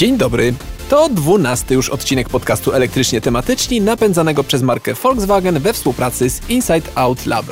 Dzień 0.00 0.18
dobry. 0.18 0.54
To 0.88 1.08
dwunasty 1.08 1.74
już 1.74 1.88
odcinek 1.88 2.28
podcastu 2.28 2.72
Elektrycznie 2.72 3.20
Tematyczni 3.20 3.80
napędzanego 3.80 4.44
przez 4.44 4.62
markę 4.62 4.94
Volkswagen 4.94 5.58
we 5.58 5.72
współpracy 5.72 6.30
z 6.30 6.50
Inside 6.50 6.90
Out 6.94 7.26
Lab. 7.26 7.46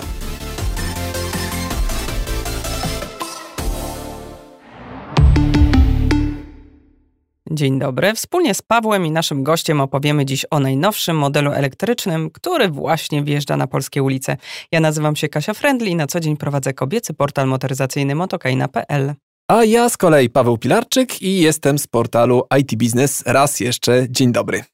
Dzień 7.50 7.78
dobry. 7.78 8.14
Wspólnie 8.14 8.54
z 8.54 8.62
Pawłem 8.62 9.06
i 9.06 9.10
naszym 9.10 9.42
gościem 9.42 9.80
opowiemy 9.80 10.24
dziś 10.24 10.46
o 10.50 10.60
najnowszym 10.60 11.16
modelu 11.16 11.52
elektrycznym, 11.52 12.30
który 12.30 12.68
właśnie 12.68 13.24
wjeżdża 13.24 13.56
na 13.56 13.66
polskie 13.66 14.02
ulice. 14.02 14.36
Ja 14.72 14.80
nazywam 14.80 15.16
się 15.16 15.28
Kasia 15.28 15.54
Friendly 15.54 15.90
i 15.90 15.96
na 15.96 16.06
co 16.06 16.20
dzień 16.20 16.36
prowadzę 16.36 16.74
kobiecy 16.74 17.14
portal 17.14 17.48
motoryzacyjny 17.48 18.14
motokaina.pl. 18.14 19.14
A 19.50 19.64
ja 19.64 19.88
z 19.88 19.96
kolei 19.96 20.30
Paweł 20.30 20.58
Pilarczyk 20.58 21.22
i 21.22 21.40
jestem 21.40 21.78
z 21.78 21.86
portalu 21.86 22.42
IT 22.58 22.76
Business. 22.76 23.22
Raz 23.26 23.60
jeszcze 23.60 24.06
dzień 24.10 24.32
dobry. 24.32 24.64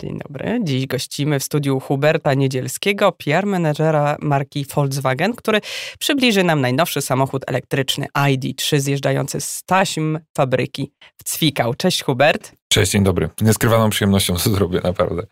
Dzień 0.00 0.18
dobry. 0.18 0.60
Dziś 0.62 0.86
gościmy 0.86 1.40
w 1.40 1.44
studiu 1.44 1.80
Huberta 1.80 2.34
Niedzielskiego, 2.34 3.12
PR 3.12 3.46
menedżera 3.46 4.16
marki 4.20 4.66
Volkswagen, 4.74 5.34
który 5.34 5.60
przybliży 5.98 6.44
nam 6.44 6.60
najnowszy 6.60 7.00
samochód 7.00 7.42
elektryczny 7.46 8.06
ID3 8.18 8.78
zjeżdżający 8.78 9.40
z 9.40 9.62
taśm 9.66 10.18
fabryki 10.36 10.92
w 11.16 11.24
Cwikał. 11.24 11.74
Cześć 11.74 12.02
Hubert. 12.02 12.57
Cześć, 12.68 12.92
dzień 12.92 13.04
dobry. 13.04 13.28
Nieskrywaną 13.40 13.90
przyjemnością 13.90 14.34
to 14.34 14.50
zrobię, 14.50 14.80
naprawdę. 14.84 15.22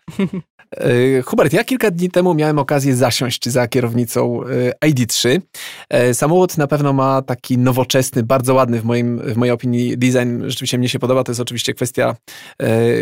E, 0.71 1.23
Hubert, 1.27 1.53
ja 1.53 1.65
kilka 1.65 1.91
dni 1.91 2.11
temu 2.11 2.35
miałem 2.35 2.59
okazję 2.59 2.97
zasiąść 2.97 3.49
za 3.49 3.69
kierownicą 3.69 4.41
e, 4.83 4.91
ID3. 4.91 5.41
E, 5.89 6.15
samochód 6.15 6.59
na 6.59 6.67
pewno 6.67 6.93
ma 6.93 7.23
taki 7.23 7.59
nowoczesny, 7.59 8.23
bardzo 8.23 8.55
ładny 8.55 8.81
w, 8.81 8.85
moim, 8.85 9.19
w 9.19 9.37
mojej 9.37 9.53
opinii 9.53 9.99
design. 9.99 10.43
Rzeczywiście 10.47 10.79
mnie 10.79 10.89
się 10.89 10.99
podoba. 10.99 11.25
To 11.25 11.33
jest 11.33 11.41
oczywiście 11.41 11.75
kwestia 11.75 12.17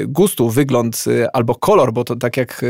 gustu, 0.07 0.51
wygląd 0.51 1.05
albo 1.33 1.55
kolor, 1.55 1.93
bo 1.93 2.05
to 2.05 2.17
tak 2.17 2.37
jak 2.37 2.65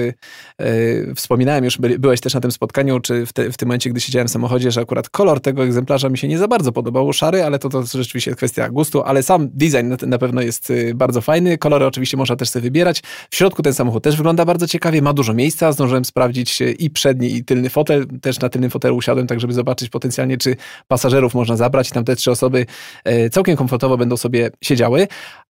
wspominałem, 1.17 1.65
już 1.65 1.79
byłeś 1.79 2.21
też 2.21 2.35
na 2.35 2.41
tym 2.41 2.53
spotkaniu, 2.53 3.01
czy 3.01 3.27
w, 3.27 3.33
te, 3.33 3.53
w 3.53 3.57
tym 3.57 3.69
momencie, 3.69 3.91
gdy 3.91 4.01
siedziałem 4.01 4.29
w 4.29 4.31
samochodzie, 4.31 4.71
że 4.71 4.81
akurat 4.81 5.09
kolor 5.09 5.41
tego 5.41 5.65
egzemplarza 5.65 6.09
mi 6.09 6.19
się 6.19 6.29
nie 6.29 6.39
za 6.39 6.49
bardzo 6.49 6.73
podobał, 6.73 7.13
szary, 7.13 7.45
ale 7.45 7.59
to, 7.59 7.69
to 7.69 7.83
rzeczywiście 7.83 8.35
kwestia 8.35 8.69
gustu, 8.69 9.03
ale 9.03 9.23
sam 9.23 9.49
design 9.53 9.95
na 10.07 10.19
pewno 10.19 10.43
jest 10.43 10.73
bardzo 10.95 11.21
fajny. 11.21 11.54
Kolory 11.59 11.87
oczywiście 11.87 12.17
można 12.17 12.37
też 12.37 12.49
sobie 12.49 12.63
wybierać. 12.63 13.03
W 13.31 13.37
środku 13.37 13.63
ten 13.63 13.75
samochód 13.75 14.05
też 14.05 14.17
wygląda 14.17 14.45
bardzo 14.45 14.67
ciekawie 14.67 15.03
ma 15.03 15.13
dużo 15.13 15.35
miejsca. 15.35 15.73
Zdążyłem 15.73 16.05
sprawdzić 16.05 16.59
i 16.79 16.91
przedni, 16.91 17.37
i 17.37 17.45
tylny 17.45 17.71
fotel. 17.71 18.07
Też 18.23 18.41
na 18.41 18.49
tylnym 18.49 18.71
fotelu 18.71 18.97
usiadłem, 18.97 19.27
tak 19.27 19.41
żeby 19.41 19.53
zobaczyć 19.53 19.89
potencjalnie, 19.89 20.39
czy 20.39 20.57
pasażerów 20.89 21.35
można 21.35 21.57
zabrać. 21.57 21.91
Tam 21.91 22.05
te 22.05 22.17
trzy 22.17 22.31
osoby 22.31 22.67
e, 23.05 23.31
całkiem 23.31 23.57
komfortowo 23.57 23.97
będą 23.97 24.17
sobie 24.17 24.51
siedziały. 24.65 25.09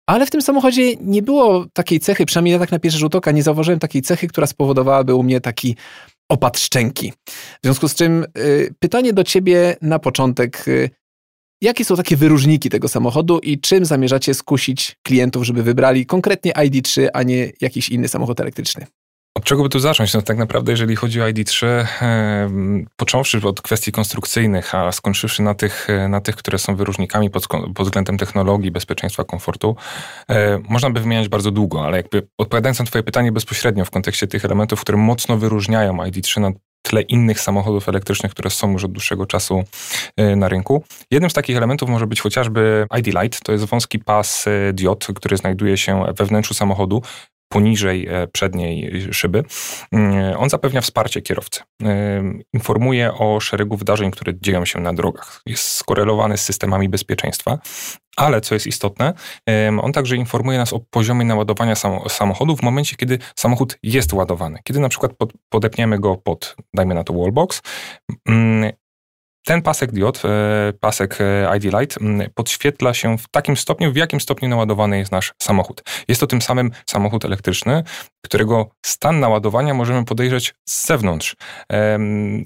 Ale 0.08 0.26
w 0.26 0.30
tym 0.30 0.42
samochodzie 0.42 0.96
nie 0.96 1.22
było 1.22 1.66
takiej 1.74 2.00
cechy, 2.00 2.26
przynajmniej 2.26 2.54
ja 2.54 2.60
tak 2.60 2.72
na 2.72 2.80
pierwszy 2.80 3.00
rzut 3.00 3.16
oka 3.16 3.32
nie 3.32 3.44
zauważyłem 3.44 3.80
takiej 3.80 4.02
cechy, 4.02 4.28
która 4.28 4.48
spowodowałaby 4.48 5.16
u 5.16 5.24
mnie 5.24 5.42
taki 5.42 5.76
opad 6.30 6.60
szczęki. 6.60 7.14
W 7.30 7.60
związku 7.64 7.88
z 7.88 7.96
czym 7.96 8.26
y, 8.38 8.74
pytanie 8.80 9.14
do 9.14 9.24
ciebie 9.24 9.76
na 9.82 10.00
początek. 10.00 10.68
Y, 10.68 10.90
jakie 11.62 11.86
są 11.86 11.96
takie 11.96 12.18
wyróżniki 12.18 12.70
tego 12.70 12.88
samochodu 12.88 13.40
i 13.40 13.60
czym 13.60 13.86
zamierzacie 13.86 14.34
skusić 14.34 14.98
klientów, 15.04 15.44
żeby 15.44 15.64
wybrali 15.64 16.06
konkretnie 16.06 16.52
ID3, 16.52 17.08
a 17.14 17.24
nie 17.24 17.52
jakiś 17.62 17.90
inny 17.90 18.08
samochód 18.08 18.40
elektryczny? 18.40 18.88
Od 19.38 19.44
czego 19.44 19.64
by 19.64 19.70
tu 19.70 19.80
zacząć? 19.80 20.14
No 20.14 20.22
tak 20.22 20.38
naprawdę, 20.38 20.72
jeżeli 20.72 20.96
chodzi 20.96 21.22
o 21.22 21.26
ID3, 21.26 21.66
począwszy 22.96 23.42
od 23.44 23.62
kwestii 23.62 23.92
konstrukcyjnych, 23.92 24.76
a 24.76 24.92
skończywszy 24.92 25.44
na 25.44 25.54
tych, 25.54 25.88
na 26.10 26.22
tych 26.22 26.36
które 26.36 26.60
są 26.60 26.76
wyróżnikami 26.76 27.30
pod, 27.30 27.48
pod 27.48 27.88
względem 27.88 28.18
technologii, 28.18 28.72
bezpieczeństwa, 28.72 29.24
komfortu, 29.24 29.76
e, 30.30 30.60
można 30.70 30.90
by 30.90 31.00
wymieniać 31.00 31.28
bardzo 31.30 31.52
długo, 31.52 31.86
ale 31.86 31.98
jakby 31.98 32.28
odpowiadając 32.38 32.80
na 32.80 32.86
twoje 32.86 33.04
pytanie 33.04 33.32
bezpośrednio 33.32 33.86
w 33.86 33.92
kontekście 33.92 34.28
tych 34.28 34.46
elementów, 34.46 34.82
które 34.82 34.98
mocno 34.98 35.38
wyróżniają 35.38 35.98
ID3 35.98 36.42
na 36.42 36.52
tle 36.82 37.02
innych 37.02 37.40
samochodów 37.40 37.90
elektrycznych, 37.90 38.32
które 38.32 38.50
są 38.50 38.72
już 38.72 38.84
od 38.84 38.92
dłuższego 38.92 39.26
czasu 39.26 39.64
e, 40.18 40.36
na 40.36 40.50
rynku. 40.50 40.84
Jednym 41.12 41.30
z 41.30 41.34
takich 41.34 41.58
elementów 41.58 41.90
może 41.90 42.08
być 42.08 42.22
chociażby 42.22 42.86
ID 43.00 43.08
Light. 43.08 43.44
To 43.44 43.52
jest 43.52 43.66
wąski 43.66 44.00
pas 44.00 44.48
e, 44.48 44.74
diod, 44.74 45.08
który 45.16 45.38
znajduje 45.38 45.78
się 45.78 46.06
we 46.18 46.26
wnętrzu 46.26 46.54
samochodu 46.54 47.02
poniżej 47.52 48.08
e, 48.08 48.28
przedniej 48.28 49.08
szyby. 49.14 49.44
Mm, 49.92 50.38
on 50.38 50.50
zapewnia 50.50 50.82
wsparcie 50.82 51.22
kierowcy. 51.22 51.62
Informuje 52.54 53.14
o 53.14 53.40
szeregu 53.40 53.78
wydarzeń, 53.78 54.12
które 54.12 54.34
dzieją 54.36 54.66
się 54.66 54.80
na 54.80 54.94
drogach. 54.94 55.42
Jest 55.46 55.64
skorelowany 55.64 56.38
z 56.38 56.42
systemami 56.42 56.90
bezpieczeństwa. 56.90 57.60
Ale 58.18 58.42
co 58.42 58.56
jest 58.56 58.68
istotne, 58.68 59.14
on 59.82 59.92
także 59.92 60.16
informuje 60.16 60.58
nas 60.58 60.74
o 60.74 60.80
poziomie 60.90 61.26
naładowania 61.26 61.76
samochodu 62.10 62.56
w 62.56 62.62
momencie, 62.62 62.96
kiedy 62.96 63.20
samochód 63.36 63.78
jest 63.84 64.14
ładowany. 64.14 64.60
Kiedy 64.64 64.80
na 64.80 64.90
przykład 64.90 65.12
podepniemy 65.50 66.00
go 66.00 66.18
pod, 66.18 66.56
dajmy 66.74 66.96
na 66.96 67.04
to 67.04 67.14
wallbox, 67.14 67.62
mm, 68.28 68.72
ten 69.46 69.62
pasek 69.62 69.92
diod, 69.92 70.22
e, 70.26 70.74
pasek 70.80 71.18
e, 71.22 71.58
ID 71.58 71.64
Light, 71.64 72.00
podświetla 72.36 72.94
się 72.94 73.18
w 73.18 73.28
takim 73.28 73.58
stopniu, 73.58 73.92
w 73.92 73.96
jakim 73.96 74.20
stopniu 74.20 74.50
naładowany 74.50 74.98
jest 74.98 75.12
nasz 75.12 75.34
samochód. 75.42 75.84
Jest 76.08 76.22
to 76.22 76.28
tym 76.28 76.42
samym 76.42 76.72
samochód 76.86 77.26
elektryczny, 77.26 77.84
którego 78.22 78.70
stan 78.86 79.20
naładowania 79.20 79.74
możemy 79.74 80.06
podejrzeć 80.06 80.54
z 80.66 80.88
zewnątrz, 80.88 81.36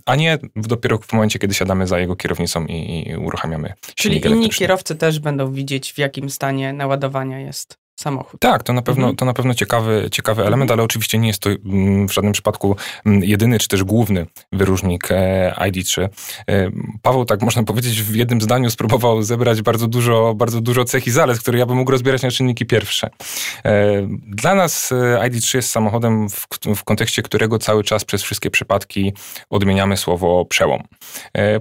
a 0.06 0.16
nie 0.16 0.38
dopiero 0.56 0.98
w 0.98 1.14
momencie, 1.14 1.40
kiedy 1.40 1.54
siadamy 1.54 1.88
za 1.88 2.00
jego 2.00 2.16
kierownicą 2.16 2.66
i 2.66 3.16
uruchamiamy 3.18 3.74
Czyli 3.96 4.28
inni 4.28 4.50
kierowcy 4.50 4.96
też 4.96 5.20
będą 5.20 5.52
widzieć, 5.52 5.94
w 5.94 5.98
jakim 5.98 6.30
stanie 6.30 6.74
naładowania 6.74 7.40
jest 7.40 7.85
samochód. 7.96 8.40
Tak, 8.40 8.64
to 8.64 8.74
na 8.74 8.82
pewno, 8.82 9.04
mhm. 9.04 9.16
to 9.16 9.26
na 9.26 9.34
pewno 9.34 9.54
ciekawy, 9.54 10.08
ciekawy 10.12 10.46
element, 10.46 10.72
ale 10.72 10.84
oczywiście 10.84 11.18
nie 11.18 11.28
jest 11.28 11.40
to 11.40 11.50
mm, 11.50 12.08
w 12.08 12.14
żadnym 12.14 12.34
przypadku 12.34 12.76
mm, 13.06 13.24
jedyny 13.24 13.60
czy 13.60 13.68
też 13.68 13.84
główny 13.84 14.26
wyróżnik 14.52 15.12
e, 15.12 15.56
ID3. 15.58 16.02
E, 16.02 16.72
Paweł, 17.02 17.26
tak 17.26 17.42
można 17.42 17.64
powiedzieć, 17.64 18.02
w 18.02 18.16
jednym 18.16 18.42
zdaniu 18.42 18.70
spróbował 18.70 19.24
zebrać 19.24 19.62
bardzo 19.62 19.88
dużo, 19.88 20.34
bardzo 20.36 20.62
dużo 20.62 20.86
cech 20.86 21.08
i 21.08 21.12
zalet, 21.12 21.40
które 21.40 21.60
ja 21.60 21.66
bym 21.66 21.78
mógł 21.78 21.92
rozbierać 21.92 22.22
na 22.22 22.32
czynniki 22.32 22.66
pierwsze. 22.66 23.10
E, 23.66 24.08
dla 24.28 24.56
nas 24.56 24.94
ID3 25.22 25.56
jest 25.56 25.72
samochodem, 25.72 26.30
w, 26.30 26.48
w 26.76 26.84
kontekście 26.84 27.22
którego 27.22 27.60
cały 27.60 27.84
czas 27.84 28.06
przez 28.06 28.24
wszystkie 28.24 28.50
przypadki 28.50 29.14
odmieniamy 29.50 29.98
słowo 29.98 30.46
przełom. 30.46 30.84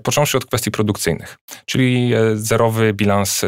Począwszy 0.03 0.37
od 0.37 0.45
kwestii 0.45 0.71
produkcyjnych, 0.71 1.39
czyli 1.67 2.13
zerowy 2.35 2.95
bilans, 2.95 3.43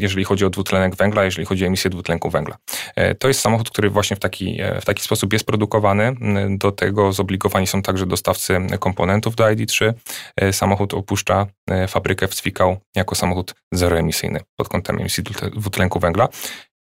jeżeli 0.00 0.24
chodzi 0.24 0.44
o 0.44 0.50
dwutlenek 0.50 0.96
węgla, 0.96 1.24
jeżeli 1.24 1.46
chodzi 1.46 1.64
o 1.64 1.66
emisję 1.66 1.90
dwutlenku 1.90 2.27
węgla. 2.30 2.56
E, 2.96 3.14
to 3.14 3.28
jest 3.28 3.40
samochód, 3.40 3.70
który 3.70 3.90
właśnie 3.90 4.16
w 4.16 4.20
taki, 4.20 4.60
e, 4.60 4.80
w 4.80 4.84
taki 4.84 5.02
sposób 5.02 5.32
jest 5.32 5.46
produkowany. 5.46 6.14
Do 6.50 6.72
tego 6.72 7.12
zobligowani 7.12 7.66
są 7.66 7.82
także 7.82 8.06
dostawcy 8.06 8.58
komponentów 8.80 9.36
do 9.36 9.44
ID3. 9.44 9.92
E, 10.36 10.52
samochód 10.52 10.94
opuszcza 10.94 11.46
fabrykę 11.88 12.28
w 12.28 12.34
Cwikał 12.34 12.76
jako 12.96 13.14
samochód 13.14 13.54
zeroemisyjny 13.72 14.40
pod 14.56 14.68
kątem 14.68 14.98
emisji 14.98 15.24
dwutlenku 15.56 16.00
węgla. 16.00 16.28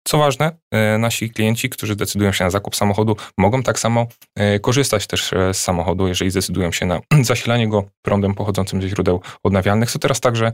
Co 0.07 0.19
ważne, 0.19 0.53
e, 0.71 0.99
nasi 0.99 1.31
klienci, 1.31 1.71
którzy 1.71 1.97
decydują 1.97 2.33
się 2.33 2.45
na 2.45 2.51
zakup 2.51 2.77
samochodu, 2.77 3.17
mogą 3.39 3.63
tak 3.63 3.79
samo 3.79 4.07
e, 4.37 4.61
korzystać 4.61 5.07
też 5.07 5.33
e, 5.33 5.55
z 5.55 5.63
samochodu, 5.63 6.09
jeżeli 6.09 6.31
zdecydują 6.31 6.73
się 6.73 6.87
na 6.87 7.01
zasilanie 7.23 7.69
go 7.69 7.85
prądem 8.03 8.35
pochodzącym 8.35 8.83
ze 8.83 8.89
źródeł 8.89 9.21
odnawialnych, 9.43 9.91
co 9.91 9.99
teraz 9.99 10.21
także 10.21 10.53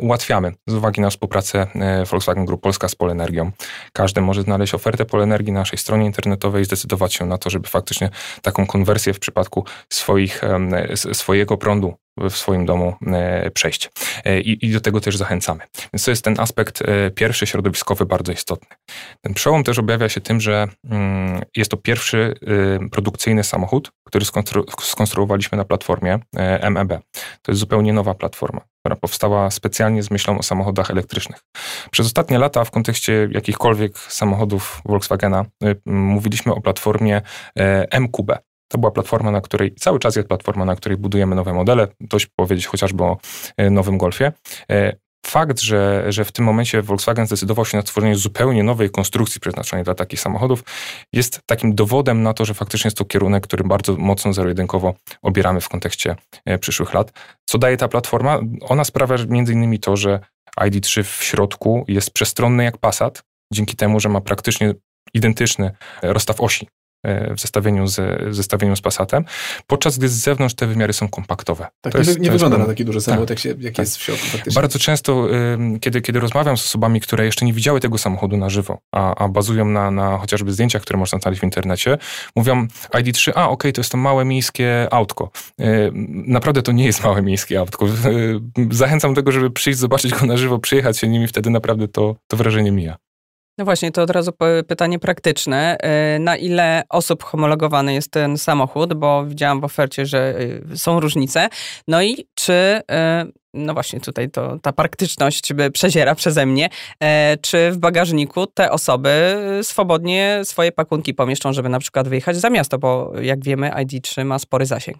ułatwiamy 0.00 0.52
z 0.66 0.74
uwagi 0.74 1.00
na 1.00 1.10
współpracę 1.10 1.66
Volkswagen 2.10 2.44
Group 2.44 2.62
Polska 2.62 2.88
z 2.88 2.94
Polenergią. 2.94 3.50
Każdy 3.92 4.20
może 4.20 4.42
znaleźć 4.42 4.74
ofertę 4.74 5.04
Polenergii 5.04 5.52
na 5.52 5.60
naszej 5.60 5.78
stronie 5.78 6.06
internetowej 6.06 6.62
i 6.62 6.64
zdecydować 6.64 7.14
się 7.14 7.24
na 7.24 7.38
to, 7.38 7.50
żeby 7.50 7.68
faktycznie 7.68 8.10
taką 8.42 8.66
konwersję 8.66 9.14
w 9.14 9.18
przypadku 9.18 9.64
swoich, 9.92 10.40
swojego 11.12 11.56
prądu 11.56 11.94
w 12.16 12.36
swoim 12.36 12.66
domu 12.66 12.94
e, 13.06 13.50
przejść. 13.50 13.90
E, 14.24 14.40
I, 14.40 14.66
I, 14.66 14.72
do 14.72 14.80
tego 14.80 15.00
też 15.00 15.16
zachęcamy. 15.16 15.60
Więc 15.92 16.04
to 16.04 16.10
jest 16.10 16.24
ten 16.24 16.40
aspekt 16.40 16.82
e, 16.82 17.10
pierwszy, 17.10 17.46
środowiskowy, 17.46 18.06
bardzo 18.06 18.32
istotny. 18.32 18.76
Ten 19.20 19.34
przełom 19.34 19.64
też 19.64 19.78
objawia 19.78 20.08
się 20.08 20.20
tym, 20.20 20.40
że 20.40 20.68
mm, 20.90 21.42
jest 21.56 21.70
to 21.70 21.76
pierwszy 21.76 22.34
produkcyjny 22.90 23.44
samochód, 23.44 23.92
który 24.04 24.24
skonstruowaliśmy 24.80 25.58
na 25.58 25.64
platformie 25.64 26.18
MEB. 26.70 26.88
To 27.42 27.52
jest 27.52 27.60
zupełnie 27.60 27.92
nowa 27.92 28.14
platforma, 28.14 28.60
która 28.80 28.96
powstała 28.96 29.50
specjalnie 29.50 30.02
z 30.02 30.10
myślą 30.10 30.38
o 30.38 30.42
samochodach 30.42 30.90
elektrycznych. 30.90 31.40
Przez 31.90 32.06
ostatnie 32.06 32.38
lata 32.38 32.64
w 32.64 32.70
kontekście 32.70 33.28
jakichkolwiek 33.32 33.98
samochodów 33.98 34.82
Volkswagena 34.84 35.44
mówiliśmy 35.86 36.54
o 36.54 36.60
platformie 36.60 37.22
MQB, 38.00 38.32
to 38.68 38.78
była 38.78 38.90
platforma, 38.90 39.30
na 39.30 39.40
której, 39.40 39.74
cały 39.74 39.98
czas 39.98 40.16
jest 40.16 40.28
platforma, 40.28 40.64
na 40.64 40.76
której 40.76 40.98
budujemy 40.98 41.34
nowe 41.34 41.52
modele. 41.52 41.88
Dość 42.00 42.26
powiedzieć 42.26 42.66
chociażby 42.66 43.04
o 43.04 43.16
e, 43.56 43.70
nowym 43.70 43.98
Golfie. 43.98 44.32
E, 44.70 44.96
fakt, 45.26 45.60
że, 45.60 46.04
że 46.08 46.24
w 46.24 46.32
tym 46.32 46.44
momencie 46.44 46.82
Volkswagen 46.82 47.26
zdecydował 47.26 47.64
się 47.64 47.76
na 47.76 47.82
stworzenie 47.82 48.16
zupełnie 48.16 48.62
nowej 48.62 48.90
konstrukcji 48.90 49.40
przeznaczonej 49.40 49.84
dla 49.84 49.94
takich 49.94 50.20
samochodów, 50.20 50.64
jest 51.12 51.40
takim 51.46 51.74
dowodem 51.74 52.22
na 52.22 52.34
to, 52.34 52.44
że 52.44 52.54
faktycznie 52.54 52.88
jest 52.88 52.96
to 52.96 53.04
kierunek, 53.04 53.46
który 53.46 53.64
bardzo 53.64 53.96
mocno 53.96 54.32
zero-jedynkowo 54.32 54.94
obieramy 55.22 55.60
w 55.60 55.68
kontekście 55.68 56.16
e, 56.44 56.58
przyszłych 56.58 56.94
lat. 56.94 57.12
Co 57.46 57.58
daje 57.58 57.76
ta 57.76 57.88
platforma? 57.88 58.40
Ona 58.60 58.84
sprawia 58.84 59.16
między 59.28 59.52
innymi 59.52 59.78
to, 59.78 59.96
że 59.96 60.20
ID3 60.60 61.02
w 61.02 61.24
środku 61.24 61.84
jest 61.88 62.10
przestronny 62.10 62.64
jak 62.64 62.78
Passat, 62.78 63.22
dzięki 63.52 63.76
temu, 63.76 64.00
że 64.00 64.08
ma 64.08 64.20
praktycznie 64.20 64.74
identyczny 65.14 65.70
rozstaw 66.02 66.40
osi 66.40 66.68
w 67.34 67.40
zestawieniu 67.40 67.86
z, 67.86 68.22
w 68.30 68.34
zestawieniu 68.34 68.76
z 68.76 68.80
Passatem, 68.80 69.24
podczas 69.66 69.98
gdy 69.98 70.08
z 70.08 70.12
zewnątrz 70.12 70.54
te 70.54 70.66
wymiary 70.66 70.92
są 70.92 71.08
kompaktowe. 71.08 71.66
Tak, 71.80 71.92
to 71.92 71.98
nie, 71.98 72.04
jest, 72.04 72.20
nie 72.20 72.30
wygląda 72.30 72.58
na 72.58 72.66
taki 72.66 72.84
duży 72.84 73.00
samochód, 73.00 73.28
tak, 73.28 73.36
jak, 73.36 73.38
się, 73.38 73.48
jak 73.48 73.74
tak. 73.74 73.78
jest 73.78 73.96
w 73.96 74.02
środku 74.02 74.26
faktycznie. 74.26 74.60
Bardzo 74.60 74.78
często, 74.78 75.28
kiedy, 75.80 76.00
kiedy 76.00 76.20
rozmawiam 76.20 76.56
z 76.56 76.64
osobami, 76.64 77.00
które 77.00 77.24
jeszcze 77.24 77.44
nie 77.44 77.52
widziały 77.52 77.80
tego 77.80 77.98
samochodu 77.98 78.36
na 78.36 78.50
żywo, 78.50 78.78
a, 78.92 79.14
a 79.14 79.28
bazują 79.28 79.64
na, 79.64 79.90
na 79.90 80.18
chociażby 80.18 80.52
zdjęciach, 80.52 80.82
które 80.82 80.98
można 80.98 81.18
znaleźć 81.18 81.40
w 81.40 81.44
internecie, 81.44 81.98
mówią 82.36 82.66
ID3, 82.92 83.30
a 83.34 83.44
okej, 83.44 83.52
okay, 83.52 83.72
to 83.72 83.80
jest 83.80 83.92
to 83.92 83.98
małe 83.98 84.24
miejskie 84.24 84.88
autko. 84.90 85.30
Naprawdę 86.26 86.62
to 86.62 86.72
nie 86.72 86.84
jest 86.84 87.04
małe 87.04 87.22
miejskie 87.22 87.60
autko. 87.60 87.86
Zachęcam 88.70 89.14
do 89.14 89.20
tego, 89.20 89.32
żeby 89.32 89.50
przyjść, 89.50 89.78
zobaczyć 89.78 90.14
go 90.14 90.26
na 90.26 90.36
żywo, 90.36 90.58
przyjechać 90.58 90.98
się 90.98 91.08
nim 91.08 91.22
i 91.22 91.26
wtedy 91.26 91.50
naprawdę 91.50 91.88
to, 91.88 92.16
to 92.26 92.36
wrażenie 92.36 92.72
mija. 92.72 92.96
No 93.58 93.64
właśnie, 93.64 93.92
to 93.92 94.02
od 94.02 94.10
razu 94.10 94.32
pytanie 94.66 94.98
praktyczne. 94.98 95.76
E, 95.78 96.18
na 96.18 96.36
ile 96.36 96.82
osób 96.88 97.24
homologowany 97.24 97.94
jest 97.94 98.10
ten 98.10 98.38
samochód, 98.38 98.94
bo 98.94 99.26
widziałam 99.26 99.60
w 99.60 99.64
ofercie, 99.64 100.06
że 100.06 100.34
e, 100.72 100.76
są 100.76 101.00
różnice. 101.00 101.48
No 101.88 102.02
i 102.02 102.26
czy, 102.34 102.52
e, 102.90 103.26
no 103.54 103.74
właśnie 103.74 104.00
tutaj 104.00 104.30
to, 104.30 104.58
ta 104.58 104.72
praktyczność 104.72 105.52
przeziera 105.72 106.14
przeze 106.14 106.46
mnie, 106.46 106.68
czy 107.42 107.70
w 107.70 107.78
bagażniku 107.78 108.46
te 108.46 108.70
osoby 108.70 109.36
swobodnie 109.62 110.40
swoje 110.44 110.72
pakunki 110.72 111.14
pomieszczą, 111.14 111.52
żeby 111.52 111.68
na 111.68 111.78
przykład 111.78 112.08
wyjechać 112.08 112.36
za 112.36 112.50
miasto, 112.50 112.78
bo 112.78 113.12
jak 113.20 113.44
wiemy 113.44 113.70
ID3 113.70 114.24
ma 114.24 114.38
spory 114.38 114.66
zasięg. 114.66 114.96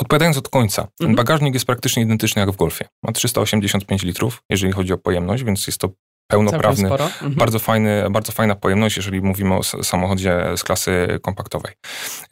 Odpowiadając 0.00 0.36
od 0.36 0.48
końca, 0.48 0.88
mhm. 1.00 1.16
bagażnik 1.16 1.54
jest 1.54 1.66
praktycznie 1.66 2.02
identyczny 2.02 2.40
jak 2.40 2.50
w 2.50 2.56
Golfie. 2.56 2.88
Ma 3.02 3.12
385 3.12 4.02
litrów, 4.02 4.42
jeżeli 4.50 4.72
chodzi 4.72 4.92
o 4.92 4.98
pojemność, 4.98 5.44
więc 5.44 5.66
jest 5.66 5.78
to 5.78 5.88
pełnoprawny, 6.30 6.90
mhm. 6.90 7.34
bardzo, 7.34 7.58
fajny, 7.58 8.04
bardzo 8.10 8.32
fajna 8.32 8.54
pojemność, 8.54 8.96
jeżeli 8.96 9.20
mówimy 9.20 9.54
o 9.54 9.62
samochodzie 9.62 10.44
z 10.56 10.64
klasy 10.64 11.18
kompaktowej. 11.22 11.74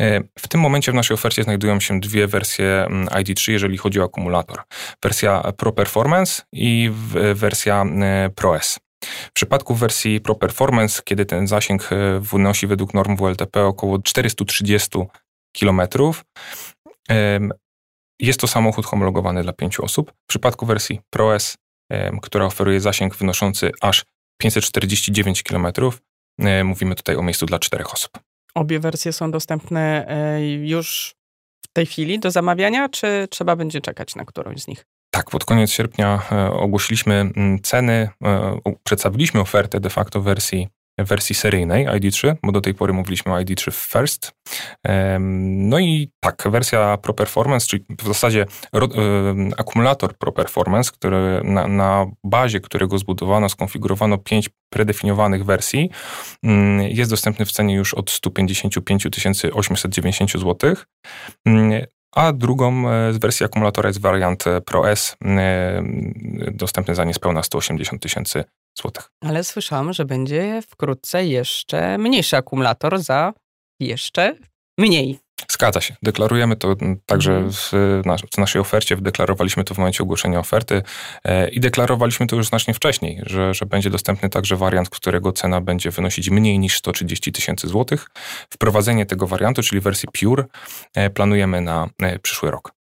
E, 0.01 0.21
w 0.39 0.49
tym 0.49 0.61
momencie 0.61 0.93
w 0.93 0.95
naszej 0.95 1.15
ofercie 1.15 1.43
znajdują 1.43 1.81
się 1.81 2.01
dwie 2.01 2.27
wersje 2.27 2.85
mm, 2.87 3.07
ID3, 3.07 3.51
jeżeli 3.53 3.79
chodzi 3.79 4.01
o 4.01 4.05
akumulator. 4.05 4.63
Wersja 5.03 5.53
Pro 5.57 5.73
Performance 5.73 6.43
i 6.53 6.91
wersja 7.35 7.83
e, 7.83 8.31
Pro 8.35 8.57
S. 8.57 8.79
W 9.05 9.33
przypadku 9.33 9.75
wersji 9.75 10.21
Pro 10.21 10.35
Performance, 10.35 11.03
kiedy 11.05 11.27
ten 11.27 11.47
zasięg 11.47 11.93
e, 11.93 12.21
wynosi 12.21 12.67
według 12.67 12.95
norm 12.95 13.17
WLTP 13.17 13.65
około 13.65 13.99
430 13.99 14.99
km, 15.61 15.81
jest 18.21 18.41
to 18.41 18.47
samochód 18.47 18.87
homologowany 18.87 19.43
dla 19.43 19.53
pięciu 19.53 19.85
osób. 19.85 20.13
W 20.13 20.27
przypadku 20.29 20.67
wersji 20.67 21.01
Pro 21.11 21.35
S 21.35 21.57
która 22.23 22.47
oferuje 22.47 22.81
zasięg 22.81 23.17
wynoszący 23.17 23.71
aż 23.81 24.05
549 24.41 25.43
km. 25.43 25.67
Mówimy 26.65 26.95
tutaj 26.95 27.17
o 27.17 27.23
miejscu 27.23 27.47
dla 27.47 27.59
czterech 27.59 27.95
osób. 27.95 28.19
Obie 28.55 28.81
wersje 28.81 29.13
są 29.13 29.31
dostępne 29.31 30.09
e, 30.09 30.57
już 30.57 31.15
w 31.65 31.73
tej 31.73 31.87
chwili 31.87 32.19
do 32.19 32.31
zamawiania, 32.31 32.89
czy 32.89 33.29
trzeba 33.31 33.57
będzie 33.57 33.81
czekać 33.81 34.17
na 34.17 34.25
którąś 34.25 34.63
z 34.63 34.69
nich? 34.69 34.85
Tak, 35.11 35.31
pod 35.31 35.45
koniec 35.45 35.71
sierpnia 35.71 36.23
e, 36.33 36.51
ogłosiliśmy 36.51 37.31
ceny, 37.63 38.09
e, 38.25 38.61
przedstawiliśmy 38.85 39.41
ofertę 39.41 39.81
de 39.81 39.91
facto 39.91 40.21
wersji 40.21 40.69
wersji 40.99 41.35
seryjnej 41.35 41.87
ID3, 41.87 42.35
bo 42.43 42.53
do 42.53 42.61
tej 42.61 42.75
pory 42.75 42.93
mówiliśmy 42.93 43.33
o 43.33 43.37
ID3 43.37 43.73
First. 43.73 44.33
No 45.51 45.79
i 45.79 46.11
tak, 46.21 46.43
wersja 46.51 46.97
Pro 46.97 47.15
Performance, 47.15 47.67
czyli 47.67 47.85
w 48.03 48.07
zasadzie 48.07 48.47
akumulator 49.57 50.19
Pro 50.19 50.33
Performance, 50.33 50.91
który 50.93 51.41
na, 51.45 51.69
na 51.69 52.07
bazie 52.25 52.61
którego 52.61 52.99
zbudowano, 52.99 53.49
skonfigurowano 53.49 54.19
pięć 54.19 54.51
predefiniowanych 54.73 55.45
wersji, 55.45 55.91
mm, 56.43 56.81
jest 56.81 57.11
dostępny 57.11 57.45
w 57.45 57.53
cenie 57.53 57.75
już 57.75 57.95
od 57.95 58.11
155 58.11 59.07
890 59.53 60.33
zł. 60.33 60.75
A 62.17 62.33
drugą 62.33 62.91
e, 62.91 63.13
z 63.13 63.19
wersji 63.19 63.47
akumulatora 63.47 63.89
jest 63.89 64.01
wariant 64.01 64.45
Pro 64.67 64.91
S, 64.91 65.17
e, 65.25 65.83
dostępny 66.53 66.95
za 66.95 67.05
niespełna 67.05 67.43
180 67.43 68.03
tysięcy 68.03 68.45
złotych. 68.79 69.11
Ale 69.21 69.45
słyszałam, 69.45 69.93
że 69.93 70.05
będzie 70.05 70.63
wkrótce 70.69 71.27
jeszcze 71.27 71.99
mniejszy 71.99 72.37
akumulator 72.37 72.99
za 72.99 73.33
jeszcze 73.81 74.37
mniej. 74.79 75.19
Zgadza 75.51 75.81
się. 75.81 75.97
Deklarujemy 76.03 76.57
to 76.57 76.77
także 77.07 77.33
mhm. 77.33 77.53
w, 77.53 77.71
w, 78.35 78.39
naszej 78.39 78.61
ofercie. 78.61 78.97
Deklarowaliśmy 78.97 79.65
to 79.65 79.75
w 79.75 79.79
momencie 79.79 80.03
ogłoszenia 80.03 80.39
oferty 80.39 80.83
e, 81.25 81.49
i 81.49 81.61
deklarowaliśmy 81.61 82.27
to 82.27 82.37
już 82.37 82.47
znacznie 82.47 82.75
wcześniej, 82.75 83.23
że, 83.27 83.55
że 83.55 83.67
będzie 83.67 83.91
dostępny 83.91 84.29
także 84.29 84.57
wariant, 84.57 84.91
którego 84.91 85.33
cena 85.33 85.61
będzie 85.61 85.91
wynosić 85.91 86.31
mniej 86.31 86.59
niż 86.59 86.79
130 86.79 87.33
tysięcy 87.33 87.69
złotych. 87.69 88.07
Wprowadzenie 88.51 89.07
tego 89.07 89.27
wariantu, 89.27 89.63
czyli 89.63 89.81
wersji 89.81 90.09
Pure, 90.13 90.45
e, 90.95 91.11
planujemy 91.11 91.61
na 91.61 91.89
e, 92.03 92.19
przyszły 92.19 92.51
rok. 92.51 92.73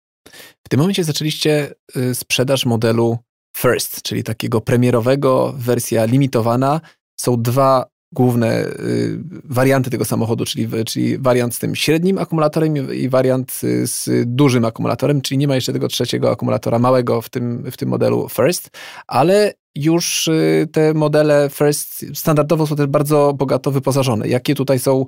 W 0.66 0.70
tym 0.70 0.80
momencie 0.80 1.04
zaczęliście 1.04 1.74
y, 1.98 2.16
sprzedaż 2.16 2.66
modelu 2.66 3.18
First, 3.58 4.02
czyli 4.02 4.24
takiego 4.24 4.62
premierowego, 4.62 5.54
wersja 5.58 6.06
limitowana. 6.06 6.82
Są 7.20 7.42
dwa 7.42 7.86
główne 8.12 8.66
y, 8.66 9.20
warianty 9.44 9.90
tego 9.90 10.06
samochodu, 10.06 10.46
czyli, 10.46 10.68
czyli 10.86 11.18
wariant 11.18 11.56
z 11.56 11.60
tym 11.60 11.76
średnim 11.76 12.18
akumulatorem 12.18 12.94
i 12.94 13.10
wariant 13.10 13.62
y, 13.64 13.88
z 13.88 14.10
dużym 14.26 14.66
akumulatorem, 14.66 15.22
czyli 15.22 15.38
nie 15.38 15.48
ma 15.48 15.56
jeszcze 15.56 15.74
tego 15.74 15.88
trzeciego 15.88 16.32
akumulatora 16.32 16.80
małego 16.80 17.22
w 17.22 17.30
tym, 17.30 17.72
w 17.72 17.78
tym 17.78 17.90
modelu 17.90 18.30
First, 18.30 18.70
ale 19.08 19.54
już 19.76 20.28
y, 20.28 20.68
te 20.72 20.94
modele 20.94 21.50
First 21.54 22.06
standardowo 22.14 22.68
są 22.68 22.76
też 22.76 22.88
bardzo 22.88 23.34
bogato 23.34 23.72
wyposażone. 23.72 24.28
Jakie 24.28 24.56
tutaj 24.56 24.80
są 24.80 25.06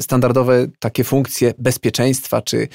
standardowe 0.00 0.66
takie 0.78 1.04
funkcje 1.04 1.54
bezpieczeństwa, 1.58 2.42
czy 2.42 2.68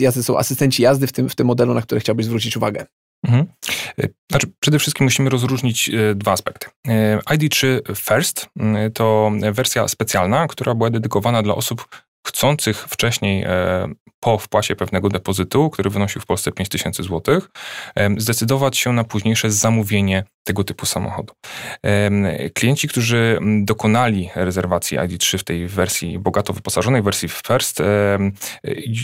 jacy 0.00 0.22
są 0.22 0.38
asystenci 0.38 0.82
jazdy 0.82 1.06
w 1.06 1.12
tym, 1.12 1.28
w 1.28 1.34
tym 1.34 1.46
modelu, 1.46 1.74
na 1.74 1.82
które 1.82 2.00
chciałbyś 2.00 2.26
zwrócić 2.26 2.56
uwagę? 2.56 2.86
Mhm. 3.24 3.46
Znaczy, 4.30 4.46
przede 4.60 4.78
wszystkim 4.78 5.04
musimy 5.04 5.30
rozróżnić 5.30 5.88
e, 5.88 6.14
dwa 6.14 6.32
aspekty. 6.32 6.66
E, 6.88 7.18
ID3 7.18 7.66
First 7.96 8.46
to 8.94 9.32
wersja 9.52 9.88
specjalna, 9.88 10.46
która 10.46 10.74
była 10.74 10.90
dedykowana 10.90 11.42
dla 11.42 11.54
osób 11.54 12.03
chcących 12.26 12.86
wcześniej 12.88 13.42
e, 13.42 13.88
po 14.20 14.38
wpłacie 14.38 14.76
pewnego 14.76 15.08
depozytu, 15.08 15.70
który 15.70 15.90
wynosił 15.90 16.20
w 16.20 16.26
Polsce 16.26 16.52
5000 16.52 17.02
zł, 17.02 17.40
zdecydować 18.16 18.78
się 18.78 18.92
na 18.92 19.04
późniejsze 19.04 19.50
zamówienie 19.50 20.24
tego 20.44 20.64
typu 20.64 20.86
samochodu. 20.86 21.34
Klienci, 22.54 22.88
którzy 22.88 23.38
dokonali 23.62 24.30
rezerwacji 24.34 24.98
ID3 24.98 25.38
w 25.38 25.44
tej 25.44 25.68
wersji 25.68 26.18
bogato 26.18 26.52
wyposażonej, 26.52 27.02
wersji 27.02 27.28
First, 27.28 27.82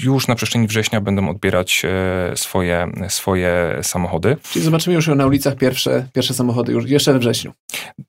już 0.03 0.29
na 0.29 0.35
przestrzeni 0.35 0.67
września 0.67 1.01
będą 1.01 1.29
odbierać 1.29 1.83
e, 1.85 2.37
swoje, 2.37 2.93
swoje 3.09 3.79
samochody. 3.83 4.37
Czyli 4.53 4.65
zobaczymy 4.65 4.97
już 4.97 5.07
na 5.07 5.27
ulicach 5.27 5.57
pierwsze, 5.57 6.07
pierwsze 6.13 6.35
samochody 6.35 6.73
już 6.73 6.91
jeszcze 6.91 7.13
we 7.13 7.19
wrześniu. 7.19 7.53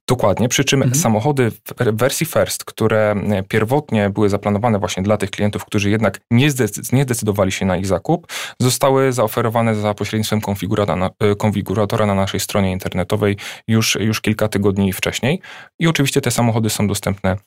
Dokładnie, 0.08 0.50
przy 0.50 0.64
czym 0.64 0.84
mhm. 0.84 1.02
samochody 1.02 1.52
w 1.52 1.98
wersji 1.98 2.26
First, 2.26 2.66
które 2.66 3.16
pierwotnie 3.48 4.10
były 4.10 4.30
zaplanowane 4.30 4.80
właśnie 4.80 5.01
dla 5.04 5.18
tych 5.18 5.32
klientów, 5.32 5.66
którzy 5.66 5.90
jednak 5.90 6.20
nie, 6.32 6.50
nie 6.92 7.04
zdecydowali 7.04 7.52
się 7.52 7.66
na 7.66 7.78
ich 7.78 7.86
zakup, 7.86 8.28
zostały 8.60 9.14
zaoferowane 9.14 9.76
za 9.76 9.94
pośrednictwem 9.94 10.42
konfiguratora 10.42 10.96
na, 10.96 11.10
e, 11.20 11.36
konfiguratora 11.36 12.06
na 12.06 12.16
naszej 12.16 12.40
stronie 12.40 12.72
internetowej 12.72 13.38
już, 13.68 13.96
już 13.96 14.22
kilka 14.22 14.48
tygodni 14.48 14.94
wcześniej. 14.94 15.42
I 15.80 15.88
oczywiście 15.88 16.22
te 16.22 16.32
samochody 16.32 16.70
są 16.70 16.88
dostępne 16.88 17.38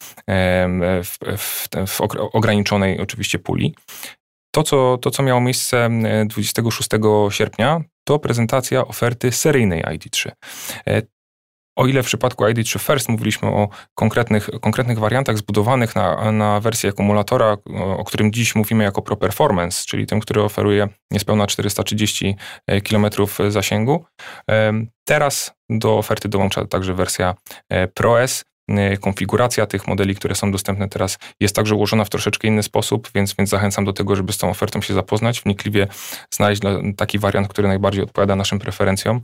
w, 1.04 1.18
w, 1.38 1.68
w 1.86 2.00
ograniczonej 2.32 3.00
oczywiście 3.00 3.38
puli. 3.38 3.74
To 4.54 4.62
co, 4.62 4.98
to, 4.98 5.10
co 5.10 5.22
miało 5.22 5.40
miejsce 5.40 5.90
26 6.26 6.88
sierpnia, 7.30 7.80
to 8.04 8.18
prezentacja 8.18 8.86
oferty 8.86 9.32
seryjnej 9.32 9.82
ID3. 9.82 10.30
O 11.76 11.86
ile 11.86 12.02
w 12.02 12.06
przypadku 12.06 12.44
ID3 12.44 12.78
First 12.78 13.08
mówiliśmy 13.08 13.48
o 13.48 13.68
konkretnych, 13.94 14.50
konkretnych 14.60 14.98
wariantach 14.98 15.38
zbudowanych 15.38 15.96
na, 15.96 16.32
na 16.32 16.60
wersji 16.60 16.88
akumulatora, 16.88 17.56
o 17.96 18.04
którym 18.04 18.32
dziś 18.32 18.54
mówimy 18.54 18.84
jako 18.84 19.02
Pro 19.02 19.16
Performance, 19.16 19.84
czyli 19.86 20.06
tym, 20.06 20.20
który 20.20 20.42
oferuje 20.42 20.88
niespełna 21.10 21.46
430 21.46 22.36
e, 22.66 22.80
km 22.80 23.06
zasięgu, 23.48 24.04
teraz 25.04 25.54
do 25.70 25.98
oferty 25.98 26.28
dołącza 26.28 26.66
także 26.66 26.94
wersja 26.94 27.34
e, 27.68 27.88
Pro 27.88 28.22
S, 28.22 28.44
Y, 28.44 28.53
konfiguracja 29.00 29.66
tych 29.66 29.88
modeli, 29.88 30.14
które 30.14 30.34
są 30.34 30.52
dostępne 30.52 30.88
teraz, 30.88 31.18
jest 31.40 31.56
także 31.56 31.74
ułożona 31.74 32.04
w 32.04 32.10
troszeczkę 32.10 32.48
inny 32.48 32.62
sposób, 32.62 33.10
więc, 33.14 33.34
więc 33.34 33.50
zachęcam 33.50 33.84
do 33.84 33.92
tego, 33.92 34.16
żeby 34.16 34.32
z 34.32 34.38
tą 34.38 34.50
ofertą 34.50 34.80
się 34.80 34.94
zapoznać, 34.94 35.40
wnikliwie 35.40 35.86
znaleźć 36.30 36.62
taki 36.96 37.18
wariant, 37.18 37.48
który 37.48 37.68
najbardziej 37.68 38.02
odpowiada 38.02 38.36
naszym 38.36 38.58
preferencjom. 38.58 39.20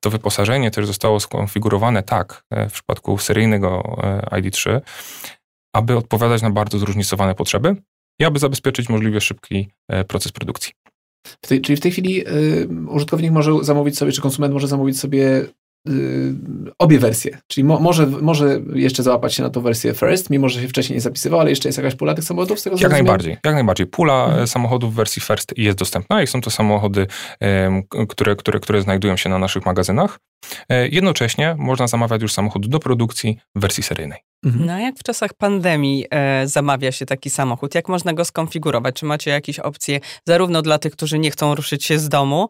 To 0.00 0.10
wyposażenie 0.10 0.70
też 0.70 0.86
zostało 0.86 1.20
skonfigurowane 1.20 2.02
tak 2.02 2.44
e, 2.50 2.68
w 2.68 2.72
przypadku 2.72 3.18
seryjnego 3.18 3.98
e, 4.02 4.40
ID3, 4.40 4.80
aby 5.74 5.96
odpowiadać 5.96 6.42
na 6.42 6.50
bardzo 6.50 6.78
zróżnicowane 6.78 7.34
potrzeby 7.34 7.76
i 8.20 8.24
aby 8.24 8.38
zabezpieczyć 8.38 8.88
możliwie 8.88 9.20
szybki 9.20 9.68
e, 9.88 10.04
proces 10.04 10.32
produkcji. 10.32 10.72
W 11.26 11.46
tej, 11.48 11.60
czyli 11.60 11.76
w 11.76 11.80
tej 11.80 11.92
chwili 11.92 12.28
y, 12.28 12.68
użytkownik 12.88 13.32
może 13.32 13.52
zamówić 13.64 13.98
sobie, 13.98 14.12
czy 14.12 14.20
konsument 14.20 14.54
może 14.54 14.68
zamówić 14.68 15.00
sobie 15.00 15.40
y, 15.40 15.52
obie 16.78 16.98
wersje. 16.98 17.38
Czyli 17.46 17.64
mo, 17.64 17.80
może, 17.80 18.06
może 18.06 18.60
jeszcze 18.74 19.02
załapać 19.02 19.34
się 19.34 19.42
na 19.42 19.50
tą 19.50 19.60
wersję 19.60 19.94
first, 19.94 20.30
mimo 20.30 20.48
że 20.48 20.60
się 20.60 20.68
wcześniej 20.68 20.96
nie 20.96 21.00
zapisywał, 21.00 21.40
ale 21.40 21.50
jeszcze 21.50 21.68
jest 21.68 21.78
jakaś 21.78 21.94
pula 21.94 22.14
tych 22.14 22.24
samochodów 22.24 22.60
z 22.60 22.62
tego 22.62 22.76
Jak 22.80 22.92
najbardziej, 22.92 23.36
jak 23.44 23.54
najbardziej. 23.54 23.86
Pula 23.86 24.24
mhm. 24.24 24.46
samochodów 24.46 24.92
w 24.92 24.96
wersji 24.96 25.22
first 25.22 25.58
jest 25.58 25.78
dostępna 25.78 26.22
i 26.22 26.26
są 26.26 26.40
to 26.40 26.50
samochody, 26.50 27.06
które, 28.08 28.36
które, 28.36 28.60
które 28.60 28.82
znajdują 28.82 29.16
się 29.16 29.28
na 29.28 29.38
naszych 29.38 29.66
magazynach. 29.66 30.18
E, 30.68 30.88
jednocześnie 30.88 31.54
można 31.58 31.86
zamawiać 31.86 32.22
już 32.22 32.32
samochód 32.32 32.66
do 32.66 32.78
produkcji 32.78 33.38
w 33.54 33.60
wersji 33.60 33.82
seryjnej. 33.82 34.18
Mhm. 34.44 34.66
No 34.66 34.78
jak 34.78 34.98
w 34.98 35.02
czasach 35.02 35.34
pandemii 35.34 36.06
e, 36.10 36.48
zamawia 36.48 36.92
się 36.92 37.06
taki 37.06 37.30
samochód? 37.30 37.74
Jak 37.74 37.88
można 37.88 38.12
go 38.12 38.24
skonfigurować? 38.24 38.94
Czy 38.94 39.06
macie 39.06 39.30
jakieś 39.30 39.58
opcje 39.58 40.00
zarówno 40.26 40.62
dla 40.62 40.78
tych, 40.78 40.92
którzy 40.92 41.18
nie 41.18 41.30
chcą 41.30 41.54
ruszyć 41.54 41.84
się 41.84 41.98
z 41.98 42.08
domu, 42.08 42.48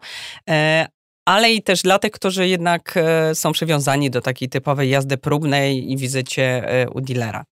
e, 0.50 0.86
ale 1.24 1.52
i 1.52 1.62
też 1.62 1.82
dla 1.82 1.98
tych, 1.98 2.12
którzy 2.12 2.48
jednak 2.48 2.96
e, 2.96 3.34
są 3.34 3.52
przywiązani 3.52 4.10
do 4.10 4.20
takiej 4.20 4.48
typowej 4.48 4.90
jazdy 4.90 5.16
próbnej 5.18 5.92
i 5.92 5.96
wizycie 5.96 6.64
u 6.94 7.00
dealera? 7.00 7.44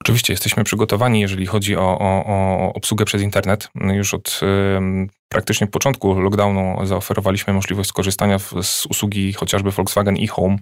Oczywiście 0.00 0.32
jesteśmy 0.32 0.64
przygotowani, 0.64 1.20
jeżeli 1.20 1.46
chodzi 1.46 1.76
o, 1.76 1.98
o, 1.98 2.24
o 2.26 2.72
obsługę 2.72 3.04
przez 3.04 3.22
internet. 3.22 3.68
Już 3.74 4.14
od 4.14 4.40
y, 4.42 5.08
praktycznie 5.28 5.66
początku 5.66 6.20
lockdownu 6.20 6.86
zaoferowaliśmy 6.86 7.52
możliwość 7.52 7.88
skorzystania 7.88 8.38
w, 8.38 8.52
z 8.62 8.86
usługi 8.86 9.32
chociażby 9.32 9.70
Volkswagen 9.70 10.16
e-Home, 10.20 10.56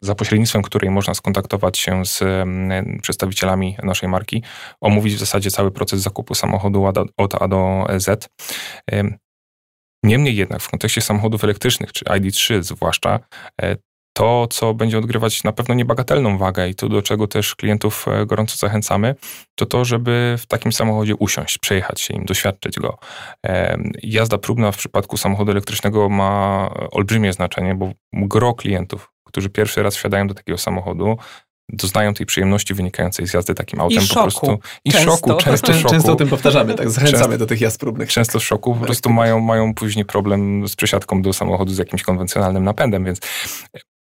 za 0.00 0.14
pośrednictwem 0.14 0.62
której 0.62 0.90
można 0.90 1.14
skontaktować 1.14 1.78
się 1.78 2.04
z 2.06 2.22
y, 2.22 3.00
przedstawicielami 3.02 3.76
naszej 3.82 4.08
marki, 4.08 4.42
omówić 4.80 5.14
w 5.14 5.18
zasadzie 5.18 5.50
cały 5.50 5.70
proces 5.70 6.00
zakupu 6.00 6.34
samochodu 6.34 6.84
od 7.16 7.42
A 7.42 7.48
do 7.48 7.86
Z. 7.96 8.28
Y, 8.92 9.18
Niemniej 10.04 10.36
jednak 10.36 10.62
w 10.62 10.70
kontekście 10.70 11.00
samochodów 11.00 11.44
elektrycznych, 11.44 11.92
czy 11.92 12.04
ID3 12.04 12.62
zwłaszcza, 12.62 13.20
to, 14.16 14.46
co 14.50 14.74
będzie 14.74 14.98
odgrywać 14.98 15.44
na 15.44 15.52
pewno 15.52 15.74
niebagatelną 15.74 16.38
wagę 16.38 16.68
i 16.68 16.74
to, 16.74 16.88
do 16.88 17.02
czego 17.02 17.26
też 17.26 17.54
klientów 17.54 18.06
e, 18.08 18.26
gorąco 18.26 18.56
zachęcamy, 18.56 19.14
to 19.54 19.66
to, 19.66 19.84
żeby 19.84 20.34
w 20.38 20.46
takim 20.46 20.72
samochodzie 20.72 21.16
usiąść, 21.16 21.58
przejechać 21.58 22.00
się 22.00 22.14
im, 22.14 22.24
doświadczyć 22.24 22.76
go. 22.76 22.98
Jazda 24.02 24.38
próbna 24.38 24.72
w 24.72 24.76
przypadku 24.76 25.16
samochodu 25.16 25.50
elektrycznego 25.50 26.08
ma 26.08 26.70
olbrzymie 26.92 27.32
znaczenie, 27.32 27.74
bo 27.74 27.92
gro 28.12 28.54
klientów, 28.54 29.12
którzy 29.24 29.50
pierwszy 29.50 29.82
raz 29.82 29.96
wsiadają 29.96 30.26
do 30.26 30.34
takiego 30.34 30.58
samochodu, 30.58 31.16
doznają 31.68 32.14
tej 32.14 32.26
przyjemności 32.26 32.74
wynikającej 32.74 33.26
z 33.26 33.34
jazdy 33.34 33.54
takim 33.54 33.80
autem 33.80 34.04
I 34.04 34.08
po 34.08 34.14
prostu. 34.14 34.58
I 34.84 34.92
często. 34.92 35.10
szoku, 35.10 35.34
często, 35.34 35.66
często, 35.66 35.90
często 35.90 36.12
o 36.12 36.16
tym 36.16 36.28
powtarzamy, 36.28 36.74
tak 36.74 36.90
zachęcamy 36.90 37.22
często, 37.22 37.38
do 37.38 37.46
tych 37.46 37.60
jazd 37.60 37.80
próbnych. 37.80 38.08
Często 38.08 38.40
szoku, 38.40 38.72
po 38.72 38.78
tak, 38.78 38.86
prostu 38.86 39.10
mają, 39.10 39.40
mają 39.40 39.74
później 39.74 40.04
problem 40.04 40.68
z 40.68 40.76
przesiadką 40.76 41.22
do 41.22 41.32
samochodu 41.32 41.72
z 41.74 41.78
jakimś 41.78 42.02
konwencjonalnym 42.02 42.64
napędem, 42.64 43.04
więc 43.04 43.20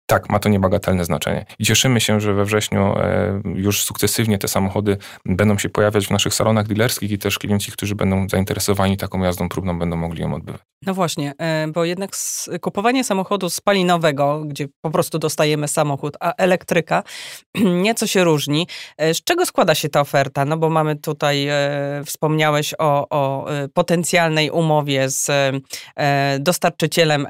tak, 0.06 0.30
ma 0.30 0.38
to 0.38 0.49
niebagatelne 0.49 1.04
znaczenie. 1.04 1.46
I 1.58 1.64
cieszymy 1.64 2.00
się, 2.00 2.20
że 2.20 2.34
we 2.34 2.44
wrześniu 2.44 2.99
e, 2.99 3.40
już 3.54 3.82
sukcesywnie 3.82 4.38
te 4.38 4.49
samochody 4.49 4.96
będą 5.25 5.58
się 5.58 5.68
pojawiać 5.68 6.06
w 6.06 6.11
naszych 6.11 6.34
salonach 6.34 6.66
dealerskich 6.66 7.11
i 7.11 7.18
też 7.18 7.38
klienci, 7.38 7.73
którzy 7.73 7.94
będą 7.94 8.28
zainteresowani 8.28 8.96
taką 8.96 9.23
jazdą 9.23 9.49
próbną, 9.49 9.78
będą 9.78 9.96
mogli 9.96 10.23
ją 10.23 10.34
odbywać. 10.34 10.61
No 10.87 10.94
właśnie, 10.94 11.32
e, 11.38 11.68
bo 11.68 11.84
jednak 11.84 12.11
kupowanie 12.61 13.04
samochodu 13.04 13.50
spalinowego, 13.50 14.42
gdzie 14.46 14.68
po 14.80 14.90
prostu 14.90 15.18
dostajemy 15.18 15.68
samochód, 15.68 16.16
a 16.20 16.32
elektryka 16.32 17.02
nieco 17.82 18.06
się 18.06 18.25
różni. 18.25 18.66
E, 18.96 19.14
z 19.14 19.25
czego 19.25 19.46
składa 19.46 19.75
się 19.75 19.88
ta 19.88 20.00
oferta? 20.00 20.44
No 20.44 20.56
bo 20.56 20.70
mamy 20.70 20.96
tutaj, 20.96 21.49
wspomniałeś 22.06 22.75
o, 22.78 23.08
o 23.11 23.46
potencjalnej 23.75 24.50
umowie 24.50 25.08
z 25.08 25.30
dostarczycielem 26.40 27.26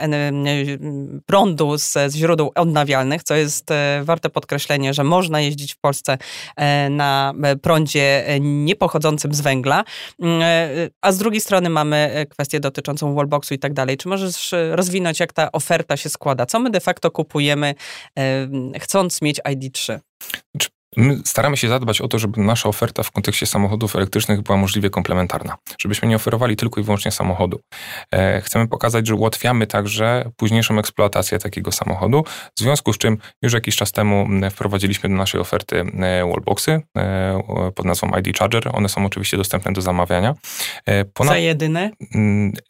prądu 1.26 1.78
z 1.78 1.94
źródeł 2.14 2.52
odnawialnych, 2.64 3.22
co 3.22 3.34
jest 3.34 3.70
e, 3.70 4.00
warte 4.04 4.30
podkreślenia, 4.30 4.92
że 4.92 5.04
można 5.04 5.40
jeździć 5.40 5.74
w 5.74 5.78
Polsce 5.78 6.18
e, 6.56 6.90
na 6.90 7.34
e, 7.42 7.56
prądzie 7.56 8.24
niepochodzącym 8.40 9.34
z 9.34 9.40
węgla, 9.40 9.84
mm, 10.22 10.42
a 11.00 11.12
z 11.12 11.18
drugiej 11.18 11.40
strony 11.40 11.70
mamy 11.70 12.26
kwestię 12.30 12.60
dotyczącą 12.60 13.14
wallboxu 13.14 13.54
i 13.54 13.58
tak 13.58 13.72
dalej. 13.72 13.96
Czy 13.96 14.08
możesz 14.08 14.54
rozwinąć, 14.70 15.20
jak 15.20 15.32
ta 15.32 15.52
oferta 15.52 15.96
się 15.96 16.08
składa? 16.08 16.46
Co 16.46 16.60
my 16.60 16.70
de 16.70 16.80
facto 16.80 17.10
kupujemy, 17.10 17.74
chcąc 18.80 19.22
mieć 19.22 19.40
ID3? 19.40 19.98
My 20.96 21.18
staramy 21.24 21.56
się 21.56 21.68
zadbać 21.68 22.00
o 22.00 22.08
to, 22.08 22.18
żeby 22.18 22.40
nasza 22.40 22.68
oferta 22.68 23.02
w 23.02 23.10
kontekście 23.10 23.46
samochodów 23.46 23.96
elektrycznych 23.96 24.42
była 24.42 24.58
możliwie 24.58 24.90
komplementarna, 24.90 25.56
żebyśmy 25.78 26.08
nie 26.08 26.16
oferowali 26.16 26.56
tylko 26.56 26.80
i 26.80 26.84
wyłącznie 26.84 27.10
samochodu. 27.10 27.60
E, 28.10 28.40
chcemy 28.40 28.68
pokazać, 28.68 29.06
że 29.06 29.14
ułatwiamy 29.14 29.66
także 29.66 30.30
późniejszą 30.36 30.78
eksploatację 30.78 31.38
takiego 31.38 31.72
samochodu, 31.72 32.24
w 32.56 32.60
związku 32.60 32.92
z 32.92 32.98
czym 32.98 33.18
już 33.42 33.52
jakiś 33.52 33.76
czas 33.76 33.92
temu 33.92 34.28
wprowadziliśmy 34.50 35.08
do 35.08 35.14
naszej 35.14 35.40
oferty 35.40 35.80
e, 35.80 36.24
wallboxy 36.24 36.82
e, 36.96 37.72
pod 37.74 37.86
nazwą 37.86 38.10
ID 38.18 38.38
Charger. 38.38 38.70
One 38.72 38.88
są 38.88 39.06
oczywiście 39.06 39.36
dostępne 39.36 39.72
do 39.72 39.80
zamawiania. 39.80 40.34
Ponad, 41.14 41.32
za 41.32 41.38
jedyne? 41.38 41.90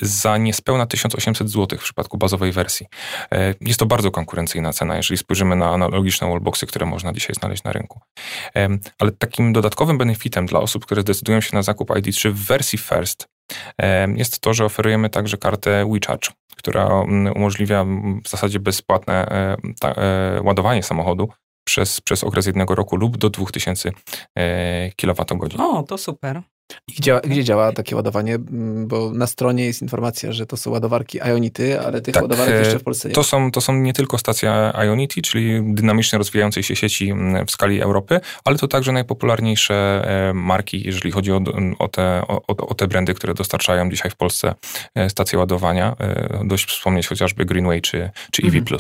Za 0.00 0.36
niespełna 0.36 0.86
1800 0.86 1.50
zł 1.50 1.78
w 1.78 1.82
przypadku 1.82 2.18
bazowej 2.18 2.52
wersji. 2.52 2.86
Jest 3.60 3.80
to 3.80 3.86
bardzo 3.86 4.10
konkurencyjna 4.10 4.72
cena, 4.72 4.96
jeżeli 4.96 5.18
spojrzymy 5.18 5.56
na 5.56 5.70
analogiczne 5.70 6.28
wallboxy, 6.28 6.66
które 6.66 6.86
można 6.86 7.12
dzisiaj 7.12 7.34
znaleźć 7.34 7.64
na 7.64 7.72
rynku. 7.72 8.00
Ale 8.98 9.12
takim 9.12 9.52
dodatkowym 9.52 9.98
benefitem 9.98 10.46
dla 10.46 10.60
osób, 10.60 10.86
które 10.86 11.02
decydują 11.02 11.40
się 11.40 11.56
na 11.56 11.62
zakup 11.62 11.90
ID3 11.90 12.30
w 12.30 12.46
wersji 12.46 12.78
First 12.78 13.28
jest 14.16 14.40
to, 14.40 14.54
że 14.54 14.64
oferujemy 14.64 15.10
także 15.10 15.36
kartę 15.36 15.90
WeCharge, 15.92 16.30
która 16.56 16.86
mm, 16.86 17.36
umożliwia 17.36 17.84
w 18.24 18.28
zasadzie 18.28 18.60
bezpłatne 18.60 19.26
e, 19.84 20.42
ładowanie 20.42 20.82
samochodu 20.82 21.28
przez, 21.64 22.00
przez 22.00 22.24
okres 22.24 22.46
jednego 22.46 22.74
roku 22.74 22.96
lub 22.96 23.16
do 23.16 23.30
2000 23.30 23.90
e, 24.38 24.90
kWh. 24.90 25.60
O, 25.60 25.82
to 25.82 25.98
super. 25.98 26.42
Gdzie, 26.98 27.20
gdzie 27.24 27.44
działa 27.44 27.72
takie 27.72 27.96
ładowanie? 27.96 28.34
Mm, 28.34 28.88
bo 28.88 29.10
na 29.10 29.26
stronie 29.26 29.64
jest 29.64 29.82
informacja, 29.82 30.32
że 30.32 30.46
to 30.46 30.56
są 30.56 30.70
ładowarki 30.70 31.18
Ionity, 31.18 31.80
ale 31.80 32.00
tych 32.00 32.14
tak, 32.14 32.22
ładowarek 32.22 32.54
jeszcze 32.58 32.78
w 32.78 32.82
Polsce 32.82 33.08
nie 33.08 33.14
to 33.14 33.22
są, 33.22 33.50
to 33.50 33.60
są 33.60 33.74
nie 33.74 33.92
tylko 33.92 34.18
stacje 34.18 34.72
Ionity, 34.84 35.22
czyli 35.22 35.74
dynamicznie 35.74 36.18
rozwijającej 36.18 36.62
się 36.62 36.76
sieci 36.76 37.10
mm, 37.10 37.46
w 37.46 37.50
skali 37.50 37.82
Europy, 37.82 38.20
ale 38.44 38.58
to 38.58 38.68
także 38.68 38.92
najpopularniejsze 38.92 39.74
e, 39.74 40.34
marki, 40.34 40.82
jeżeli 40.86 41.10
chodzi 41.10 41.32
o, 41.32 41.40
o, 41.78 41.88
te, 41.88 42.22
o, 42.28 42.46
o 42.46 42.74
te 42.74 42.86
brandy, 42.86 43.14
które 43.14 43.34
dostarczają 43.34 43.90
dzisiaj 43.90 44.10
w 44.10 44.16
Polsce 44.16 44.54
e, 44.94 45.10
stacje 45.10 45.38
ładowania. 45.38 45.96
E, 46.00 46.40
dość 46.44 46.66
wspomnieć 46.66 47.08
chociażby 47.08 47.44
Greenway 47.44 47.82
czy, 47.82 48.10
czy 48.32 48.42
EV+. 48.42 48.58
Mhm. 48.58 48.78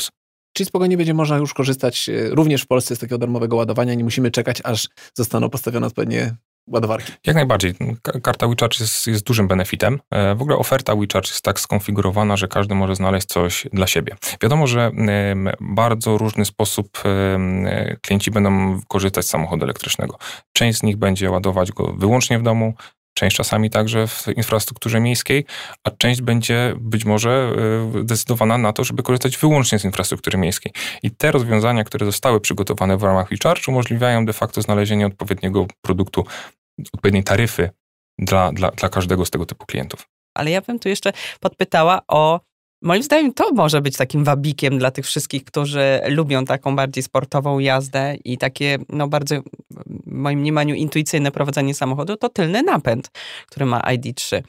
Czyli 0.56 0.66
spokojnie 0.66 0.96
będzie 0.96 1.14
można 1.14 1.36
już 1.36 1.54
korzystać 1.54 2.10
również 2.30 2.62
w 2.62 2.66
Polsce 2.66 2.96
z 2.96 2.98
takiego 2.98 3.18
darmowego 3.18 3.56
ładowania. 3.56 3.94
Nie 3.94 4.04
musimy 4.04 4.30
czekać, 4.30 4.60
aż 4.64 4.88
zostaną 5.14 5.50
postawione 5.50 5.86
odpowiednie 5.86 6.36
ładowarki. 6.66 7.12
Jak 7.26 7.36
najbardziej. 7.36 7.74
Karta 8.22 8.48
WeCharge 8.48 8.80
jest, 8.80 9.06
jest 9.06 9.26
dużym 9.26 9.48
benefitem. 9.48 10.00
E, 10.10 10.34
w 10.34 10.42
ogóle 10.42 10.56
oferta 10.56 10.94
WeCharge 10.96 11.28
jest 11.30 11.42
tak 11.42 11.60
skonfigurowana, 11.60 12.36
że 12.36 12.48
każdy 12.48 12.74
może 12.74 12.94
znaleźć 12.94 13.26
coś 13.26 13.66
dla 13.72 13.86
siebie. 13.86 14.16
Wiadomo, 14.42 14.66
że 14.66 14.90
bardzo 15.60 16.18
różny 16.18 16.44
sposób 16.44 17.02
klienci 18.02 18.30
będą 18.30 18.80
korzystać 18.88 19.26
z 19.26 19.28
samochodu 19.28 19.64
elektrycznego. 19.64 20.18
Część 20.52 20.78
z 20.78 20.82
nich 20.82 20.96
będzie 20.96 21.30
ładować 21.30 21.72
go 21.72 21.94
wyłącznie 21.98 22.38
w 22.38 22.42
domu, 22.42 22.74
część 23.14 23.36
czasami 23.36 23.70
także 23.70 24.06
w 24.06 24.26
infrastrukturze 24.36 25.00
miejskiej, 25.00 25.44
a 25.84 25.90
część 25.90 26.22
będzie 26.22 26.74
być 26.76 27.04
może 27.04 27.52
e, 27.96 28.02
zdecydowana 28.02 28.58
na 28.58 28.72
to, 28.72 28.84
żeby 28.84 29.02
korzystać 29.02 29.36
wyłącznie 29.36 29.78
z 29.78 29.84
infrastruktury 29.84 30.38
miejskiej. 30.38 30.72
I 31.02 31.10
te 31.10 31.32
rozwiązania, 31.32 31.84
które 31.84 32.06
zostały 32.06 32.40
przygotowane 32.40 32.96
w 32.96 33.02
ramach 33.02 33.28
WeCharge 33.30 33.68
umożliwiają 33.68 34.26
de 34.26 34.32
facto 34.32 34.62
znalezienie 34.62 35.06
odpowiedniego 35.06 35.66
produktu, 35.82 36.24
odpowiedniej 36.94 37.24
taryfy 37.24 37.70
dla, 38.18 38.52
dla, 38.52 38.70
dla 38.70 38.88
każdego 38.88 39.24
z 39.24 39.30
tego 39.30 39.46
typu 39.46 39.66
klientów. 39.66 40.08
Ale 40.34 40.50
ja 40.50 40.60
bym 40.60 40.78
tu 40.78 40.88
jeszcze 40.88 41.12
podpytała 41.40 42.00
o 42.08 42.40
Moim 42.84 43.02
zdaniem 43.02 43.34
to 43.34 43.52
może 43.52 43.80
być 43.80 43.96
takim 43.96 44.24
wabikiem 44.24 44.78
dla 44.78 44.90
tych 44.90 45.06
wszystkich, 45.06 45.44
którzy 45.44 46.00
lubią 46.08 46.44
taką 46.44 46.76
bardziej 46.76 47.02
sportową 47.02 47.58
jazdę 47.58 48.16
i 48.24 48.38
takie, 48.38 48.78
no 48.88 49.08
bardzo, 49.08 49.34
w 49.70 50.06
moim 50.06 50.40
mniemaniu, 50.40 50.74
intuicyjne 50.74 51.30
prowadzenie 51.30 51.74
samochodu, 51.74 52.16
to 52.16 52.28
tylny 52.28 52.62
napęd, 52.62 53.10
który 53.46 53.66
ma 53.66 53.80
ID3. 53.80 54.42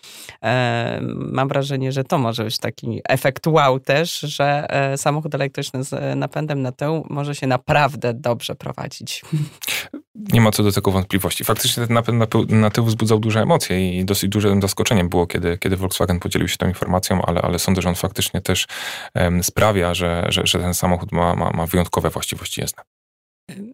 E, 0.43 0.99
mam 1.15 1.47
wrażenie, 1.47 1.91
że 1.91 2.03
to 2.03 2.17
może 2.17 2.43
być 2.43 2.57
taki 2.57 3.01
efekt 3.09 3.47
wow 3.47 3.79
też, 3.79 4.19
że 4.19 4.65
e, 4.69 4.97
samochód 4.97 5.35
elektryczny 5.35 5.83
z 5.83 6.17
napędem 6.17 6.61
na 6.61 6.71
tył 6.71 7.05
może 7.09 7.35
się 7.35 7.47
naprawdę 7.47 8.13
dobrze 8.13 8.55
prowadzić. 8.55 9.21
Nie 10.15 10.41
ma 10.41 10.51
co 10.51 10.63
do 10.63 10.71
tego 10.71 10.91
wątpliwości. 10.91 11.43
Faktycznie 11.43 11.87
ten 11.87 11.93
napęd 11.93 12.49
na, 12.49 12.69
tył 12.69 12.85
wzbudzał 12.85 13.19
duże 13.19 13.41
emocje 13.41 13.99
i 13.99 14.05
dosyć 14.05 14.29
dużym 14.29 14.61
zaskoczeniem 14.61 15.09
było, 15.09 15.27
kiedy, 15.27 15.57
kiedy 15.57 15.77
Volkswagen 15.77 16.19
podzielił 16.19 16.47
się 16.47 16.57
tą 16.57 16.67
informacją, 16.67 17.21
ale, 17.21 17.41
ale 17.41 17.59
sądzę, 17.59 17.81
że 17.81 17.89
on 17.89 17.95
faktycznie 17.95 18.41
też 18.41 18.67
um, 19.15 19.43
sprawia, 19.43 19.93
że, 19.93 20.25
że, 20.29 20.41
że 20.45 20.59
ten 20.59 20.73
samochód 20.73 21.11
ma, 21.11 21.35
ma, 21.35 21.49
ma 21.49 21.65
wyjątkowe 21.65 22.09
właściwości 22.09 22.61
jezdne. 22.61 22.83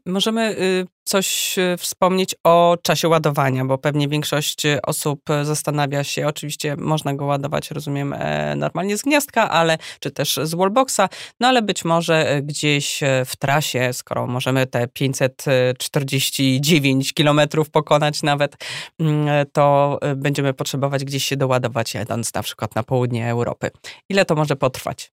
Możemy 0.06 0.56
y, 0.60 0.88
coś 1.04 1.58
y, 1.58 1.78
wspomnieć 1.78 2.36
o 2.44 2.78
czasie 2.84 3.08
ładowania, 3.08 3.66
bo 3.66 3.78
pewnie 3.78 4.08
większość 4.08 4.64
osób 4.84 5.22
zastanawia 5.44 6.04
się, 6.04 6.28
oczywiście 6.28 6.76
można 6.76 7.14
go 7.14 7.26
ładować, 7.26 7.72
rozumiem, 7.72 8.14
e, 8.14 8.56
normalnie 8.56 8.98
z 8.98 9.02
gniazdka, 9.02 9.50
ale 9.50 9.78
czy 10.00 10.12
też 10.12 10.40
z 10.44 10.54
wallboxa, 10.54 11.02
no 11.40 11.48
ale 11.48 11.62
być 11.62 11.86
może 11.86 12.42
gdzieś 12.44 13.00
w 13.26 13.36
trasie, 13.36 13.94
skoro 13.94 14.28
możemy 14.28 14.68
te 14.68 14.88
549 14.88 17.14
kilometrów 17.14 17.70
pokonać 17.70 18.24
nawet, 18.24 18.56
mm, 19.00 19.46
to 19.54 20.00
będziemy 20.16 20.54
potrzebować 20.54 21.06
gdzieś 21.06 21.26
się 21.26 21.38
doładować, 21.38 21.94
jadąc 21.94 22.34
na 22.34 22.44
przykład 22.44 22.76
na 22.76 22.84
południe 22.84 23.30
Europy. 23.30 23.72
Ile 24.10 24.26
to 24.26 24.36
może 24.36 24.56
potrwać? 24.56 25.12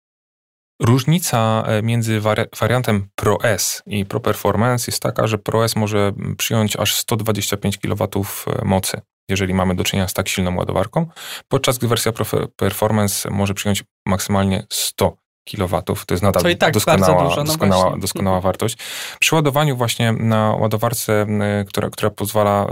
Różnica 0.83 1.65
e, 1.67 1.83
między 1.83 2.21
wari 2.21 2.43
wariantem 2.61 3.09
Pro 3.15 3.39
S 3.43 3.83
i 3.87 4.05
Pro 4.05 4.21
Performance 4.21 4.85
jest 4.89 5.03
taka, 5.03 5.27
że 5.27 5.39
Pro 5.39 5.65
S 5.65 5.77
może 5.77 6.13
przyjąć 6.39 6.77
aż 6.77 6.95
125 6.95 7.79
kW 7.79 8.09
e, 8.47 8.65
mocy, 8.65 9.01
jeżeli 9.29 9.55
mamy 9.55 9.75
do 9.75 9.85
czynienia 9.85 10.09
z 10.09 10.15
tak 10.15 10.29
silną 10.29 10.57
ładowarką, 10.57 11.07
podczas 11.49 11.79
gdy 11.79 11.89
wersja 11.89 12.13
Pro 12.13 12.27
Performance 12.57 13.31
może 13.31 13.55
przyjąć 13.55 13.85
maksymalnie 14.07 14.67
100 14.71 15.17
kW. 15.51 15.83
To 15.83 16.15
jest 16.15 16.23
nadal 16.23 16.43
tak 16.57 16.75
doskonała, 16.75 17.25
dużo, 17.25 17.37
no 17.37 17.45
doskonała, 17.45 17.97
doskonała 17.99 18.41
wartość. 18.41 18.79
Przy 19.21 19.35
ładowaniu 19.35 19.77
właśnie 19.77 20.13
na 20.13 20.57
ładowarce, 20.61 21.27
która, 21.67 21.91
która 21.91 22.11
pozwala 22.11 22.67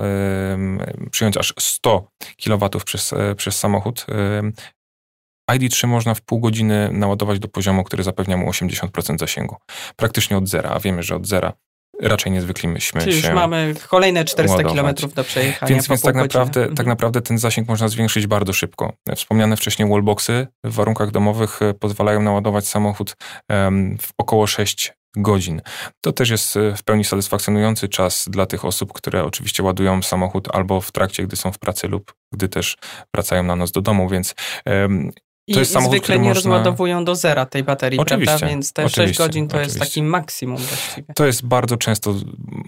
y, 1.06 1.11
przyjąć 1.11 1.37
aż 1.37 1.54
100 1.59 2.09
kW 2.44 2.68
przez, 2.85 3.14
przez 3.37 3.59
samochód, 3.59 4.06
y, 4.09 4.73
ID3 5.50 5.87
można 5.87 6.14
w 6.14 6.20
pół 6.20 6.40
godziny 6.40 6.88
naładować 6.92 7.38
do 7.38 7.49
poziomu, 7.49 7.84
który 7.84 8.02
zapewnia 8.02 8.37
mu 8.37 8.50
80% 8.50 9.18
zasięgu. 9.18 9.56
Praktycznie 9.96 10.37
od 10.37 10.49
zera, 10.49 10.70
a 10.70 10.80
wiemy, 10.80 11.02
że 11.02 11.16
od 11.16 11.26
zera 11.26 11.52
raczej 12.00 12.32
niezwykle 12.32 12.80
się 12.80 13.00
Czyli 13.00 13.16
już 13.16 13.30
mamy 13.30 13.75
kolejne 13.88 14.25
400 14.25 14.62
km 14.62 14.94
do 15.14 15.25
przejechania. 15.25 15.70
Więc, 15.70 15.88
więc 15.88 16.02
tak, 16.02 16.14
naprawdę, 16.14 16.61
tak 16.61 16.70
mhm. 16.70 16.88
naprawdę 16.88 17.20
ten 17.20 17.38
zasięg 17.38 17.68
można 17.68 17.88
zwiększyć 17.88 18.26
bardzo 18.26 18.52
szybko. 18.52 18.92
Wspomniane 19.16 19.56
wcześniej 19.56 19.88
wallboxy 19.88 20.46
w 20.64 20.75
warunkach 20.75 21.11
domowych 21.11 21.62
e, 21.62 21.75
pozwalają 21.75 22.22
naładować 22.22 22.68
samochód 22.68 23.16
w 24.00 24.08
około 24.18 24.46
6 24.46 24.92
godzin. 25.16 25.62
To 26.00 26.12
też 26.12 26.30
jest 26.30 26.56
e, 26.56 26.76
w 26.76 26.82
pełni 26.82 27.04
satysfakcjonujący 27.04 27.88
czas 27.88 28.25
dla 28.28 28.46
tych 28.46 28.64
osób, 28.64 28.92
które 28.92 29.25
oczywiście 29.25 29.62
ładują 29.62 30.02
samochód 30.02 30.49
albo 30.52 30.80
w 30.80 30.92
trakcie, 30.92 31.22
gdy 31.22 31.37
są 31.37 31.52
w 31.52 31.58
pracy 31.58 31.88
lub 31.88 32.14
gdy 32.32 32.49
też 32.49 32.76
wracają 33.14 33.42
na 33.42 33.56
noc 33.56 33.72
do 33.72 33.80
domu, 33.80 34.08
więc 34.08 34.34
i, 35.46 35.58
jest 35.58 35.72
samochód, 35.72 35.96
zwykle 35.96 36.18
nie 36.18 36.28
można... 36.28 36.34
rozładowują 36.34 37.04
do 37.04 37.14
zera 37.14 37.46
tej 37.46 37.64
baterii, 37.64 37.99
oczywiście, 37.99 38.30
prawda? 38.30 38.46
Więc 38.46 38.72
te 38.72 38.88
6 38.88 39.18
godzin 39.18 39.49
to 39.49 39.56
oczywiście. 39.56 39.78
jest 39.78 39.90
taki 39.90 40.02
maksimum 40.02 40.56
właściwie. 40.56 41.14
To 41.14 41.26
jest 41.26 41.46
bardzo 41.46 41.76
często 41.76 42.14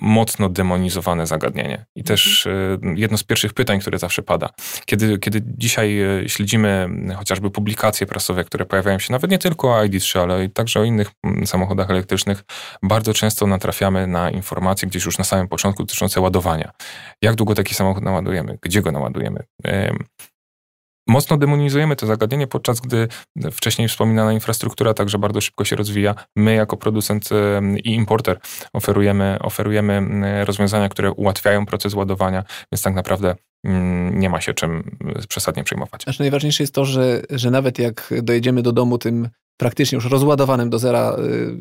mocno 0.01 0.49
demonizowane 0.49 1.27
zagadnienie. 1.27 1.87
I 1.97 2.01
mhm. 2.01 2.05
też 2.05 2.47
e, 2.47 2.79
jedno 2.95 3.19
z 3.19 3.25
pierwszych 3.25 3.53
pytań, 3.53 3.81
które 3.81 3.99
zawsze 3.99 4.23
pada. 4.23 4.51
Kiedy, 4.87 5.19
kiedy 5.19 5.43
dzisiaj 5.59 6.01
e, 6.01 6.29
śledzimy 6.29 6.89
chociażby 7.17 7.51
publikacje 7.51 8.07
prasowe, 8.07 8.45
które 8.45 8.65
pojawiają 8.65 8.99
się 8.99 9.13
nawet 9.13 9.31
nie 9.31 9.39
tylko 9.39 9.75
o 9.75 9.85
ID3, 9.85 10.19
ale 10.19 10.49
także 10.49 10.81
o 10.81 10.85
innych 10.85 11.11
samochodach 11.45 11.91
elektrycznych, 11.91 12.45
bardzo 12.83 13.15
często 13.15 13.47
natrafiamy 13.47 14.07
na 14.07 14.31
informacje 14.31 14.89
gdzieś 14.89 15.05
już 15.05 15.19
na 15.19 15.25
samym 15.25 15.49
początku 15.49 15.83
dotyczące 15.83 16.21
ładowania. 16.21 16.71
Jak 17.23 17.35
długo 17.35 17.55
taki 17.55 17.75
samochód 17.75 18.05
naładujemy? 18.05 18.59
Gdzie 18.63 18.83
go 18.83 18.93
naładujemy? 18.93 19.45
Mocno 21.07 21.37
demonizujemy 21.37 21.97
to 21.97 22.07
zagadnienie, 22.07 22.47
podczas 22.47 22.81
gdy 22.81 23.09
wcześniej 23.53 23.89
wspominana 23.89 24.33
infrastruktura 24.33 24.95
także 24.95 25.19
bardzo 25.19 25.41
szybko 25.41 25.65
się 25.65 25.77
rozwija. 25.77 26.15
My 26.37 26.55
jako 26.55 26.77
producent 26.77 27.29
i 27.85 27.95
importer 27.95 28.39
oferujemy, 28.73 29.39
oferujemy 29.41 30.03
rozwiązania, 30.45 30.89
które 30.89 31.13
ułatwiają 31.13 31.67
proces 31.67 31.95
ładowania, 31.95 32.45
więc 32.73 32.83
tak 32.83 32.95
naprawdę 32.95 33.35
mm, 33.65 34.19
nie 34.19 34.31
ma 34.31 34.41
się 34.41 34.55
czym 34.55 34.97
przesadnie 35.29 35.65
przejmować. 35.65 36.03
Znaczy 36.03 36.21
najważniejsze 36.21 36.63
jest 36.63 36.75
to, 36.75 36.85
że, 36.85 37.23
że 37.31 37.51
nawet 37.51 37.79
jak 37.79 38.15
dojedziemy 38.23 38.63
do 38.63 38.73
domu 38.73 38.99
tym 38.99 39.29
praktycznie 39.57 39.97
już 39.97 40.05
rozładowanym 40.05 40.71
do 40.71 40.79
zera 40.79 41.17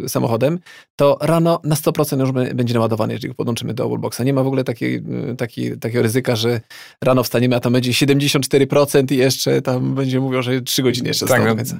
y, 0.06 0.10
samochodem, 0.10 0.60
to 0.96 1.18
rano 1.22 1.60
na 1.64 1.76
100% 1.76 2.20
już 2.20 2.32
będzie 2.56 2.74
naładowany, 2.74 3.14
jeżeli 3.14 3.30
go 3.30 3.36
podłączymy 3.36 3.74
do 3.74 3.90
wallboxa. 3.90 4.20
Nie 4.26 4.34
ma 4.34 4.44
w 4.44 4.48
ogóle 4.48 4.64
takiej, 4.64 5.04
y, 5.32 5.36
takiej, 5.36 5.78
takiego 5.80 6.04
ryzyka, 6.04 6.36
że 6.36 6.62
rano 7.04 7.24
wstaniemy, 7.24 7.56
a 7.56 7.60
tam 7.60 7.74
będzie 7.74 7.92
74% 7.92 9.12
i 9.12 9.18
jeszcze 9.18 9.62
tam 9.62 9.96
będzie 9.96 10.20
mówią, 10.20 10.42
że 10.42 10.62
3 10.62 10.84
godziny 10.84 11.08
jeszcze 11.08 11.26
tak, 11.26 11.44
do 11.48 11.56
końca. 11.56 11.80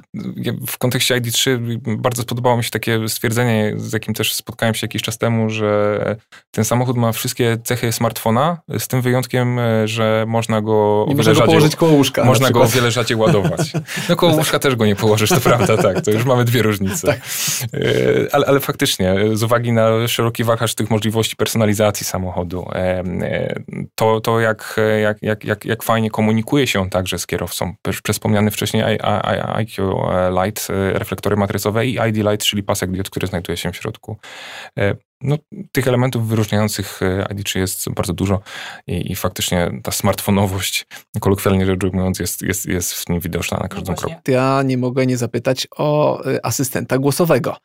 W 0.66 0.78
kontekście 0.78 1.20
ID3 1.20 1.58
bardzo 1.98 2.22
spodobało 2.22 2.56
mi 2.56 2.64
się 2.64 2.70
takie 2.70 3.08
stwierdzenie, 3.08 3.74
z 3.76 3.92
jakim 3.92 4.14
też 4.14 4.34
spotkałem 4.34 4.74
się 4.74 4.84
jakiś 4.84 5.02
czas 5.02 5.18
temu, 5.18 5.50
że 5.50 6.16
ten 6.50 6.64
samochód 6.64 6.96
ma 6.96 7.12
wszystkie 7.12 7.58
cechy 7.64 7.92
smartfona, 7.92 8.60
z 8.78 8.88
tym 8.88 9.02
wyjątkiem, 9.02 9.58
że 9.84 10.24
można 10.28 10.60
go 10.60 11.04
nie 11.08 11.14
o 11.14 11.16
wiele 11.16 11.34
rzadziej, 11.34 11.46
położyć 11.46 11.76
koło 11.76 11.92
łóżka. 11.92 12.24
Można 12.24 12.50
go 12.50 12.62
o 12.62 12.68
wiele 12.68 12.90
rzadziej 12.90 13.16
ładować. 13.16 13.72
No 14.08 14.16
koło 14.16 14.32
łóżka 14.36 14.58
też 14.58 14.76
go 14.76 14.86
nie 14.86 14.96
położysz, 14.96 15.30
to 15.30 15.40
prawda, 15.40 15.76
tak 15.76 16.03
to 16.04 16.10
już 16.10 16.24
mamy 16.24 16.44
dwie 16.44 16.62
różnice. 16.62 16.94
Tak. 17.14 17.20
E, 17.74 18.34
ale, 18.34 18.46
ale 18.46 18.60
faktycznie, 18.60 19.14
z 19.32 19.42
uwagi 19.42 19.72
na 19.72 20.08
szeroki 20.08 20.44
wachlarz 20.44 20.74
tych 20.74 20.90
możliwości 20.90 21.36
personalizacji 21.36 22.06
samochodu, 22.06 22.66
e, 22.72 22.78
e, 22.78 23.54
to, 23.94 24.20
to 24.20 24.40
jak, 24.40 24.76
jak, 25.22 25.44
jak, 25.44 25.64
jak 25.64 25.82
fajnie 25.82 26.10
komunikuje 26.10 26.66
się 26.66 26.90
także 26.90 27.18
z 27.18 27.26
kierowcą. 27.26 27.74
Przez 27.82 28.16
wspomniany 28.16 28.50
wcześniej 28.50 28.98
IQ 29.54 30.00
Light, 30.42 30.68
reflektory 30.92 31.36
matrycowe 31.36 31.86
i 31.86 31.98
ID 32.08 32.16
Light, 32.16 32.46
czyli 32.46 32.62
pasek 32.62 32.90
diod, 32.90 33.10
który 33.10 33.26
znajduje 33.26 33.56
się 33.56 33.72
w 33.72 33.76
środku. 33.76 34.18
No, 35.24 35.36
tych 35.72 35.88
elementów 35.88 36.28
wyróżniających 36.28 37.00
ID3 37.30 37.58
jest 37.58 37.90
bardzo 37.90 38.12
dużo 38.12 38.40
i, 38.86 39.12
i 39.12 39.16
faktycznie 39.16 39.70
ta 39.82 39.92
smartfonowość, 39.92 40.86
kolokwialnie 41.20 41.66
rzecz 41.66 41.84
ujmując, 41.84 42.18
jest, 42.18 42.42
jest, 42.42 42.66
jest 42.66 42.94
w 42.94 43.08
nim 43.08 43.20
widoczna 43.20 43.58
na 43.58 43.68
każdym 43.68 43.94
no 43.94 44.00
kroku. 44.00 44.16
Ja 44.28 44.62
nie 44.64 44.78
mogę 44.78 45.06
nie 45.06 45.16
zapytać 45.16 45.68
o 45.76 46.20
y, 46.26 46.42
asystenta 46.42 46.98
głosowego, 46.98 47.56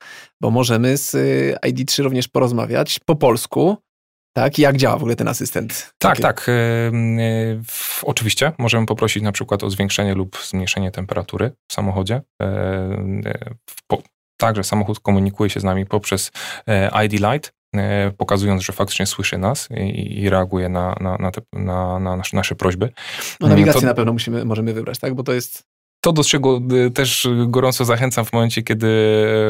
bo 0.42 0.52
możemy 0.52 0.98
z 0.98 1.14
y, 1.16 1.56
ID3 1.66 2.04
również 2.04 2.28
porozmawiać 2.28 3.00
po 3.06 3.16
polsku. 3.16 3.78
Tak, 4.34 4.60
jak 4.60 4.78
działa 4.78 4.98
w 4.98 5.02
ogóle 5.02 5.16
ten 5.16 5.28
asystent? 5.28 5.94
Tak, 5.98 6.20
Taki? 6.20 6.22
tak. 6.22 6.52
Oczywiście 8.04 8.52
możemy 8.58 8.86
poprosić 8.86 9.24
na 9.24 9.32
przykład 9.32 9.64
o 9.64 9.70
zwiększenie 9.70 10.16
lub 10.16 10.38
zmniejszenie 10.44 10.92
temperatury 10.92 11.52
w 11.68 11.74
samochodzie. 11.74 12.22
Także 14.40 14.64
samochód 14.64 15.00
komunikuje 15.00 15.50
się 15.50 15.60
z 15.60 15.64
nami 15.64 15.86
poprzez 15.86 16.32
e, 16.68 17.06
ID 17.06 17.14
Light, 17.14 17.54
e, 17.76 18.12
pokazując, 18.18 18.64
że 18.64 18.74
faktycznie 18.74 19.06
słyszy 19.06 19.38
nas 19.38 19.70
i, 19.72 20.22
i 20.22 20.30
reaguje 20.30 20.70
na, 20.70 20.96
na, 21.00 21.18
na, 21.18 21.32
te, 21.32 21.42
na, 21.54 22.00
na 22.00 22.16
nasze, 22.16 22.38
nasze 22.38 22.56
prośby. 22.56 22.90
No 23.40 23.48
nawigację 23.48 23.82
to, 23.82 23.88
na 23.88 23.94
pewno 23.94 24.14
musimy, 24.14 24.46
możemy 24.46 24.74
wybrać, 24.74 25.00
tak? 25.00 25.14
Bo 25.14 25.24
to 25.24 25.34
jest 25.34 25.64
to, 26.02 26.14
do 26.14 26.24
czego 26.24 26.62
y, 26.88 26.92
też 26.92 27.28
gorąco 27.48 27.86
zachęcam 27.86 28.26
w 28.26 28.34
momencie, 28.34 28.64
kiedy 28.64 28.88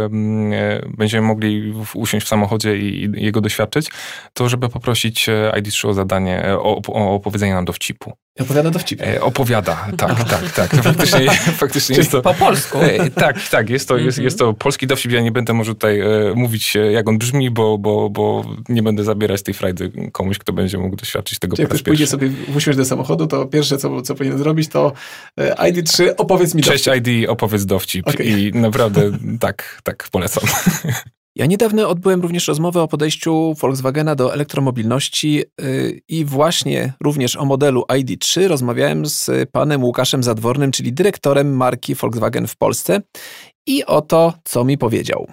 mm, 0.05 0.53
e, 0.53 0.81
będziemy 0.97 1.27
mogli 1.27 1.73
usiąść 1.93 2.25
w 2.25 2.29
samochodzie 2.29 2.77
i 2.77 3.11
jego 3.15 3.41
doświadczyć, 3.41 3.89
to 4.33 4.49
żeby 4.49 4.69
poprosić 4.69 5.29
ID3 5.53 5.87
o 5.87 5.93
zadanie, 5.93 6.43
o, 6.47 6.81
o 6.87 7.13
opowiedzenie 7.13 7.53
nam 7.53 7.65
dowcipu. 7.65 8.13
Opowiada 8.39 8.71
dowcipnie. 8.71 9.07
E, 9.07 9.21
opowiada, 9.21 9.87
tak, 9.97 10.23
tak, 10.23 10.51
tak. 10.51 10.83
Faktycznie, 10.83 11.31
faktycznie 11.63 11.95
jest 11.95 12.11
to... 12.11 12.21
po 12.21 12.33
polsku. 12.33 12.77
E, 12.81 13.09
tak, 13.09 13.49
tak, 13.49 13.69
jest 13.69 13.87
to, 13.87 13.97
jest, 13.97 14.17
mhm. 14.17 14.25
jest 14.25 14.39
to 14.39 14.53
polski 14.53 14.87
dowcip. 14.87 15.11
Ja 15.11 15.21
nie 15.21 15.31
będę 15.31 15.53
może 15.53 15.73
tutaj 15.73 15.99
e, 15.99 16.05
mówić, 16.35 16.75
e, 16.75 16.91
jak 16.91 17.09
on 17.09 17.17
brzmi, 17.17 17.51
bo, 17.51 17.77
bo, 17.77 18.09
bo 18.09 18.55
nie 18.69 18.83
będę 18.83 19.03
zabierać 19.03 19.43
tej 19.43 19.53
frajdy 19.53 19.91
komuś, 20.11 20.37
kto 20.37 20.53
będzie 20.53 20.77
mógł 20.77 20.95
doświadczyć 20.95 21.39
tego 21.39 21.55
Czyli 21.55 21.63
jak 21.63 21.69
ktoś 21.69 21.83
pójdzie 21.83 22.07
sobie 22.07 22.31
usiąść 22.55 22.77
do 22.77 22.85
samochodu, 22.85 23.27
to 23.27 23.45
pierwsze, 23.45 23.77
co, 23.77 24.01
co 24.01 24.15
powinien 24.15 24.37
zrobić, 24.37 24.69
to 24.69 24.93
e, 25.37 25.71
ID3, 25.71 26.09
opowiedz 26.17 26.55
mi 26.55 26.61
dowcip. 26.61 26.83
Cześć 26.83 26.99
ID, 27.07 27.29
opowiedz 27.29 27.65
dowcip. 27.65 28.07
Okay. 28.07 28.25
I 28.25 28.51
naprawdę 28.53 29.11
tak, 29.39 29.81
tak, 29.83 30.07
polecam. 30.11 30.43
Ja 31.35 31.45
niedawno 31.45 31.89
odbyłem 31.89 32.21
również 32.21 32.47
rozmowę 32.47 32.81
o 32.81 32.87
podejściu 32.87 33.53
Volkswagena 33.53 34.15
do 34.15 34.33
elektromobilności 34.33 35.43
y, 35.61 36.01
i 36.07 36.25
właśnie 36.25 36.93
również 37.03 37.35
o 37.35 37.45
modelu 37.45 37.81
ID3 37.81 38.47
rozmawiałem 38.47 39.05
z 39.05 39.49
panem 39.51 39.83
Łukaszem 39.83 40.23
Zadwornym, 40.23 40.71
czyli 40.71 40.93
dyrektorem 40.93 41.55
marki 41.55 41.95
Volkswagen 41.95 42.47
w 42.47 42.57
Polsce 42.57 43.01
i 43.67 43.85
o 43.85 44.01
to, 44.01 44.33
co 44.43 44.63
mi 44.63 44.77
powiedział. 44.77 45.27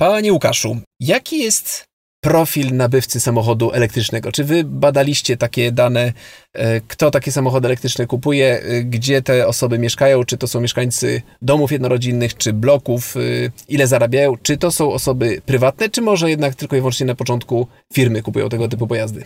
Panie 0.00 0.32
Łukaszu, 0.32 0.76
jaki 1.00 1.38
jest 1.38 1.87
profil 2.20 2.76
nabywcy 2.76 3.20
samochodu 3.20 3.72
elektrycznego? 3.72 4.32
Czy 4.32 4.44
wy 4.44 4.64
badaliście 4.64 5.36
takie 5.36 5.72
dane, 5.72 6.12
e, 6.52 6.80
kto 6.80 7.10
takie 7.10 7.32
samochody 7.32 7.68
elektryczne 7.68 8.06
kupuje, 8.06 8.60
e, 8.60 8.82
gdzie 8.84 9.22
te 9.22 9.46
osoby 9.46 9.78
mieszkają, 9.78 10.24
czy 10.24 10.38
to 10.38 10.48
są 10.48 10.60
mieszkańcy 10.60 11.22
domów 11.42 11.72
jednorodzinnych, 11.72 12.36
czy 12.36 12.52
bloków, 12.52 13.16
e, 13.16 13.20
ile 13.68 13.86
zarabiają, 13.86 14.36
czy 14.42 14.56
to 14.56 14.70
są 14.70 14.92
osoby 14.92 15.42
prywatne, 15.46 15.88
czy 15.88 16.02
może 16.02 16.30
jednak 16.30 16.54
tylko 16.54 16.76
i 16.76 16.78
wyłącznie 16.78 17.06
na 17.06 17.14
początku 17.14 17.66
firmy 17.92 18.22
kupują 18.22 18.48
tego 18.48 18.68
typu 18.68 18.86
pojazdy? 18.86 19.24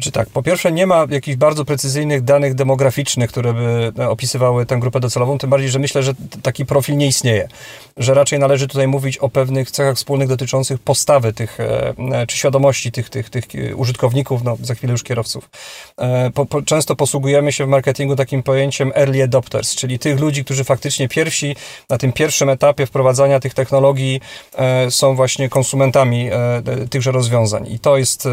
Czy 0.00 0.12
tak, 0.12 0.30
po 0.30 0.42
pierwsze 0.42 0.72
nie 0.72 0.86
ma 0.86 1.06
jakichś 1.10 1.36
bardzo 1.36 1.64
precyzyjnych 1.64 2.22
danych 2.22 2.54
demograficznych, 2.54 3.30
które 3.30 3.52
by 3.52 3.92
e, 3.98 4.08
opisywały 4.08 4.66
tę 4.66 4.76
grupę 4.76 5.00
docelową, 5.00 5.38
tym 5.38 5.50
bardziej, 5.50 5.68
że 5.68 5.78
myślę, 5.78 6.02
że 6.02 6.14
taki 6.42 6.66
profil 6.66 6.96
nie 6.96 7.06
istnieje. 7.06 7.48
Że 7.96 8.14
raczej 8.14 8.38
należy 8.38 8.68
tutaj 8.68 8.88
mówić 8.88 9.18
o 9.18 9.28
pewnych 9.28 9.70
cechach 9.70 9.96
wspólnych 9.96 10.28
dotyczących 10.28 10.78
postawy 10.78 11.32
tych, 11.32 11.60
e, 11.60 11.94
e, 12.12 12.26
czy 12.26 12.38
świadomości 12.38 12.92
tych, 12.92 13.10
tych, 13.10 13.30
tych 13.30 13.44
użytkowników, 13.76 14.44
no 14.44 14.56
za 14.62 14.74
chwilę 14.74 14.92
już 14.92 15.02
kierowców. 15.02 15.50
Po, 16.34 16.46
po, 16.46 16.62
często 16.62 16.96
posługujemy 16.96 17.52
się 17.52 17.66
w 17.66 17.68
marketingu 17.68 18.16
takim 18.16 18.42
pojęciem 18.42 18.92
early 18.94 19.22
adopters, 19.22 19.74
czyli 19.74 19.98
tych 19.98 20.20
ludzi, 20.20 20.44
którzy 20.44 20.64
faktycznie 20.64 21.08
pierwsi 21.08 21.56
na 21.90 21.98
tym 21.98 22.12
pierwszym 22.12 22.48
etapie 22.48 22.86
wprowadzania 22.86 23.40
tych 23.40 23.54
technologii 23.54 24.20
są 24.90 25.14
właśnie 25.14 25.48
konsumentami 25.48 26.30
tychże 26.90 27.12
rozwiązań. 27.12 27.66
I 27.72 27.78
to 27.78 27.96
jest, 27.98 28.28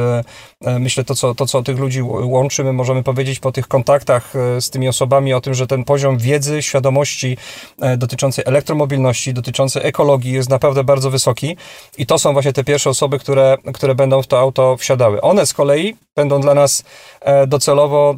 myślę, 0.79 1.03
to 1.03 1.15
co, 1.15 1.35
to, 1.35 1.45
co 1.45 1.52
tych 1.61 1.79
ludzi 1.79 2.01
łączy. 2.03 2.63
My 2.63 2.73
możemy 2.73 3.03
powiedzieć 3.03 3.39
po 3.39 3.51
tych 3.51 3.67
kontaktach 3.67 4.35
e, 4.35 4.61
z 4.61 4.69
tymi 4.69 4.87
osobami 4.87 5.33
o 5.33 5.41
tym, 5.41 5.53
że 5.53 5.67
ten 5.67 5.83
poziom 5.83 6.17
wiedzy, 6.17 6.61
świadomości 6.61 7.37
e, 7.81 7.97
dotyczącej 7.97 8.43
elektromobilności, 8.47 9.33
dotyczącej 9.33 9.85
ekologii 9.85 10.33
jest 10.33 10.49
naprawdę 10.49 10.83
bardzo 10.83 11.09
wysoki 11.09 11.57
i 11.97 12.05
to 12.05 12.19
są 12.19 12.33
właśnie 12.33 12.53
te 12.53 12.63
pierwsze 12.63 12.89
osoby, 12.89 13.19
które, 13.19 13.57
które 13.73 13.95
będą 13.95 14.21
w 14.21 14.27
to 14.27 14.39
auto 14.39 14.77
wsiadały. 14.77 15.21
One 15.21 15.45
z 15.45 15.53
kolei 15.53 15.95
będą 16.15 16.41
dla 16.41 16.53
nas 16.53 16.83
e, 17.21 17.47
docelowo 17.47 18.15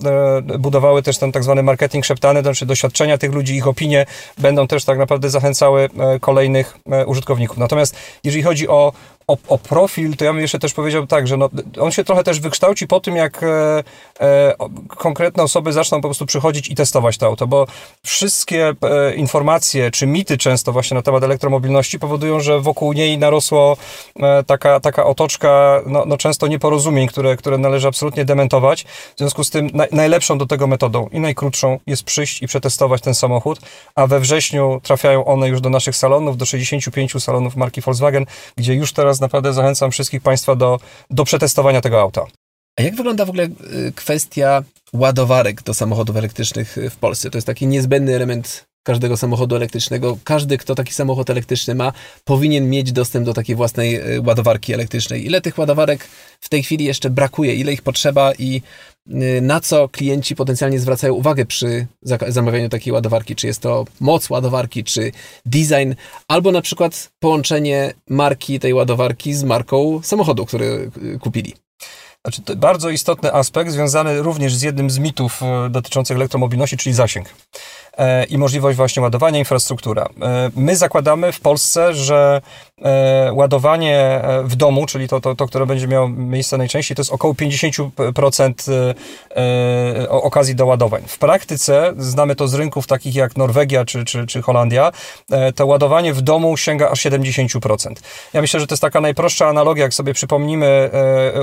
budowały 0.60 1.04
też 1.04 1.18
ten 1.18 1.32
tak 1.32 1.44
zwany 1.44 1.64
marketing 1.64 2.06
szeptany, 2.06 2.40
to 2.40 2.44
znaczy 2.44 2.66
doświadczenia 2.66 3.18
tych 3.18 3.34
ludzi, 3.34 3.56
ich 3.56 3.68
opinie 3.68 4.06
będą 4.38 4.68
też 4.68 4.86
tak 4.86 4.98
naprawdę 4.98 5.30
zachęcały 5.30 5.90
kolejnych 6.22 6.78
użytkowników. 7.06 7.58
Natomiast 7.58 7.96
jeżeli 8.24 8.44
chodzi 8.44 8.68
o 8.68 8.94
o, 9.28 9.38
o, 9.48 9.58
profil, 9.58 10.18
to 10.18 10.26
ja 10.26 10.34
bym 10.34 10.42
jeszcze 10.42 10.60
też 10.60 10.74
powiedział 10.74 11.08
tak, 11.08 11.28
że 11.28 11.38
no, 11.38 11.50
on 11.80 11.92
się 11.92 12.04
trochę 12.04 12.24
też 12.24 12.40
wykształci 12.40 12.88
po 12.88 13.00
tym, 13.00 13.16
jak 13.16 13.44
e, 13.44 13.84
e, 14.20 14.56
konkretne 14.88 15.44
osoby 15.44 15.74
zaczną 15.74 16.02
po 16.02 16.08
prostu 16.08 16.26
przychodzić 16.26 16.70
i 16.70 16.76
testować 16.76 17.18
to 17.18 17.26
auto, 17.26 17.48
bo 17.48 17.68
wszystkie 18.04 18.74
e, 18.82 19.16
informacje, 19.16 19.92
czy 19.92 20.08
mity 20.08 20.38
często 20.38 20.72
właśnie 20.72 20.96
na 20.96 21.02
temat 21.02 21.24
elektromobilności 21.24 22.00
powodują, 22.00 22.40
że 22.40 22.60
wokół 22.60 22.94
niej 22.94 23.18
narosło 23.18 23.78
e, 24.20 24.44
taka, 24.44 24.80
taka 24.80 25.06
otoczka, 25.06 25.82
no, 25.86 26.04
no, 26.06 26.18
często 26.18 26.48
nieporozumień, 26.48 27.08
które, 27.08 27.38
które 27.38 27.58
należy 27.58 27.88
absolutnie 27.88 28.26
dementować. 28.26 28.84
W 29.16 29.18
związku 29.18 29.44
z 29.44 29.50
tym 29.50 29.70
naj, 29.74 29.88
najlepszą 29.92 30.38
do 30.38 30.46
tego 30.46 30.68
metodą 30.68 31.10
i 31.12 31.20
najkrótszą 31.20 31.80
jest 31.88 32.04
przyjść 32.04 32.42
i 32.42 32.48
przetestować 32.48 33.02
ten 33.02 33.16
samochód, 33.16 33.60
a 33.96 34.08
we 34.08 34.20
wrześniu 34.20 34.82
trafiają 34.84 35.26
one 35.26 35.50
już 35.50 35.62
do 35.62 35.70
naszych 35.70 35.96
salonów, 35.96 36.38
do 36.38 36.46
65 36.46 37.24
salonów 37.24 37.56
marki 37.56 37.82
Volkswagen, 37.82 38.26
gdzie 38.58 38.74
już 38.74 38.94
teraz 38.94 39.15
teraz 39.16 39.22
naprawdę 39.22 39.54
zachęcam 39.54 39.92
wszystkich 39.92 40.22
Państwa 40.22 40.56
do, 40.56 40.80
do 41.10 41.24
przetestowania 41.24 41.82
tego 41.82 42.02
auta. 42.02 42.26
A 42.80 42.82
jak 42.82 42.96
wygląda 42.96 43.26
w 43.26 43.30
ogóle 43.30 43.44
y, 43.44 43.92
kwestia 43.96 44.64
ładowarek 44.94 45.64
do 45.64 45.74
samochodów 45.74 46.16
elektrycznych 46.16 46.78
w 46.92 46.96
Polsce? 46.96 47.30
To 47.30 47.38
jest 47.38 47.48
taki 47.48 47.68
niezbędny 47.68 48.16
element 48.16 48.66
każdego 48.84 49.18
samochodu 49.18 49.56
elektrycznego. 49.56 50.18
Każdy, 50.24 50.58
kto 50.58 50.76
taki 50.76 50.94
samochód 50.94 51.30
elektryczny 51.30 51.76
ma, 51.76 51.94
powinien 52.24 52.70
mieć 52.70 52.92
dostęp 52.92 53.26
do 53.26 53.34
takiej 53.34 53.56
własnej 53.56 54.16
y, 54.16 54.22
ładowarki 54.22 54.74
elektrycznej. 54.74 55.26
Ile 55.26 55.42
tych 55.42 55.58
ładowarek 55.58 56.08
w 56.40 56.50
tej 56.50 56.64
chwili 56.64 56.86
jeszcze 56.86 57.10
brakuje? 57.10 57.56
Ile 57.56 57.74
ich 57.74 57.82
potrzeba 57.82 58.34
i 58.34 58.58
y, 58.58 58.95
na 59.42 59.60
co 59.60 59.90
klienci 59.90 60.36
potencjalnie 60.36 60.80
zwracają 60.80 61.14
uwagę 61.14 61.46
przy 61.46 61.88
zamawianiu 62.28 62.70
takiej 62.70 62.94
ładowarki? 62.94 63.36
Czy 63.36 63.48
jest 63.48 63.62
to 63.62 63.86
moc 64.00 64.30
ładowarki, 64.30 64.84
czy 64.84 65.12
design, 65.46 65.94
albo 66.28 66.52
na 66.52 66.62
przykład 66.62 67.12
połączenie 67.20 67.94
marki 68.10 68.60
tej 68.60 68.74
ładowarki 68.74 69.34
z 69.34 69.44
marką 69.44 70.00
samochodu, 70.04 70.46
który 70.46 70.92
y, 71.16 71.20
kupili? 71.20 71.54
Znaczy, 72.26 72.56
bardzo 72.56 72.90
istotny 72.90 73.34
aspekt 73.34 73.72
związany 73.72 74.22
również 74.22 74.56
z 74.56 74.62
jednym 74.62 74.90
z 74.90 75.00
mitów 75.00 75.42
dotyczących 75.70 76.18
elektromobilności, 76.18 76.78
czyli 76.78 76.96
zasięg. 76.96 77.30
E, 77.98 78.24
i 78.24 78.38
możliwość 78.38 78.78
właśnie 78.78 79.02
ładowania, 79.02 79.40
infrastruktura. 79.40 80.08
E, 80.22 80.50
my 80.56 80.76
zakładamy 80.76 81.32
w 81.32 81.40
Polsce, 81.40 81.94
że 81.94 82.42
e, 82.82 83.34
ładowanie 83.34 84.22
w 84.44 84.56
domu, 84.56 84.86
czyli 84.86 85.08
to, 85.08 85.22
to, 85.22 85.36
to 85.36 85.48
które 85.48 85.66
będzie 85.66 85.88
miało 85.88 86.10
miejsce 86.10 86.58
najczęściej, 86.58 86.96
to 86.96 87.02
jest 87.02 87.12
około 87.12 87.34
50% 87.34 88.54
okazji 90.10 90.56
do 90.56 90.66
ładowań. 90.66 91.04
W 91.08 91.18
praktyce, 91.18 91.94
znamy 91.98 92.36
to 92.36 92.48
z 92.48 92.54
rynków 92.54 92.88
takich 92.88 93.16
jak 93.16 93.38
Norwegia 93.38 93.86
czy, 93.86 94.06
czy, 94.06 94.28
czy 94.28 94.42
Holandia, 94.42 94.92
to 95.56 95.66
ładowanie 95.66 96.14
w 96.14 96.22
domu 96.22 96.58
sięga 96.58 96.90
aż 96.90 97.06
70%. 97.06 97.94
Ja 98.34 98.42
myślę, 98.42 98.60
że 98.60 98.68
to 98.68 98.74
jest 98.74 98.82
taka 98.82 99.02
najprostsza 99.02 99.48
analogia, 99.48 99.84
jak 99.84 99.94
sobie 99.94 100.14
przypomnimy 100.14 100.90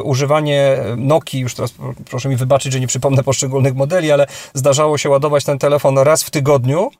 używanie 0.03 0.79
Nokii, 0.97 1.41
już 1.41 1.55
teraz 1.55 1.75
proszę 2.11 2.29
mi 2.29 2.37
wybaczyć, 2.37 2.73
że 2.73 2.81
nie 2.81 2.87
przypomnę 2.87 3.23
poszczególnych 3.23 3.75
modeli, 3.75 4.13
ale 4.13 4.27
zdarzało 4.55 4.99
się 4.99 5.09
ładować 5.11 5.45
ten 5.45 5.59
telefon 5.59 5.99
raz 5.99 6.23
w 6.23 6.31
tygodniu, 6.31 6.42
tygodniu. 6.43 6.91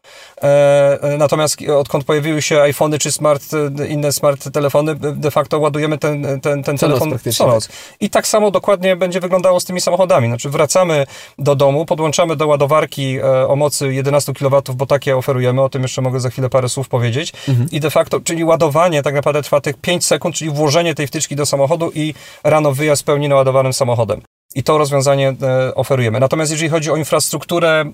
E, 0.43 1.03
e, 1.03 1.19
natomiast 1.19 1.57
odkąd 1.77 2.05
pojawiły 2.05 2.43
się 2.43 2.61
iPhony 2.61 2.99
czy 2.99 3.13
smart, 3.13 3.43
inne 3.89 4.13
smart 4.13 4.51
telefony, 4.53 4.95
de 4.95 5.31
facto 5.31 5.59
ładujemy 5.59 5.99
ten, 5.99 6.41
ten, 6.41 6.63
ten 6.63 6.79
telefon 6.79 7.19
co 7.33 7.47
noc. 7.47 7.69
I 8.01 8.11
tak 8.11 8.27
samo 8.27 8.51
dokładnie 8.51 8.97
będzie 8.97 9.21
wyglądało 9.21 9.61
z 9.61 9.65
tymi 9.65 9.81
samochodami. 9.81 10.29
Znaczy 10.29 10.51
wracamy 10.51 11.07
do 11.39 11.55
domu, 11.55 11.87
podłączamy 11.87 12.37
do 12.37 12.47
ładowarki 12.47 13.19
e, 13.19 13.49
o 13.49 13.57
mocy 13.57 13.95
11 13.95 14.33
kW, 14.33 14.63
bo 14.75 14.87
takie 14.87 15.17
oferujemy, 15.17 15.63
o 15.63 15.69
tym 15.69 15.83
jeszcze 15.83 16.03
mogę 16.03 16.21
za 16.21 16.31
chwilę 16.31 16.51
parę 16.51 16.69
słów 16.69 16.89
powiedzieć. 16.89 17.33
Mhm. 17.49 17.71
I 17.71 17.81
de 17.81 17.91
facto, 17.91 18.21
czyli 18.21 18.45
ładowanie 18.45 19.03
tak 19.03 19.15
naprawdę 19.15 19.43
trwa 19.43 19.61
tych 19.61 19.77
5 19.77 20.07
sekund, 20.07 20.35
czyli 20.35 20.51
włożenie 20.51 20.95
tej 20.95 21.07
wtyczki 21.07 21.37
do 21.37 21.47
samochodu 21.47 21.91
i 21.95 22.15
rano 22.45 22.73
wyjazd 22.73 23.05
pełni 23.05 23.29
naładowanym 23.29 23.73
samochodem. 23.73 24.23
I 24.55 24.63
to 24.63 24.79
rozwiązanie 24.79 25.35
e, 25.43 25.75
oferujemy. 25.75 26.21
Natomiast 26.21 26.51
jeżeli 26.51 26.71
chodzi 26.71 26.91
o 26.91 26.97
infrastrukturę 26.97 27.81
e, 27.81 27.87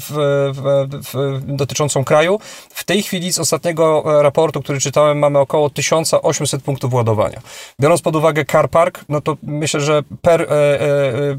w, 0.00 0.10
w, 0.52 0.88
w, 1.12 1.40
dotyczącą 1.56 2.04
kraju, 2.04 2.40
w 2.70 2.84
tej 2.84 3.02
chwili 3.02 3.32
z 3.32 3.38
ostatniego 3.38 4.18
e, 4.18 4.22
raportu, 4.22 4.62
który 4.62 4.80
czytałem, 4.80 5.18
mamy 5.18 5.38
około 5.38 5.70
1800 5.70 6.62
punktów 6.62 6.94
ładowania. 6.94 7.40
Biorąc 7.80 8.02
pod 8.02 8.16
uwagę 8.16 8.44
car 8.44 8.70
park, 8.70 9.04
no 9.08 9.20
to 9.20 9.36
myślę, 9.42 9.80
że 9.80 10.02
per, 10.22 10.48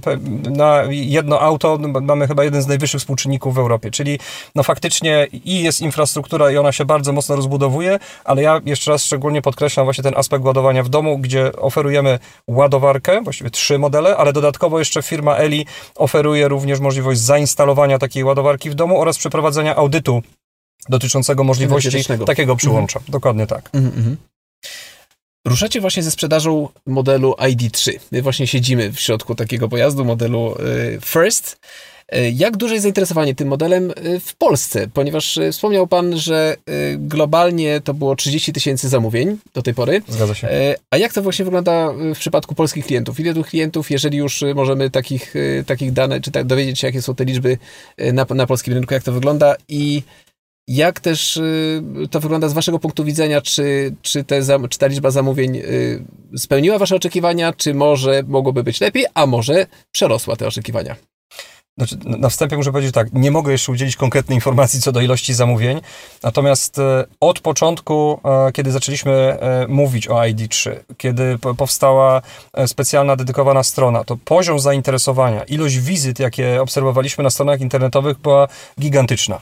per, 0.04 0.20
na 0.50 0.84
jedno 0.90 1.40
auto 1.40 1.78
mamy 2.02 2.28
chyba 2.28 2.44
jeden 2.44 2.62
z 2.62 2.68
najwyższych 2.68 3.02
współczynników 3.02 3.56
w 3.56 3.58
Europie. 3.58 3.92
Czyli 3.92 4.20
no 4.56 4.63
faktycznie 4.63 5.28
i 5.32 5.63
jest 5.63 5.82
infrastruktura 5.82 6.52
i 6.52 6.58
ona 6.58 6.72
się 6.72 6.86
bardzo 6.86 7.13
mocno 7.13 7.36
rozbudowuje, 7.36 8.00
ale 8.24 8.42
ja 8.42 8.62
jeszcze 8.66 8.92
raz 8.92 9.04
szczególnie 9.04 9.42
podkreślam 9.42 9.86
właśnie 9.86 10.04
ten 10.04 10.13
aspekt 10.18 10.46
ładowania 10.46 10.84
w 10.84 10.90
domu, 10.90 11.18
gdzie 11.18 11.52
oferujemy 11.54 12.20
ładowarkę, 12.48 13.22
właściwie 13.22 13.50
trzy 13.50 13.80
modele, 13.80 14.18
ale 14.18 14.34
dodatkowo 14.34 14.66
Dodatkowo 14.67 14.80
jeszcze 14.80 15.01
firma 15.01 15.38
Eli 15.38 15.65
oferuje 15.95 16.47
również 16.47 16.80
możliwość 16.80 17.19
zainstalowania 17.19 17.99
takiej 17.99 18.23
ładowarki 18.23 18.69
w 18.69 18.75
domu 18.75 19.01
oraz 19.01 19.17
przeprowadzenia 19.17 19.75
audytu 19.75 20.23
dotyczącego 20.89 21.43
możliwości 21.43 22.03
takiego 22.25 22.56
przyłącza. 22.56 22.99
Mhm. 22.99 23.12
Dokładnie 23.12 23.47
tak. 23.47 23.69
Mhm, 23.73 23.97
mhm. 23.97 24.17
Ruszacie 25.45 25.82
właśnie 25.82 26.03
ze 26.03 26.12
sprzedażą 26.12 26.69
modelu 26.86 27.32
ID3. 27.34 27.99
My 28.12 28.21
właśnie 28.21 28.47
siedzimy 28.47 28.91
w 28.91 28.99
środku 28.99 29.36
takiego 29.36 29.69
pojazdu, 29.69 30.06
modelu 30.06 30.56
y, 30.60 30.99
First. 31.01 31.58
E, 32.12 32.30
jak 32.30 32.58
duże 32.58 32.74
jest 32.74 32.84
zainteresowanie 32.84 33.36
tym 33.36 33.48
modelem 33.48 33.91
e, 33.91 34.20
w 34.20 34.36
Polsce? 34.36 34.88
Ponieważ 34.93 35.38
e, 35.38 35.52
wspomniał 35.52 35.88
Pan, 35.88 36.17
że 36.17 36.56
globalnie 36.98 37.82
to 37.82 37.93
było 37.93 38.15
30 38.15 38.54
tysięcy 38.54 38.89
zamówień 38.89 39.38
do 39.54 39.62
tej 39.62 39.74
pory. 39.74 40.02
Zgadza 40.08 40.36
się. 40.36 40.50
A 40.91 40.98
jak 40.98 41.13
to 41.13 41.22
właśnie 41.22 41.46
wygląda 41.46 41.93
w 42.15 42.20
przypadku 42.20 42.56
polskich 42.56 42.86
klientów? 42.86 43.20
Ile 43.20 43.34
tu 43.34 43.43
klientów, 43.43 43.91
jeżeli 43.91 44.17
już 44.17 44.43
możemy 44.56 44.89
takich, 44.89 45.34
takich 45.65 45.93
danych, 45.93 46.22
czy 46.22 46.32
tak, 46.32 46.46
dowiedzieć 46.46 46.80
się, 46.80 46.88
jakie 46.88 47.02
są 47.02 47.15
te 47.15 47.26
liczby 47.26 47.58
na, 48.13 48.26
na 48.30 48.48
polskim 48.48 48.74
rynku, 48.74 48.93
jak 48.93 49.04
to 49.04 49.12
wygląda 49.12 49.56
i 49.67 50.04
jak 50.67 51.00
też 51.00 51.39
to 52.12 52.20
wygląda 52.20 52.50
z 52.50 52.54
Waszego 52.54 52.80
punktu 52.80 53.04
widzenia? 53.04 53.41
Czy, 53.41 53.96
czy, 54.02 54.24
te, 54.24 54.41
czy 54.70 54.80
ta 54.80 54.88
liczba 54.88 55.12
zamówień 55.12 55.62
spełniła 56.38 56.78
Wasze 56.78 56.96
oczekiwania, 56.96 57.54
czy 57.54 57.74
może 57.74 58.24
mogłoby 58.28 58.63
być 58.63 58.82
lepiej, 58.82 59.06
a 59.13 59.26
może 59.26 59.65
przerosła 59.91 60.36
te 60.36 60.48
oczekiwania? 60.48 60.96
Znaczy, 61.78 61.98
na 62.06 62.30
wstępie 62.30 62.58
muszę 62.58 62.72
powiedzieć 62.72 62.94
tak, 62.94 63.08
nie 63.13 63.32
mogę 63.32 63.52
jeszcze 63.52 63.72
udzielić 63.72 63.96
konkretnej 63.96 64.36
informacji 64.36 64.82
co 64.82 64.92
do 64.92 65.02
ilości 65.02 65.34
zamówień, 65.34 65.82
natomiast 66.24 66.80
e, 66.80 67.06
od 67.20 67.40
początku, 67.40 68.20
e, 68.48 68.52
kiedy 68.52 68.72
zaczęliśmy 68.72 69.12
e, 69.12 69.66
mówić 69.68 70.08
o 70.08 70.16
ID3, 70.16 70.72
kiedy 70.98 71.38
powstała 71.58 72.22
specjalna, 72.68 73.16
dedykowana 73.16 73.63
strona, 73.63 74.04
to 74.04 74.18
poziom 74.26 74.60
zainteresowania, 74.60 75.44
ilość 75.44 75.78
wizyt, 75.78 76.20
jakie 76.20 76.62
obserwowaliśmy 76.62 77.24
na 77.24 77.30
stronach 77.30 77.62
internetowych 77.62 78.20
była 78.20 78.48
gigantyczna. 78.80 79.40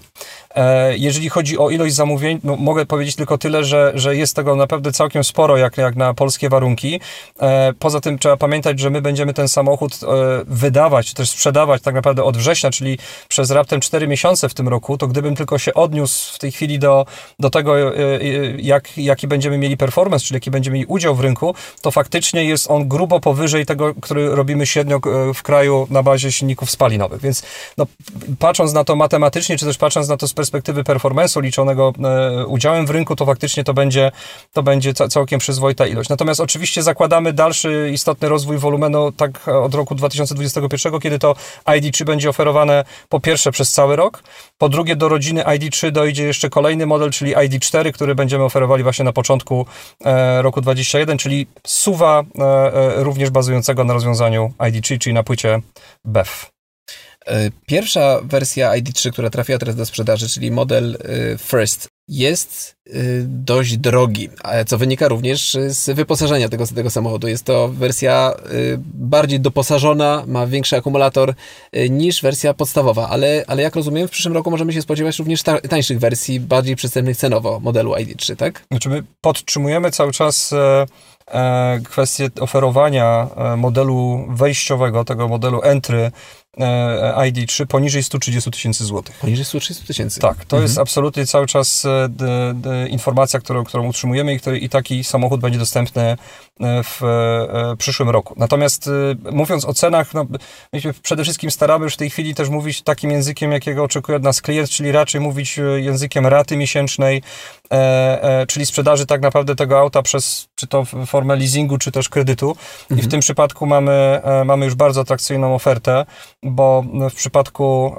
E, 0.55 0.97
jeżeli 0.97 1.29
chodzi 1.29 1.57
o 1.57 1.69
ilość 1.69 1.95
zamówień, 1.95 2.39
no 2.43 2.55
mogę 2.55 2.85
powiedzieć 2.85 3.15
tylko 3.15 3.37
tyle, 3.37 3.63
że, 3.63 3.91
że 3.95 4.15
jest 4.15 4.35
tego 4.35 4.55
naprawdę 4.55 4.91
całkiem 4.91 5.23
sporo, 5.23 5.57
jak, 5.57 5.77
jak 5.77 5.95
na 5.95 6.13
polskie 6.13 6.49
warunki. 6.49 6.99
E, 7.41 7.73
poza 7.79 8.01
tym 8.01 8.19
trzeba 8.19 8.37
pamiętać, 8.37 8.79
że 8.79 8.89
my 8.89 9.01
będziemy 9.01 9.33
ten 9.33 9.47
samochód 9.47 9.93
e, 9.93 10.07
wydawać, 10.47 11.07
czy 11.07 11.13
też 11.13 11.29
sprzedawać 11.29 11.81
tak 11.81 11.95
naprawdę 11.95 12.23
od 12.23 12.37
września, 12.37 12.71
czyli 12.71 12.97
przez 13.27 13.51
raptem 13.51 13.81
4 13.81 14.07
miesiące 14.07 14.49
w 14.49 14.53
tym 14.53 14.67
roku, 14.67 14.97
to 14.97 15.07
gdybym 15.07 15.35
tylko 15.35 15.57
się 15.57 15.73
odniósł 15.73 16.35
w 16.35 16.39
tej 16.39 16.51
chwili 16.51 16.79
do, 16.79 17.05
do 17.39 17.49
tego, 17.49 17.75
jak, 18.57 18.97
jaki 18.97 19.27
będziemy 19.27 19.57
mieli 19.57 19.77
performance, 19.77 20.25
czyli 20.25 20.35
jaki 20.35 20.51
będziemy 20.51 20.73
mieli 20.73 20.85
udział 20.85 21.15
w 21.15 21.19
rynku, 21.19 21.55
to 21.81 21.91
faktycznie 21.91 22.45
jest 22.45 22.71
on 22.71 22.87
grubo 22.87 23.19
powyżej 23.19 23.65
tego, 23.65 23.93
który 24.01 24.35
robimy 24.35 24.65
średnio 24.65 24.99
w 25.33 25.43
kraju 25.43 25.87
na 25.89 26.03
bazie 26.03 26.31
silników 26.31 26.71
spalinowych. 26.71 27.21
Więc 27.21 27.43
no, 27.77 27.85
patrząc 28.39 28.73
na 28.73 28.83
to 28.83 28.95
matematycznie, 28.95 29.57
czy 29.57 29.65
też 29.65 29.77
patrząc 29.77 30.07
na 30.07 30.17
to 30.17 30.27
z 30.27 30.33
performance'u 30.51 31.41
liczonego 31.41 31.93
e, 32.03 32.45
udziałem 32.45 32.85
w 32.85 32.89
rynku, 32.89 33.15
to 33.15 33.25
faktycznie 33.25 33.63
to 33.63 33.73
będzie, 33.73 34.11
to 34.53 34.63
będzie 34.63 34.93
całkiem 34.93 35.39
przyzwoita 35.39 35.87
ilość. 35.87 36.09
Natomiast 36.09 36.41
oczywiście 36.41 36.83
zakładamy 36.83 37.33
dalszy 37.33 37.89
istotny 37.93 38.29
rozwój 38.29 38.57
wolumenu 38.57 39.11
tak 39.11 39.47
od 39.47 39.75
roku 39.75 39.95
2021, 39.95 40.99
kiedy 40.99 41.19
to 41.19 41.35
ID3 41.65 42.03
będzie 42.03 42.29
oferowane 42.29 42.85
po 43.09 43.19
pierwsze 43.19 43.51
przez 43.51 43.71
cały 43.71 43.95
rok, 43.95 44.23
po 44.57 44.69
drugie 44.69 44.95
do 44.95 45.09
rodziny 45.09 45.43
ID3 45.43 45.91
dojdzie 45.91 46.23
jeszcze 46.23 46.49
kolejny 46.49 46.85
model, 46.85 47.11
czyli 47.11 47.35
ID4, 47.35 47.91
który 47.91 48.15
będziemy 48.15 48.43
oferowali 48.43 48.83
właśnie 48.83 49.05
na 49.05 49.13
początku 49.13 49.65
e, 50.05 50.41
roku 50.41 50.61
2021, 50.61 51.17
czyli 51.17 51.47
suwa 51.67 52.23
e, 52.39 53.03
również 53.03 53.29
bazującego 53.29 53.83
na 53.83 53.93
rozwiązaniu 53.93 54.53
ID3, 54.59 54.97
czyli 54.97 55.13
na 55.13 55.23
płycie 55.23 55.61
BEF. 56.05 56.54
E, 57.27 57.51
pierwsza 57.65 58.19
wersja 58.23 58.71
ID3, 58.71 59.11
która 59.11 59.29
trafiła 59.29 59.57
teraz 59.59 59.75
do 59.75 59.85
sprzedaży, 59.85 60.29
czyli 60.29 60.51
model 60.51 60.97
e, 61.33 61.37
First, 61.37 61.87
jest 62.07 62.75
e, 62.87 62.91
dość 63.23 63.77
drogi, 63.77 64.29
co 64.67 64.77
wynika 64.77 65.07
również 65.07 65.57
z 65.67 65.95
wyposażenia 65.95 66.49
tego, 66.49 66.67
tego 66.67 66.89
samochodu. 66.89 67.27
Jest 67.27 67.43
to 67.43 67.67
wersja 67.67 68.33
bardziej 68.93 69.39
doposażona, 69.39 70.23
ma 70.27 70.47
większy 70.47 70.75
akumulator 70.75 71.33
niż 71.89 72.21
wersja 72.21 72.53
podstawowa, 72.53 73.09
ale, 73.09 73.43
ale 73.47 73.61
jak 73.61 73.75
rozumiem, 73.75 74.07
w 74.07 74.11
przyszłym 74.11 74.33
roku 74.33 74.51
możemy 74.51 74.73
się 74.73 74.81
spodziewać 74.81 75.19
również 75.19 75.43
tańszych 75.43 75.99
wersji, 75.99 76.39
bardziej 76.39 76.75
przystępnych 76.75 77.17
cenowo 77.17 77.59
modelu 77.59 77.91
ID3, 77.93 78.35
tak? 78.35 78.65
Znaczy 78.71 78.89
my 78.89 79.03
podtrzymujemy 79.21 79.91
cały 79.91 80.11
czas 80.11 80.53
kwestię 81.83 82.29
oferowania 82.39 83.27
modelu 83.57 84.25
wejściowego, 84.29 85.05
tego 85.05 85.27
modelu 85.27 85.61
entry 85.61 86.11
ID3 87.17 87.65
poniżej 87.65 88.03
130 88.03 88.51
tysięcy 88.51 88.85
złotych. 88.85 89.15
Poniżej 89.15 89.45
130 89.45 89.85
tysięcy? 89.85 90.19
Tak, 90.19 90.37
to 90.37 90.57
mhm. 90.57 90.63
jest 90.63 90.77
absolutnie 90.77 91.25
cały 91.25 91.47
czas 91.47 91.85
e, 91.85 92.87
informacja, 92.87 93.39
którą, 93.39 93.63
którą 93.63 93.87
utrzymujemy 93.87 94.33
i, 94.33 94.39
który, 94.39 94.59
i 94.59 94.69
taki 94.69 95.03
samochód 95.03 95.41
będzie 95.41 95.59
dostępny 95.59 96.01
e, 96.01 96.17
w, 96.83 97.01
przyszłym 97.77 98.09
roku. 98.09 98.33
Natomiast 98.37 98.89
mówiąc 99.31 99.65
o 99.65 99.73
cenach, 99.73 100.13
no, 100.13 100.25
my 100.73 100.81
się 100.81 100.93
przede 101.03 101.23
wszystkim 101.23 101.51
staramy 101.51 101.83
już 101.83 101.93
w 101.93 101.97
tej 101.97 102.09
chwili 102.09 102.35
też 102.35 102.49
mówić 102.49 102.81
takim 102.81 103.11
językiem, 103.11 103.51
jakiego 103.51 103.83
oczekuje 103.83 104.15
od 104.15 104.23
nas 104.23 104.41
klient, 104.41 104.69
czyli 104.69 104.91
raczej 104.91 105.21
mówić 105.21 105.59
językiem 105.75 106.27
raty 106.27 106.57
miesięcznej, 106.57 107.21
e, 107.71 108.23
e, 108.23 108.45
czyli 108.47 108.65
sprzedaży 108.65 109.05
tak 109.05 109.21
naprawdę 109.21 109.55
tego 109.55 109.79
auta 109.79 110.01
przez 110.01 110.47
czy 110.55 110.67
to 110.67 110.85
formę 111.05 111.35
leasingu, 111.35 111.77
czy 111.77 111.91
też 111.91 112.09
kredytu. 112.09 112.49
Mhm. 112.49 112.59
I 112.89 112.89
w 112.89 112.91
mhm. 112.91 113.11
tym 113.11 113.19
przypadku 113.19 113.65
mamy, 113.65 113.91
e, 114.23 114.43
mamy 114.45 114.65
już 114.65 114.75
bardzo 114.75 115.01
atrakcyjną 115.01 115.55
ofertę 115.55 116.05
bo 116.45 116.83
w 117.11 117.13
przypadku 117.13 117.95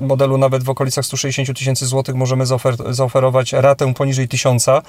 e, 0.00 0.04
modelu 0.06 0.38
nawet 0.38 0.62
w 0.64 0.70
okolicach 0.70 1.04
160 1.04 1.58
tysięcy 1.58 1.86
złotych 1.86 2.14
możemy 2.14 2.46
zaofer 2.46 2.94
zaoferować 2.94 3.52
ratę 3.52 3.94
poniżej 3.94 4.28
1000 4.28 4.68
e, 4.68 4.82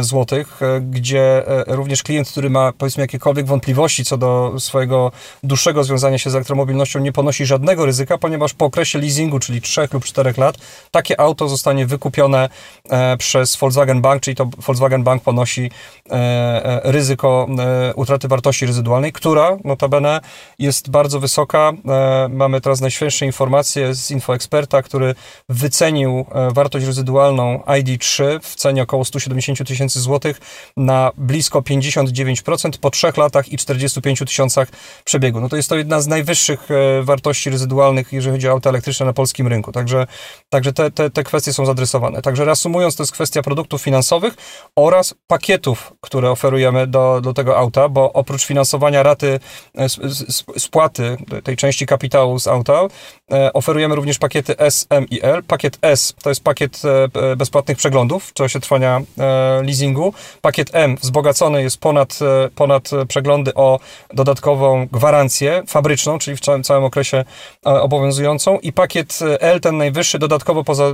złotych, 0.00 0.62
e, 0.62 0.80
gdzie 0.80 1.42
również 1.66 2.02
klient, 2.02 2.28
który 2.28 2.50
ma 2.50 2.72
powiedzmy 2.72 3.00
jakiekolwiek 3.00 3.46
wątpliwości 3.46 4.04
co 4.04 4.16
do 4.16 4.54
swojego 4.58 5.12
dłuższego 5.42 5.84
związania 5.84 6.18
się 6.18 6.30
z 6.30 6.34
elektromobilnością 6.34 7.00
nie 7.00 7.12
ponosi 7.12 7.46
żadnego 7.46 7.86
ryzyka, 7.86 8.18
ponieważ 8.18 8.54
po 8.54 8.64
okresie 8.64 8.98
leasingu, 8.98 9.38
czyli 9.38 9.60
3 9.60 9.88
lub 9.92 10.04
4 10.04 10.34
lat, 10.36 10.56
takie 10.90 11.20
auto 11.20 11.48
zostanie 11.48 11.86
wykupione 11.86 12.48
przez 13.18 13.56
Volkswagen 13.56 14.00
Bank, 14.00 14.22
czyli 14.22 14.36
to 14.36 14.44
Volkswagen 14.66 15.02
Bank 15.02 15.22
ponosi 15.22 15.70
ryzyko 16.84 17.46
utraty 17.94 18.28
wartości 18.28 18.66
rezydualnej, 18.66 19.12
która 19.12 19.56
notabene 19.64 20.20
jest 20.58 20.90
bardzo 20.90 21.20
wysoka, 21.20 21.72
mamy 22.28 22.60
teraz 22.60 22.80
najświeższe 22.80 23.26
informacje 23.26 23.94
z 23.94 24.10
InfoExperta, 24.10 24.82
który 24.82 25.14
wycenił 25.48 26.26
e, 26.32 26.50
wartość 26.50 26.86
rezydualną 26.86 27.58
ID3 27.58 28.40
w 28.42 28.54
cenie 28.54 28.82
około 28.82 29.04
170 29.04 29.68
tysięcy 29.68 30.00
złotych 30.00 30.40
na 30.76 31.12
blisko 31.16 31.60
59% 31.60 32.78
po 32.80 32.90
3 32.90 33.12
latach 33.16 33.52
i 33.52 33.56
45 33.56 34.18
tysiącach 34.18 34.68
przebiegu. 35.04 35.40
No 35.40 35.48
to 35.48 35.56
jest 35.56 35.68
to 35.68 35.76
jedna 35.76 36.00
z 36.00 36.06
najwyższych 36.06 36.70
e, 36.70 37.02
wartości 37.02 37.50
rezydualnych, 37.50 38.12
jeżeli 38.12 38.36
chodzi 38.36 38.48
o 38.48 38.50
auta 38.50 38.70
elektryczne 38.70 39.06
na 39.06 39.12
polskim 39.12 39.48
rynku. 39.48 39.72
Także, 39.72 40.06
także 40.50 40.72
te, 40.72 40.90
te, 40.90 41.10
te 41.10 41.24
kwestie 41.24 41.52
są 41.52 41.66
zadresowane. 41.66 42.22
Także 42.22 42.44
reasumując, 42.44 42.96
to 42.96 43.02
jest 43.02 43.12
kwestia 43.12 43.42
produktów 43.42 43.82
finansowych 43.82 44.34
oraz 44.76 45.14
pakietów, 45.26 45.92
które 46.00 46.30
oferujemy 46.30 46.86
do, 46.86 47.20
do 47.20 47.34
tego 47.34 47.58
auta, 47.58 47.88
bo 47.88 48.12
oprócz 48.12 48.44
finansowania 48.46 49.02
raty 49.02 49.40
e, 49.78 49.88
spłaty 50.58 51.16
tej 51.44 51.56
części 51.56 51.86
kapitału, 51.86 52.13
kapitału 52.14 52.38
z 52.38 52.46
auta. 52.46 52.88
E, 53.32 53.52
oferujemy 53.52 53.94
również 53.94 54.18
pakiety 54.18 54.58
S, 54.58 54.86
M 54.90 55.06
i 55.10 55.22
L. 55.22 55.42
Pakiet 55.42 55.78
S 55.82 56.14
to 56.22 56.28
jest 56.28 56.44
pakiet 56.44 56.82
e, 57.32 57.36
bezpłatnych 57.36 57.78
przeglądów 57.78 58.24
w 58.24 58.32
czasie 58.32 58.60
trwania 58.60 59.00
e, 59.18 59.62
leasingu. 59.62 60.14
Pakiet 60.42 60.70
M 60.72 60.96
wzbogacony 60.96 61.62
jest 61.62 61.78
ponad, 61.78 62.18
ponad 62.54 62.90
przeglądy 63.08 63.54
o 63.54 63.78
dodatkową 64.14 64.86
gwarancję 64.92 65.62
fabryczną, 65.66 66.18
czyli 66.18 66.36
w 66.36 66.40
całym, 66.40 66.62
całym 66.62 66.84
okresie 66.84 67.24
obowiązującą. 67.64 68.58
I 68.58 68.72
pakiet 68.72 69.18
L, 69.40 69.60
ten 69.60 69.76
najwyższy, 69.76 70.18
dodatkowo 70.18 70.64
poza 70.64 70.84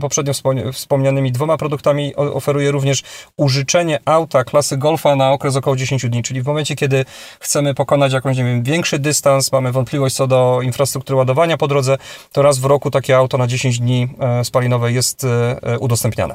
poprzednio 0.00 0.32
wspomnianymi 0.72 1.32
dwoma 1.32 1.56
produktami, 1.56 2.16
oferuje 2.16 2.70
również 2.70 3.02
użyczenie 3.36 3.98
auta 4.04 4.44
klasy 4.44 4.76
Golfa 4.76 5.16
na 5.16 5.32
okres 5.32 5.56
około 5.56 5.76
10 5.76 6.06
dni, 6.08 6.22
czyli 6.22 6.42
w 6.42 6.46
momencie, 6.46 6.76
kiedy 6.76 7.04
chcemy 7.40 7.74
pokonać 7.74 8.12
jakąś, 8.12 8.36
nie 8.36 8.44
wiem, 8.44 8.62
większy 8.62 8.98
dystans, 8.98 9.52
mamy 9.52 9.72
wątpliwość 9.72 10.14
co 10.14 10.26
do 10.26 10.43
infrastruktury 10.62 11.16
ładowania 11.16 11.56
po 11.56 11.68
drodze, 11.68 11.96
to 12.32 12.42
raz 12.42 12.58
w 12.58 12.64
roku 12.64 12.90
takie 12.90 13.16
auto 13.16 13.38
na 13.38 13.46
10 13.46 13.78
dni 13.78 14.08
e, 14.20 14.44
spalinowe 14.44 14.92
jest 14.92 15.24
e, 15.24 15.62
e, 15.62 15.78
udostępniane. 15.78 16.34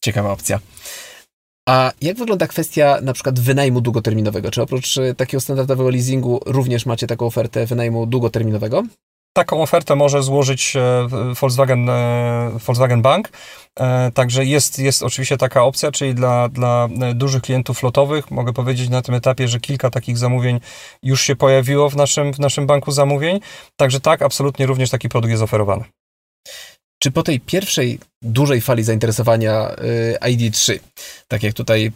Ciekawa 0.00 0.32
opcja. 0.32 0.60
A 1.68 1.92
jak 2.00 2.16
wygląda 2.16 2.46
kwestia 2.46 2.98
na 3.02 3.12
przykład 3.12 3.40
wynajmu 3.40 3.80
długoterminowego? 3.80 4.50
Czy 4.50 4.62
oprócz 4.62 4.94
takiego 5.16 5.40
standardowego 5.40 5.90
leasingu 5.90 6.40
również 6.46 6.86
macie 6.86 7.06
taką 7.06 7.26
ofertę 7.26 7.66
wynajmu 7.66 8.06
długoterminowego? 8.06 8.82
Taką 9.32 9.62
ofertę 9.62 9.96
może 9.96 10.22
złożyć 10.22 10.76
Volkswagen, 11.40 11.90
Volkswagen 12.66 13.02
Bank. 13.02 13.30
Także 14.14 14.44
jest, 14.44 14.78
jest 14.78 15.02
oczywiście 15.02 15.36
taka 15.36 15.64
opcja, 15.64 15.92
czyli 15.92 16.14
dla, 16.14 16.48
dla 16.48 16.88
dużych 17.14 17.42
klientów 17.42 17.78
flotowych. 17.78 18.30
Mogę 18.30 18.52
powiedzieć 18.52 18.88
na 18.88 19.02
tym 19.02 19.14
etapie, 19.14 19.48
że 19.48 19.60
kilka 19.60 19.90
takich 19.90 20.18
zamówień 20.18 20.60
już 21.02 21.20
się 21.20 21.36
pojawiło 21.36 21.90
w 21.90 21.96
naszym, 21.96 22.32
w 22.32 22.38
naszym 22.38 22.66
banku 22.66 22.92
zamówień. 22.92 23.40
Także 23.76 24.00
tak, 24.00 24.22
absolutnie 24.22 24.66
również 24.66 24.90
taki 24.90 25.08
produkt 25.08 25.30
jest 25.30 25.42
oferowany. 25.42 25.84
Czy 27.02 27.10
po 27.10 27.22
tej 27.22 27.40
pierwszej 27.40 27.98
dużej 28.22 28.60
fali 28.60 28.84
zainteresowania 28.84 29.70
ID3, 30.22 30.78
tak 31.28 31.42
jak 31.42 31.54
tutaj 31.54 31.92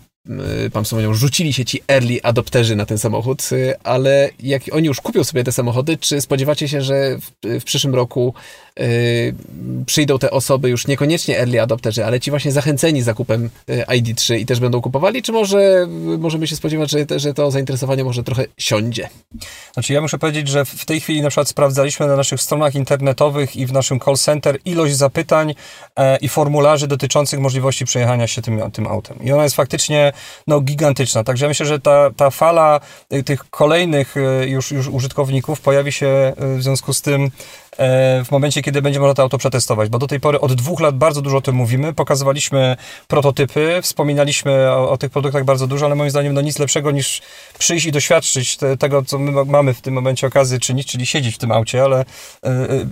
pan 0.72 0.84
wspomniał, 0.84 1.14
rzucili 1.14 1.52
się 1.52 1.64
ci 1.64 1.80
early 1.88 2.22
adopterzy 2.22 2.76
na 2.76 2.86
ten 2.86 2.98
samochód, 2.98 3.48
y, 3.52 3.74
ale 3.82 4.30
jak 4.40 4.62
oni 4.72 4.86
już 4.86 5.00
kupią 5.00 5.24
sobie 5.24 5.44
te 5.44 5.52
samochody, 5.52 5.96
czy 5.96 6.20
spodziewacie 6.20 6.68
się, 6.68 6.82
że 6.82 7.18
w, 7.18 7.60
w 7.60 7.64
przyszłym 7.64 7.94
roku 7.94 8.34
y, 8.80 9.34
przyjdą 9.86 10.18
te 10.18 10.30
osoby 10.30 10.70
już 10.70 10.86
niekoniecznie 10.86 11.38
early 11.38 11.62
adopterzy, 11.62 12.04
ale 12.04 12.20
ci 12.20 12.30
właśnie 12.30 12.52
zachęceni 12.52 13.02
zakupem 13.02 13.50
ID3 13.68 14.38
i 14.38 14.46
też 14.46 14.60
będą 14.60 14.80
kupowali, 14.80 15.22
czy 15.22 15.32
może 15.32 15.86
możemy 16.18 16.46
się 16.46 16.56
spodziewać, 16.56 16.90
że, 16.90 17.06
że 17.16 17.34
to 17.34 17.50
zainteresowanie 17.50 18.04
może 18.04 18.22
trochę 18.22 18.44
siądzie? 18.58 19.08
Znaczy 19.74 19.92
ja 19.92 20.00
muszę 20.00 20.18
powiedzieć, 20.18 20.48
że 20.48 20.64
w 20.64 20.84
tej 20.84 21.00
chwili 21.00 21.22
na 21.22 21.28
przykład 21.28 21.48
sprawdzaliśmy 21.48 22.06
na 22.06 22.16
naszych 22.16 22.40
stronach 22.40 22.74
internetowych 22.74 23.56
i 23.56 23.66
w 23.66 23.72
naszym 23.72 24.00
call 24.00 24.16
center 24.16 24.58
ilość 24.64 24.96
zapytań 24.96 25.54
e, 25.96 26.16
i 26.16 26.28
formularzy 26.28 26.88
dotyczących 26.88 27.40
możliwości 27.40 27.84
przejechania 27.84 28.26
się 28.26 28.42
tym, 28.42 28.70
tym 28.70 28.86
autem. 28.86 29.18
I 29.24 29.32
ona 29.32 29.42
jest 29.42 29.56
faktycznie 29.56 30.13
no, 30.46 30.60
gigantyczna. 30.60 31.24
Także 31.24 31.48
myślę, 31.48 31.66
że 31.66 31.80
ta, 31.80 32.10
ta 32.16 32.30
fala 32.30 32.80
y, 33.12 33.22
tych 33.22 33.50
kolejnych 33.50 34.16
y, 34.16 34.46
już, 34.48 34.70
już 34.70 34.88
użytkowników 34.88 35.60
pojawi 35.60 35.92
się 35.92 36.32
y, 36.54 36.58
w 36.58 36.62
związku 36.62 36.92
z 36.92 37.02
tym 37.02 37.30
w 38.24 38.26
momencie, 38.30 38.62
kiedy 38.62 38.82
będzie 38.82 39.00
można 39.00 39.14
to 39.14 39.22
auto 39.22 39.38
przetestować, 39.38 39.88
bo 39.88 39.98
do 39.98 40.06
tej 40.06 40.20
pory 40.20 40.40
od 40.40 40.52
dwóch 40.52 40.80
lat 40.80 40.96
bardzo 40.96 41.22
dużo 41.22 41.36
o 41.36 41.40
tym 41.40 41.54
mówimy, 41.54 41.92
pokazywaliśmy 41.92 42.76
prototypy, 43.08 43.78
wspominaliśmy 43.82 44.70
o, 44.70 44.90
o 44.90 44.98
tych 44.98 45.10
produktach 45.10 45.44
bardzo 45.44 45.66
dużo, 45.66 45.86
ale 45.86 45.94
moim 45.94 46.10
zdaniem 46.10 46.32
no 46.32 46.40
nic 46.40 46.58
lepszego 46.58 46.90
niż 46.90 47.22
przyjść 47.58 47.86
i 47.86 47.92
doświadczyć 47.92 48.56
te, 48.56 48.76
tego, 48.76 49.02
co 49.02 49.18
my 49.18 49.44
mamy 49.44 49.74
w 49.74 49.80
tym 49.80 49.94
momencie 49.94 50.26
okazję 50.26 50.58
czynić, 50.58 50.86
czyli 50.86 51.06
siedzieć 51.06 51.34
w 51.34 51.38
tym 51.38 51.52
aucie, 51.52 51.82
ale 51.82 52.04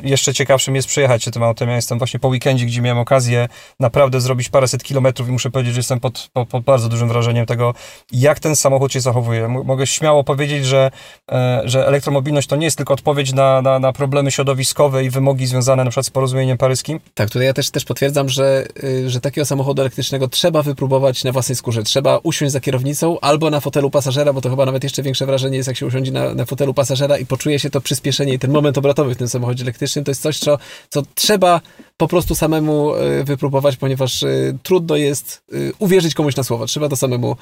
jeszcze 0.02 0.34
ciekawszym 0.34 0.76
jest 0.76 0.88
przyjechać 0.88 1.24
się 1.24 1.30
tym 1.30 1.42
autem. 1.42 1.68
Ja 1.68 1.76
jestem 1.76 1.98
właśnie 1.98 2.20
po 2.20 2.28
weekendzie, 2.28 2.66
gdzie 2.66 2.82
miałem 2.82 2.98
okazję 2.98 3.48
naprawdę 3.80 4.20
zrobić 4.20 4.48
paręset 4.48 4.82
kilometrów 4.82 5.28
i 5.28 5.32
muszę 5.32 5.50
powiedzieć, 5.50 5.74
że 5.74 5.78
jestem 5.78 6.00
pod, 6.00 6.30
pod, 6.32 6.48
pod 6.48 6.64
bardzo 6.64 6.88
dużym 6.88 7.08
wrażeniem 7.08 7.46
tego, 7.46 7.74
jak 8.12 8.40
ten 8.40 8.56
samochód 8.56 8.92
się 8.92 9.00
zachowuje. 9.00 9.48
Mogę 9.48 9.86
śmiało 9.86 10.24
powiedzieć, 10.24 10.66
że, 10.66 10.90
e, 11.32 11.62
że 11.64 11.86
elektromobilność 11.86 12.48
to 12.48 12.56
nie 12.56 12.64
jest 12.64 12.76
tylko 12.76 12.94
odpowiedź 12.94 13.32
na, 13.32 13.62
na, 13.62 13.78
na 13.78 13.92
problemy 13.92 14.30
środowiskowe 14.30 14.71
i 15.04 15.10
wymogi 15.10 15.46
związane 15.46 15.84
na 15.84 15.90
przykład 15.90 16.06
z 16.06 16.10
porozumieniem 16.10 16.58
paryskim. 16.58 17.00
Tak, 17.14 17.30
tutaj 17.30 17.46
ja 17.46 17.52
też, 17.52 17.70
też 17.70 17.84
potwierdzam, 17.84 18.28
że, 18.28 18.66
y, 18.84 19.10
że 19.10 19.20
takiego 19.20 19.44
samochodu 19.44 19.82
elektrycznego 19.82 20.28
trzeba 20.28 20.62
wypróbować 20.62 21.24
na 21.24 21.32
własnej 21.32 21.56
skórze. 21.56 21.82
Trzeba 21.82 22.18
usiąść 22.22 22.52
za 22.52 22.60
kierownicą 22.60 23.20
albo 23.20 23.50
na 23.50 23.60
fotelu 23.60 23.90
pasażera, 23.90 24.32
bo 24.32 24.40
to 24.40 24.50
chyba 24.50 24.66
nawet 24.66 24.84
jeszcze 24.84 25.02
większe 25.02 25.26
wrażenie 25.26 25.56
jest, 25.56 25.66
jak 25.66 25.76
się 25.76 25.86
usiądzie 25.86 26.12
na, 26.12 26.34
na 26.34 26.44
fotelu 26.44 26.74
pasażera 26.74 27.18
i 27.18 27.26
poczuje 27.26 27.58
się 27.58 27.70
to 27.70 27.80
przyspieszenie 27.80 28.34
i 28.34 28.38
ten 28.38 28.50
moment 28.50 28.78
obrotowy 28.78 29.14
w 29.14 29.18
tym 29.18 29.28
samochodzie 29.28 29.64
elektrycznym. 29.64 30.04
To 30.04 30.10
jest 30.10 30.22
coś, 30.22 30.38
co, 30.38 30.58
co 30.90 31.02
trzeba 31.14 31.60
po 31.96 32.08
prostu 32.08 32.34
samemu 32.34 32.94
y, 32.94 33.24
wypróbować, 33.24 33.76
ponieważ 33.76 34.22
y, 34.22 34.58
trudno 34.62 34.96
jest 34.96 35.42
uwierzyć 35.78 36.14
komuś 36.14 36.36
na 36.36 36.42
słowo. 36.42 36.66
Trzeba 36.66 36.88
to 36.88 36.96
samemu 36.96 37.36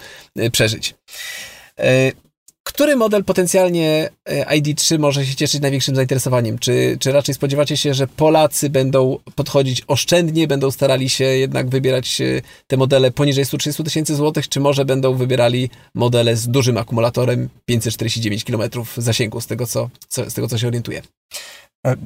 przeżyć. 0.53 0.95
Który 2.73 2.97
model 2.97 3.25
potencjalnie 3.25 4.11
e, 4.25 4.59
ID3 4.59 4.99
może 4.99 5.27
się 5.27 5.35
cieszyć 5.35 5.61
największym 5.61 5.97
zainteresowaniem? 5.97 6.59
Czy, 6.59 6.97
czy 7.01 7.13
raczej 7.13 7.35
spodziewacie 7.35 7.77
się, 7.77 7.95
że 7.95 8.07
Polacy 8.07 8.71
będą 8.71 9.19
podchodzić 9.35 9.83
oszczędnie, 9.87 10.49
będą 10.49 10.71
starali 10.71 11.09
się 11.09 11.25
jednak 11.25 11.69
wybierać 11.69 12.21
e, 12.21 12.43
te 12.67 12.77
modele 12.77 13.11
poniżej 13.11 13.45
130 13.45 13.85
tysięcy 13.85 14.15
złotych, 14.15 14.49
czy 14.49 14.61
może 14.61 14.85
będą 14.85 15.15
wybierali 15.15 15.71
modele 15.95 16.37
z 16.37 16.49
dużym 16.49 16.79
akumulatorem 16.79 17.49
549 17.65 18.45
km 18.45 18.71
zasięgu, 18.97 19.41
z 19.41 19.47
tego 19.47 19.67
co, 19.67 19.91
co, 20.09 20.31
z 20.31 20.35
tego 20.35 20.49
co 20.49 20.59
się 20.59 20.67
orientuję? 20.67 21.03
E, 21.87 21.97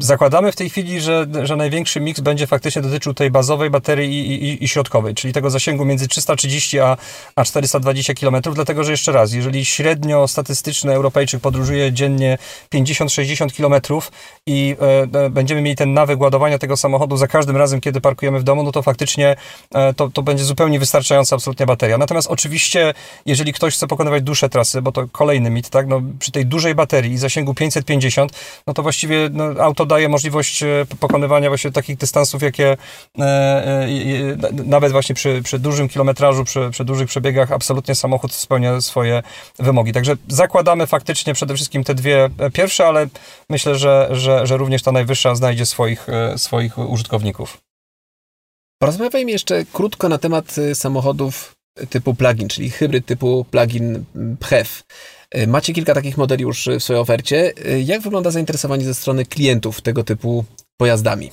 zakładamy 0.00 0.52
w 0.52 0.56
tej 0.56 0.70
chwili, 0.70 1.00
że, 1.00 1.26
że 1.42 1.56
największy 1.56 2.00
miks 2.00 2.20
będzie 2.20 2.46
faktycznie 2.46 2.82
dotyczył 2.82 3.14
tej 3.14 3.30
bazowej 3.30 3.70
baterii 3.70 4.30
i, 4.30 4.44
i, 4.44 4.64
i 4.64 4.68
środkowej, 4.68 5.14
czyli 5.14 5.32
tego 5.32 5.50
zasięgu 5.50 5.84
między 5.84 6.08
330 6.08 6.80
a, 6.80 6.96
a 7.36 7.44
420 7.44 8.14
km, 8.14 8.36
dlatego 8.54 8.84
że 8.84 8.90
jeszcze 8.90 9.12
raz, 9.12 9.32
jeżeli 9.32 9.64
średnio 9.64 10.28
statystyczny 10.28 10.92
Europejczyk 10.94 11.40
podróżuje 11.40 11.92
dziennie 11.92 12.38
50-60 12.74 13.56
km 13.56 14.02
i 14.46 14.76
e, 14.80 15.24
e, 15.24 15.30
będziemy 15.30 15.62
mieli 15.62 15.76
ten 15.76 15.94
nawyk 15.94 16.20
ładowania 16.20 16.58
tego 16.58 16.76
samochodu 16.76 17.16
za 17.16 17.26
każdym 17.26 17.56
razem, 17.56 17.80
kiedy 17.80 18.00
parkujemy 18.00 18.40
w 18.40 18.44
domu, 18.44 18.62
no 18.62 18.72
to 18.72 18.82
faktycznie 18.82 19.36
e, 19.74 19.94
to, 19.94 20.10
to 20.10 20.22
będzie 20.22 20.44
zupełnie 20.44 20.78
wystarczająca 20.78 21.36
absolutnie 21.36 21.66
bateria. 21.66 21.98
Natomiast 21.98 22.28
oczywiście, 22.28 22.94
jeżeli 23.26 23.52
ktoś 23.52 23.74
chce 23.74 23.86
pokonywać 23.86 24.22
dłuższe 24.22 24.48
trasy, 24.48 24.82
bo 24.82 24.92
to 24.92 25.08
kolejny 25.12 25.50
mit, 25.50 25.70
tak, 25.70 25.86
no, 25.86 26.02
przy 26.18 26.32
tej 26.32 26.46
dużej 26.46 26.74
baterii 26.74 27.12
i 27.12 27.18
zasięgu 27.18 27.54
550, 27.54 28.32
no 28.66 28.74
to 28.74 28.82
właściwie 28.82 29.11
właściwie 29.12 29.28
no, 29.32 29.62
auto 29.62 29.86
daje 29.86 30.08
możliwość 30.08 30.62
e, 30.62 30.86
pokonywania 31.00 31.48
właśnie 31.48 31.72
takich 31.72 31.96
dystansów, 31.96 32.42
jakie 32.42 32.76
e, 33.18 33.22
e, 33.22 33.86
nawet 34.64 34.92
właśnie 34.92 35.14
przy, 35.14 35.42
przy 35.44 35.58
dużym 35.58 35.88
kilometrażu, 35.88 36.44
przy, 36.44 36.70
przy 36.70 36.84
dużych 36.84 37.08
przebiegach 37.08 37.52
absolutnie 37.52 37.94
samochód 37.94 38.32
spełnia 38.32 38.80
swoje 38.80 39.22
wymogi. 39.58 39.92
Także 39.92 40.16
zakładamy 40.28 40.86
faktycznie 40.86 41.34
przede 41.34 41.54
wszystkim 41.54 41.84
te 41.84 41.94
dwie 41.94 42.30
pierwsze, 42.52 42.86
ale 42.86 43.06
myślę, 43.50 43.74
że, 43.74 44.08
że, 44.10 44.46
że 44.46 44.56
również 44.56 44.82
ta 44.82 44.92
najwyższa 44.92 45.34
znajdzie 45.34 45.66
swoich, 45.66 46.06
swoich 46.36 46.78
użytkowników. 46.78 47.58
Porozmawiajmy 48.78 49.30
jeszcze 49.30 49.64
krótko 49.72 50.08
na 50.08 50.18
temat 50.18 50.56
samochodów 50.74 51.54
typu 51.90 52.14
plug-in, 52.14 52.48
czyli 52.48 52.70
hybryd 52.70 53.06
typu 53.06 53.46
plug-in 53.50 54.04
PHEV. 54.40 54.82
E, 55.32 55.46
macie 55.46 55.72
kilka 55.72 55.94
takich 55.94 56.16
modeli 56.16 56.42
już 56.42 56.68
w 56.78 56.82
swojej 56.82 57.02
ofercie. 57.02 57.52
E, 57.66 57.80
jak 57.80 58.00
wygląda 58.00 58.30
zainteresowanie 58.30 58.84
ze 58.84 58.94
strony 58.94 59.24
klientów 59.24 59.80
tego 59.80 60.04
typu 60.04 60.44
pojazdami? 60.76 61.30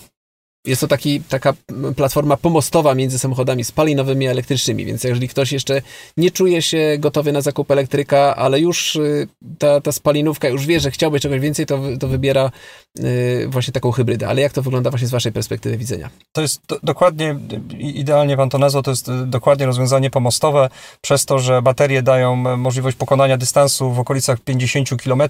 Jest 0.66 0.82
to 0.82 0.88
taki, 0.88 1.22
taka 1.22 1.54
platforma 1.96 2.38
pomostowa 2.38 2.96
między 2.96 3.20
samochodami 3.20 3.64
spalinowymi 3.64 4.28
a 4.28 4.32
elektrycznymi, 4.32 4.86
więc 4.86 5.04
jeżeli 5.04 5.28
ktoś 5.28 5.52
jeszcze 5.52 5.82
nie 6.18 6.32
czuje 6.32 6.62
się 6.62 6.96
gotowy 7.00 7.32
na 7.32 7.42
zakup 7.42 7.72
elektryka, 7.72 8.36
ale 8.36 8.60
już 8.60 8.96
y, 8.96 9.28
ta, 9.60 9.82
ta 9.82 9.92
spalinówka 9.92 10.48
już 10.48 10.66
wie, 10.66 10.80
że 10.80 10.92
chciałby 10.92 11.20
czegoś 11.20 11.40
więcej, 11.40 11.66
to, 11.66 11.80
to 12.00 12.08
wybiera 12.08 12.52
y, 13.00 13.48
właśnie 13.50 13.74
taką 13.74 13.92
hybrydę. 13.92 14.28
Ale 14.28 14.42
jak 14.42 14.54
to 14.54 14.62
wygląda 14.62 14.90
właśnie 14.90 15.08
z 15.08 15.12
waszej 15.12 15.32
perspektywy 15.32 15.78
widzenia? 15.78 16.10
To 16.32 16.42
jest 16.42 16.62
do, 16.68 16.80
dokładnie, 16.84 17.40
idealnie 17.80 18.38
pan 18.38 18.50
to 18.50 18.58
nazwał, 18.58 18.84
to 18.84 18.92
jest 18.92 19.10
y, 19.10 19.26
dokładnie 19.26 19.66
rozwiązanie 19.66 20.10
pomostowe, 20.10 20.70
przez 21.02 21.26
to, 21.26 21.40
że 21.40 21.62
baterie 21.62 22.02
dają 22.02 22.36
możliwość 22.58 22.98
pokonania 22.98 23.38
dystansu 23.38 23.92
w 23.92 24.00
okolicach 24.00 24.40
50 24.40 24.90
km, 25.04 25.22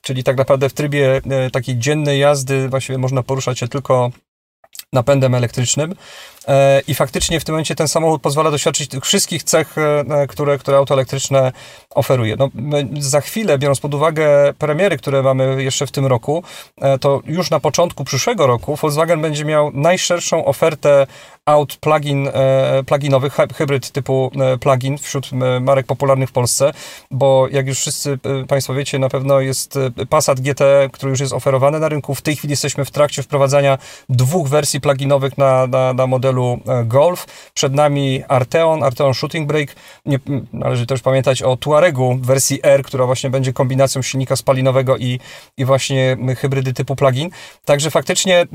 czyli 0.00 0.24
tak 0.24 0.36
naprawdę 0.36 0.68
w 0.68 0.72
trybie 0.72 1.20
takiej 1.52 1.78
dziennej 1.78 2.20
jazdy 2.20 2.68
właściwie 2.68 2.98
można 2.98 3.22
poruszać 3.22 3.58
się 3.58 3.68
tylko 3.68 4.10
napędem 4.96 5.34
elektrycznym. 5.34 5.94
E, 6.48 6.82
I 6.88 6.94
faktycznie 6.94 7.40
w 7.40 7.44
tym 7.44 7.52
momencie 7.52 7.74
ten 7.74 7.88
samochód 7.88 8.22
pozwala 8.22 8.50
doświadczyć 8.50 8.88
tych 8.88 9.04
wszystkich 9.04 9.42
cech, 9.42 9.78
e, 9.78 10.26
które, 10.26 10.58
które 10.58 10.76
auto 10.76 10.94
elektryczne 10.94 11.52
oferuje. 11.90 12.36
No, 12.38 12.48
za 12.98 13.20
chwilę, 13.20 13.58
biorąc 13.58 13.80
pod 13.80 13.94
uwagę 13.94 14.54
premiery, 14.58 14.96
które 14.96 15.22
mamy 15.22 15.62
jeszcze 15.62 15.86
w 15.86 15.90
tym 15.90 16.06
roku, 16.06 16.42
e, 16.80 16.98
to 16.98 17.20
już 17.26 17.50
na 17.50 17.60
początku 17.60 18.04
przyszłego 18.04 18.46
roku 18.46 18.76
Volkswagen 18.76 19.22
będzie 19.22 19.44
miał 19.44 19.70
najszerszą 19.74 20.44
ofertę 20.44 21.06
aut 21.46 21.76
plug-in, 21.76 22.28
pluginowych, 22.86 23.36
hybryd 23.54 23.90
typu 23.90 24.30
plug-in 24.60 24.98
wśród 24.98 25.30
marek 25.60 25.86
popularnych 25.86 26.28
w 26.28 26.32
Polsce, 26.32 26.72
bo 27.10 27.48
jak 27.50 27.66
już 27.66 27.78
wszyscy 27.78 28.18
Państwo 28.48 28.74
wiecie, 28.74 28.98
na 28.98 29.08
pewno 29.08 29.40
jest 29.40 29.78
Passat 30.08 30.40
GT, 30.40 30.64
który 30.92 31.10
już 31.10 31.20
jest 31.20 31.32
oferowany 31.32 31.80
na 31.80 31.88
rynku. 31.88 32.14
W 32.14 32.22
tej 32.22 32.36
chwili 32.36 32.52
jesteśmy 32.52 32.84
w 32.84 32.90
trakcie 32.90 33.22
wprowadzania 33.22 33.78
dwóch 34.08 34.48
wersji 34.48 34.80
pluginowych 34.80 35.38
na, 35.38 35.66
na, 35.66 35.92
na 35.92 36.06
modelu 36.06 36.35
e, 36.42 36.84
Golf. 36.84 37.26
Przed 37.54 37.74
nami 37.74 38.22
Arteon, 38.28 38.82
Arteon 38.82 39.14
Shooting 39.14 39.48
Brake. 39.48 39.74
Nie, 40.06 40.18
należy 40.52 40.86
też 40.86 41.02
pamiętać 41.02 41.42
o 41.42 41.56
Tuaregu 41.56 42.18
wersji 42.22 42.60
R, 42.62 42.82
która 42.82 43.06
właśnie 43.06 43.30
będzie 43.30 43.52
kombinacją 43.52 44.02
silnika 44.02 44.36
spalinowego 44.36 44.96
i, 44.96 45.20
i 45.56 45.64
właśnie 45.64 46.16
hybrydy 46.38 46.72
typu 46.72 46.96
plug-in. 46.96 47.30
Także 47.64 47.90
faktycznie 47.90 48.40
e, 48.40 48.46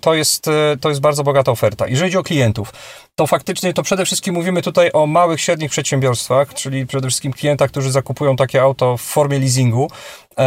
to 0.00 0.14
jest, 0.14 0.48
e, 0.48 0.76
to 0.80 0.88
jest 0.88 1.00
bardzo 1.00 1.24
bogata 1.24 1.52
oferta. 1.52 1.88
Jeżeli 1.88 2.10
chodzi 2.10 2.18
o 2.18 2.22
klientów, 2.22 2.72
to 3.14 3.26
faktycznie 3.26 3.72
to 3.72 3.82
przede 3.82 4.04
wszystkim 4.04 4.34
mówimy 4.34 4.62
tutaj 4.62 4.90
o 4.92 5.06
małych, 5.06 5.40
średnich 5.40 5.70
przedsiębiorstwach, 5.70 6.54
czyli 6.54 6.86
przede 6.86 7.08
wszystkim 7.08 7.32
klientach, 7.32 7.70
którzy 7.70 7.92
zakupują 7.92 8.36
takie 8.36 8.62
auto 8.62 8.96
w 8.96 9.02
formie 9.02 9.38
leasingu. 9.38 9.90
E, 10.38 10.42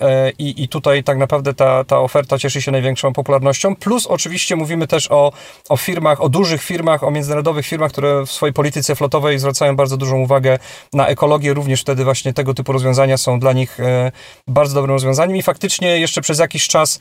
e, 0.00 0.30
I, 0.38 0.62
I 0.62 0.68
tutaj 0.68 1.04
tak 1.04 1.18
naprawdę 1.18 1.54
ta, 1.54 1.84
ta 1.84 1.98
oferta 1.98 2.38
cieszy 2.38 2.62
się 2.62 2.70
największą 2.70 3.12
popularnością. 3.12 3.76
Plus 3.76 4.06
oczywiście 4.06 4.56
mówimy 4.56 4.86
też 4.86 5.10
o, 5.10 5.32
o 5.68 5.76
firmach, 5.76 6.20
o 6.20 6.28
dużych 6.28 6.62
firmach, 6.62 7.04
o 7.04 7.10
międzynarodowych 7.10 7.66
firmach, 7.66 7.92
które 7.92 8.26
w 8.26 8.32
swojej 8.32 8.52
polityce 8.52 8.94
flotowej 8.94 9.38
zwracają 9.38 9.76
bardzo 9.76 9.96
dużą 9.96 10.18
uwagę 10.18 10.58
na 10.92 11.06
ekologię. 11.06 11.54
Również 11.54 11.80
wtedy 11.80 12.04
właśnie 12.04 12.32
tego 12.32 12.54
typu 12.54 12.72
rozwiązania 12.72 13.16
są 13.16 13.40
dla 13.40 13.52
nich 13.52 13.80
e, 13.80 14.12
bardzo 14.48 14.74
dobrym 14.74 14.94
rozwiązaniem 14.94 15.36
i 15.36 15.42
faktycznie 15.42 15.98
jeszcze 15.98 16.20
przez 16.20 16.38
jakiś 16.38 16.68
czas 16.68 17.00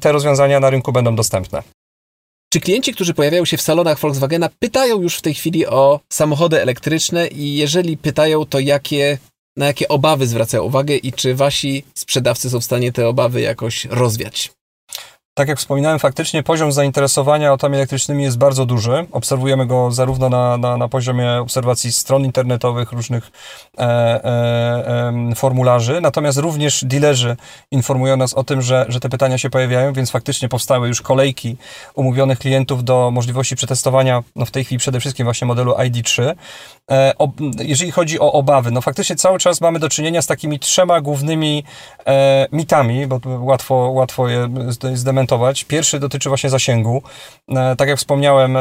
te 0.00 0.12
rozwiązania 0.12 0.60
na 0.60 0.70
rynku 0.70 0.92
będą 0.92 1.16
dostępne. 1.16 1.62
Czy 2.54 2.60
klienci, 2.60 2.94
którzy 2.94 3.14
pojawiają 3.14 3.44
się 3.44 3.56
w 3.56 3.62
salonach 3.62 3.98
Volkswagena, 3.98 4.48
pytają 4.58 5.02
już 5.02 5.16
w 5.16 5.22
tej 5.22 5.34
chwili 5.34 5.66
o 5.66 6.00
samochody 6.12 6.62
elektryczne 6.62 7.26
i 7.28 7.56
jeżeli 7.56 7.96
pytają, 7.96 8.46
to 8.46 8.58
jakie, 8.58 9.18
na 9.56 9.66
jakie 9.66 9.88
obawy 9.88 10.26
zwracają 10.26 10.62
uwagę 10.62 10.96
i 10.96 11.12
czy 11.12 11.34
wasi 11.34 11.84
sprzedawcy 11.94 12.50
są 12.50 12.60
w 12.60 12.64
stanie 12.64 12.92
te 12.92 13.08
obawy 13.08 13.40
jakoś 13.40 13.84
rozwiać? 13.84 14.52
Tak 15.36 15.48
jak 15.48 15.58
wspominałem, 15.58 15.98
faktycznie 15.98 16.42
poziom 16.42 16.72
zainteresowania 16.72 17.50
autami 17.50 17.76
elektrycznymi 17.76 18.22
jest 18.22 18.38
bardzo 18.38 18.66
duży. 18.66 19.06
Obserwujemy 19.12 19.66
go 19.66 19.90
zarówno 19.90 20.28
na, 20.28 20.56
na, 20.56 20.76
na 20.76 20.88
poziomie 20.88 21.32
obserwacji 21.32 21.92
stron 21.92 22.24
internetowych, 22.24 22.92
różnych 22.92 23.30
e, 23.78 23.82
e, 23.82 25.34
formularzy, 25.34 26.00
natomiast 26.00 26.38
również 26.38 26.84
dealerzy 26.84 27.36
informują 27.70 28.16
nas 28.16 28.34
o 28.34 28.44
tym, 28.44 28.62
że, 28.62 28.86
że 28.88 29.00
te 29.00 29.08
pytania 29.08 29.38
się 29.38 29.50
pojawiają, 29.50 29.92
więc 29.92 30.10
faktycznie 30.10 30.48
powstały 30.48 30.88
już 30.88 31.02
kolejki 31.02 31.56
umówionych 31.94 32.38
klientów 32.38 32.84
do 32.84 33.10
możliwości 33.10 33.56
przetestowania, 33.56 34.22
no 34.36 34.46
w 34.46 34.50
tej 34.50 34.64
chwili 34.64 34.78
przede 34.78 35.00
wszystkim 35.00 35.24
właśnie 35.24 35.46
modelu 35.46 35.72
ID3. 35.72 36.34
E, 36.90 37.12
jeżeli 37.58 37.92
chodzi 37.92 38.20
o 38.20 38.32
obawy, 38.32 38.70
no 38.70 38.80
faktycznie 38.80 39.16
cały 39.16 39.38
czas 39.38 39.60
mamy 39.60 39.78
do 39.78 39.88
czynienia 39.88 40.22
z 40.22 40.26
takimi 40.26 40.58
trzema 40.58 41.00
głównymi 41.00 41.64
e, 42.06 42.46
mitami, 42.52 43.06
bo 43.06 43.20
łatwo, 43.24 43.74
łatwo 43.74 44.28
je 44.28 44.48
zdementować. 44.94 45.64
Pierwszy 45.64 46.00
dotyczy 46.00 46.28
właśnie 46.28 46.50
zasięgu. 46.50 47.02
E, 47.48 47.76
tak 47.76 47.88
jak 47.88 47.98
wspomniałem, 47.98 48.58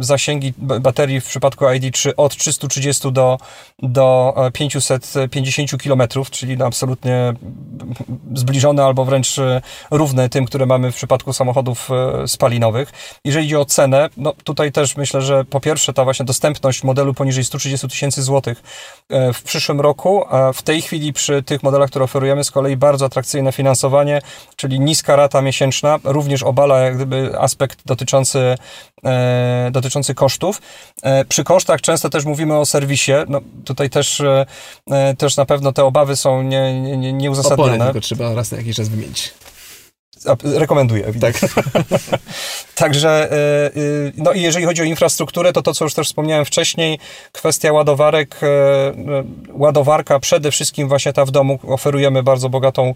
zasięgi 0.00 0.52
baterii 0.58 1.20
w 1.20 1.26
przypadku 1.26 1.64
ID3 1.64 2.10
od 2.16 2.36
330 2.36 3.12
do, 3.12 3.38
do 3.78 4.34
550 4.52 5.82
km, 5.82 6.02
czyli 6.30 6.56
no 6.56 6.66
absolutnie 6.66 7.32
zbliżone 8.34 8.84
albo 8.84 9.04
wręcz 9.04 9.36
równe 9.90 10.28
tym, 10.28 10.46
które 10.46 10.66
mamy 10.66 10.92
w 10.92 10.94
przypadku 10.94 11.32
samochodów 11.32 11.88
spalinowych. 12.26 12.92
Jeżeli 13.24 13.46
chodzi 13.46 13.56
o 13.56 13.64
cenę, 13.64 14.08
no 14.16 14.32
tutaj 14.44 14.72
też 14.72 14.96
myślę, 14.96 15.22
że 15.22 15.44
po 15.44 15.60
pierwsze 15.60 15.92
ta 15.92 16.04
właśnie 16.04 16.24
dostępność 16.26 16.84
modelu 16.84 17.14
poniżej 17.14 17.44
130 17.44 17.65
tysięcy 17.88 18.22
złotych 18.22 18.62
w 19.34 19.42
przyszłym 19.42 19.80
roku, 19.80 20.24
a 20.34 20.52
w 20.52 20.62
tej 20.62 20.82
chwili 20.82 21.12
przy 21.12 21.42
tych 21.42 21.62
modelach, 21.62 21.90
które 21.90 22.04
oferujemy 22.04 22.44
z 22.44 22.50
kolei 22.50 22.76
bardzo 22.76 23.06
atrakcyjne 23.06 23.52
finansowanie, 23.52 24.22
czyli 24.56 24.80
niska 24.80 25.16
rata 25.16 25.42
miesięczna, 25.42 25.98
również 26.04 26.42
obala 26.42 26.78
jak 26.78 26.96
gdyby 26.96 27.38
aspekt 27.38 27.78
dotyczący, 27.86 28.56
e, 29.04 29.68
dotyczący 29.72 30.14
kosztów. 30.14 30.62
E, 31.02 31.24
przy 31.24 31.44
kosztach 31.44 31.80
często 31.80 32.10
też 32.10 32.24
mówimy 32.24 32.58
o 32.58 32.66
serwisie, 32.66 33.12
no 33.28 33.40
tutaj 33.64 33.90
też, 33.90 34.20
e, 34.20 34.46
też 35.18 35.36
na 35.36 35.46
pewno 35.46 35.72
te 35.72 35.84
obawy 35.84 36.16
są 36.16 36.42
nie, 36.42 36.80
nie, 36.80 37.12
nieuzasadnione. 37.12 37.72
Opony 37.72 37.84
tylko 37.84 38.00
trzeba 38.00 38.34
raz 38.34 38.50
na 38.50 38.58
jakiś 38.58 38.76
czas 38.76 38.88
wymienić. 38.88 39.34
Rekomenduję. 40.44 41.12
Tak. 41.20 41.34
Także, 42.74 43.32
e, 43.32 43.66
e, 43.66 43.70
no 44.16 44.32
i 44.32 44.42
jeżeli 44.42 44.66
chodzi 44.66 44.82
o 44.82 44.84
infrastrukturę, 44.84 45.52
to 45.52 45.62
to, 45.62 45.74
co 45.74 45.84
już 45.84 45.94
też 45.94 46.06
wspomniałem 46.06 46.44
wcześniej, 46.44 46.98
kwestia 47.32 47.72
ładowarek, 47.72 48.40
e, 48.42 48.48
ładowarka 49.52 50.18
przede 50.18 50.50
wszystkim 50.50 50.88
właśnie 50.88 51.12
ta 51.12 51.24
w 51.24 51.30
domu, 51.30 51.58
oferujemy 51.68 52.22
bardzo 52.22 52.48
bogatą 52.48 52.94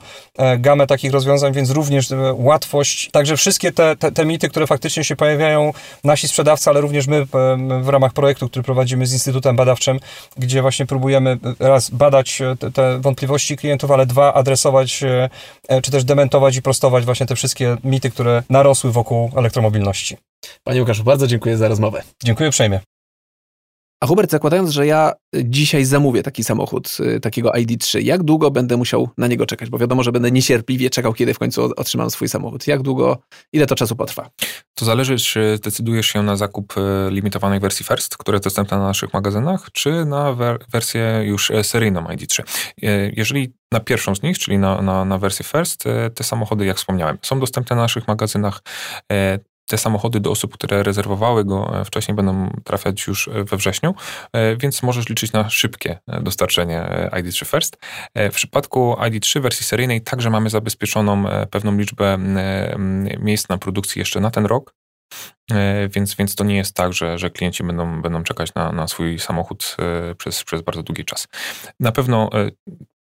gamę 0.58 0.86
takich 0.86 1.12
rozwiązań, 1.12 1.52
więc 1.52 1.70
również 1.70 2.06
łatwość, 2.34 3.10
także 3.10 3.36
wszystkie 3.36 3.72
te, 3.72 3.96
te, 3.96 4.12
te 4.12 4.24
mity, 4.24 4.48
które 4.48 4.66
faktycznie 4.66 5.04
się 5.04 5.16
pojawiają, 5.16 5.72
nasi 6.04 6.28
sprzedawcy, 6.28 6.70
ale 6.70 6.80
również 6.80 7.06
my 7.06 7.26
w 7.82 7.88
ramach 7.88 8.12
projektu, 8.12 8.48
który 8.48 8.62
prowadzimy 8.62 9.06
z 9.06 9.12
Instytutem 9.12 9.56
Badawczym, 9.56 10.00
gdzie 10.36 10.62
właśnie 10.62 10.86
próbujemy 10.86 11.38
raz 11.58 11.90
badać 11.90 12.42
te, 12.58 12.72
te 12.72 13.00
wątpliwości 13.00 13.56
klientów, 13.56 13.90
ale 13.90 14.06
dwa 14.06 14.34
adresować, 14.34 15.02
czy 15.82 15.90
też 15.90 16.04
dementować 16.04 16.56
i 16.56 16.62
prostować 16.62 17.04
właśnie 17.10 17.26
te 17.26 17.36
wszystkie 17.36 17.76
mity, 17.84 18.10
które 18.10 18.42
narosły 18.50 18.92
wokół 18.92 19.30
elektromobilności. 19.36 20.16
Panie 20.64 20.80
Łukaszu, 20.80 21.04
bardzo 21.04 21.26
dziękuję 21.26 21.56
za 21.56 21.68
rozmowę. 21.68 22.02
Dziękuję 22.24 22.48
uprzejmie. 22.48 22.80
A 24.02 24.06
Hubert, 24.06 24.30
zakładając, 24.30 24.70
że 24.70 24.86
ja 24.86 25.12
dzisiaj 25.44 25.84
zamówię 25.84 26.22
taki 26.22 26.44
samochód, 26.44 26.96
y, 27.00 27.20
takiego 27.20 27.50
ID3, 27.50 28.00
jak 28.02 28.22
długo 28.22 28.50
będę 28.50 28.76
musiał 28.76 29.08
na 29.18 29.26
niego 29.26 29.46
czekać? 29.46 29.70
Bo 29.70 29.78
wiadomo, 29.78 30.02
że 30.02 30.12
będę 30.12 30.30
niecierpliwie 30.30 30.90
czekał, 30.90 31.12
kiedy 31.12 31.34
w 31.34 31.38
końcu 31.38 31.62
otrzymam 31.76 32.10
swój 32.10 32.28
samochód. 32.28 32.66
Jak 32.66 32.82
długo, 32.82 33.18
ile 33.52 33.66
to 33.66 33.74
czasu 33.74 33.96
potrwa? 33.96 34.30
To 34.74 34.84
zależy, 34.84 35.16
czy 35.16 35.56
zdecydujesz 35.56 36.06
się 36.06 36.22
na 36.22 36.36
zakup 36.36 36.74
y, 36.76 37.10
limitowanej 37.10 37.60
wersji 37.60 37.86
First, 37.86 38.16
która 38.16 38.36
jest 38.36 38.44
dostępna 38.44 38.78
na 38.78 38.86
naszych 38.86 39.14
magazynach, 39.14 39.68
czy 39.72 40.04
na 40.04 40.36
wersję 40.72 41.22
już 41.24 41.50
y, 41.50 41.64
seryjną 41.64 42.04
ID3. 42.04 42.42
Jeżeli 43.16 43.52
na 43.72 43.80
pierwszą 43.80 44.14
z 44.14 44.22
nich, 44.22 44.38
czyli 44.38 44.58
na, 44.58 44.82
na, 44.82 45.04
na 45.04 45.18
wersję 45.18 45.44
First, 45.44 45.84
te 46.14 46.24
samochody, 46.24 46.64
jak 46.64 46.76
wspomniałem, 46.76 47.18
są 47.22 47.40
dostępne 47.40 47.76
na 47.76 47.82
naszych 47.82 48.08
magazynach 48.08 48.62
te 49.70 49.78
samochody 49.78 50.20
do 50.20 50.30
osób, 50.30 50.54
które 50.54 50.82
rezerwowały 50.82 51.44
go 51.44 51.80
e, 51.80 51.84
wcześniej, 51.84 52.14
będą 52.14 52.50
trafiać 52.64 53.06
już 53.06 53.28
e, 53.28 53.44
we 53.44 53.56
wrześniu, 53.56 53.94
e, 54.32 54.56
więc 54.56 54.82
możesz 54.82 55.08
liczyć 55.08 55.32
na 55.32 55.50
szybkie 55.50 55.98
dostarczenie 56.22 57.08
ID3 57.12 57.46
First. 57.46 57.76
W 58.14 58.34
przypadku 58.34 58.96
ID3 58.98 59.40
wersji 59.40 59.66
seryjnej 59.66 60.00
także 60.00 60.30
mamy 60.30 60.50
zabezpieczoną 60.50 61.24
pewną 61.50 61.76
liczbę 61.76 62.18
miejsc 63.20 63.48
na 63.48 63.58
produkcji 63.58 63.98
jeszcze 63.98 64.20
na 64.20 64.30
ten 64.30 64.46
rok, 64.46 64.74
więc, 65.90 66.14
więc 66.14 66.34
to 66.34 66.44
nie 66.44 66.56
jest 66.56 66.74
tak, 66.74 66.92
że, 66.92 67.18
że 67.18 67.30
klienci 67.30 67.64
będą, 67.64 68.02
będą 68.02 68.22
czekać 68.22 68.54
na, 68.54 68.72
na 68.72 68.88
swój 68.88 69.18
samochód 69.18 69.76
przez, 70.18 70.44
przez 70.44 70.62
bardzo 70.62 70.82
długi 70.82 71.04
czas. 71.04 71.28
Na 71.80 71.92
pewno 71.92 72.30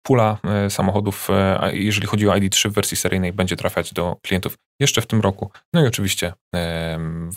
pula 0.08 0.38
e, 0.44 0.70
samochodów, 0.70 1.28
e, 1.30 1.70
jeżeli 1.72 2.06
chodzi 2.06 2.28
o 2.28 2.32
ID3 2.32 2.70
w 2.70 2.72
wersji 2.72 2.96
seryjnej, 2.96 3.32
będzie 3.32 3.56
trafiać 3.56 3.92
do 3.92 4.16
klientów 4.22 4.54
jeszcze 4.80 5.00
w 5.00 5.06
tym 5.06 5.20
roku, 5.20 5.50
no 5.74 5.84
i 5.84 5.86
oczywiście 5.86 6.32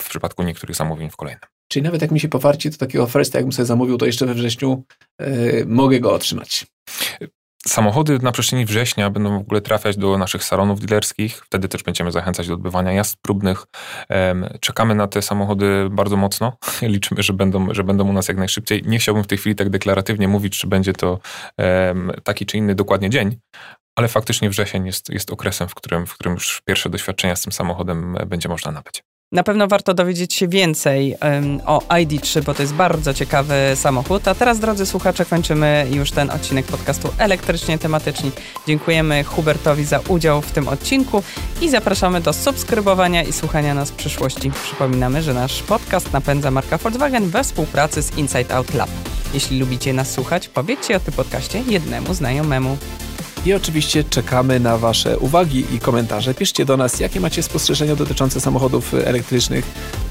w 0.00 0.08
przypadku 0.08 0.42
niektórych 0.42 0.76
zamówień 0.76 1.10
w 1.10 1.16
kolejnym. 1.16 1.48
Czyli 1.72 1.82
nawet 1.82 2.02
jak 2.02 2.10
mi 2.10 2.20
się 2.20 2.28
powarci, 2.28 2.70
to 2.70 2.76
takiego 2.76 3.06
first, 3.06 3.34
jakbym 3.34 3.52
sobie 3.52 3.66
zamówił, 3.66 3.98
to 3.98 4.06
jeszcze 4.06 4.26
we 4.26 4.34
wrześniu 4.34 4.84
yy, 5.20 5.64
mogę 5.66 6.00
go 6.00 6.12
otrzymać. 6.12 6.66
Samochody 7.66 8.18
na 8.18 8.32
przestrzeni 8.32 8.64
września 8.64 9.10
będą 9.10 9.38
w 9.38 9.40
ogóle 9.40 9.60
trafiać 9.60 9.96
do 9.96 10.18
naszych 10.18 10.44
salonów 10.44 10.80
dealerskich. 10.80 11.42
Wtedy 11.44 11.68
też 11.68 11.82
będziemy 11.82 12.12
zachęcać 12.12 12.48
do 12.48 12.54
odbywania 12.54 12.92
jazd 12.92 13.16
próbnych. 13.22 13.66
Czekamy 14.60 14.94
na 14.94 15.08
te 15.08 15.22
samochody 15.22 15.88
bardzo 15.90 16.16
mocno. 16.16 16.56
Liczymy, 16.82 17.22
że 17.22 17.32
będą, 17.32 17.74
że 17.74 17.84
będą 17.84 18.08
u 18.08 18.12
nas 18.12 18.28
jak 18.28 18.36
najszybciej. 18.36 18.82
Nie 18.86 18.98
chciałbym 18.98 19.24
w 19.24 19.26
tej 19.26 19.38
chwili 19.38 19.56
tak 19.56 19.70
deklaratywnie 19.70 20.28
mówić, 20.28 20.58
czy 20.58 20.66
będzie 20.66 20.92
to 20.92 21.18
taki 22.24 22.46
czy 22.46 22.56
inny 22.58 22.74
dokładnie 22.74 23.10
dzień, 23.10 23.38
ale 23.96 24.08
faktycznie 24.08 24.50
wrzesień 24.50 24.86
jest, 24.86 25.10
jest 25.10 25.30
okresem, 25.30 25.68
w 25.68 25.74
którym, 25.74 26.06
w 26.06 26.14
którym 26.14 26.34
już 26.34 26.62
pierwsze 26.64 26.90
doświadczenia 26.90 27.36
z 27.36 27.42
tym 27.42 27.52
samochodem 27.52 28.16
będzie 28.26 28.48
można 28.48 28.72
nabyć. 28.72 29.02
Na 29.32 29.42
pewno 29.42 29.68
warto 29.68 29.94
dowiedzieć 29.94 30.34
się 30.34 30.48
więcej 30.48 31.16
um, 31.22 31.60
o 31.66 31.78
ID3, 31.78 32.42
bo 32.42 32.54
to 32.54 32.62
jest 32.62 32.74
bardzo 32.74 33.14
ciekawy 33.14 33.54
samochód. 33.74 34.28
A 34.28 34.34
teraz, 34.34 34.58
drodzy 34.58 34.86
słuchacze, 34.86 35.24
kończymy 35.24 35.86
już 35.92 36.10
ten 36.10 36.30
odcinek 36.30 36.66
podcastu 36.66 37.08
elektrycznie 37.18 37.78
tematyczni. 37.78 38.30
Dziękujemy 38.66 39.24
Hubertowi 39.24 39.84
za 39.84 40.00
udział 40.08 40.42
w 40.42 40.52
tym 40.52 40.68
odcinku 40.68 41.22
i 41.60 41.70
zapraszamy 41.70 42.20
do 42.20 42.32
subskrybowania 42.32 43.22
i 43.22 43.32
słuchania 43.32 43.74
nas 43.74 43.90
w 43.90 43.94
przyszłości. 43.94 44.50
Przypominamy, 44.64 45.22
że 45.22 45.34
nasz 45.34 45.62
podcast 45.62 46.12
napędza 46.12 46.50
marka 46.50 46.78
Volkswagen 46.78 47.28
we 47.28 47.44
współpracy 47.44 48.02
z 48.02 48.18
Inside 48.18 48.54
Out 48.54 48.74
Lab. 48.74 48.90
Jeśli 49.34 49.60
lubicie 49.60 49.92
nas 49.92 50.10
słuchać, 50.10 50.48
powiedzcie 50.48 50.96
o 50.96 51.00
tym 51.00 51.14
podcaście 51.14 51.62
jednemu 51.66 52.14
znajomemu. 52.14 52.76
I 53.46 53.54
oczywiście 53.54 54.04
czekamy 54.04 54.60
na 54.60 54.78
Wasze 54.78 55.18
uwagi 55.18 55.64
i 55.74 55.78
komentarze. 55.78 56.34
Piszcie 56.34 56.64
do 56.64 56.76
nas, 56.76 57.00
jakie 57.00 57.20
macie 57.20 57.42
spostrzeżenia 57.42 57.96
dotyczące 57.96 58.40
samochodów 58.40 58.94
elektrycznych. 58.94 59.64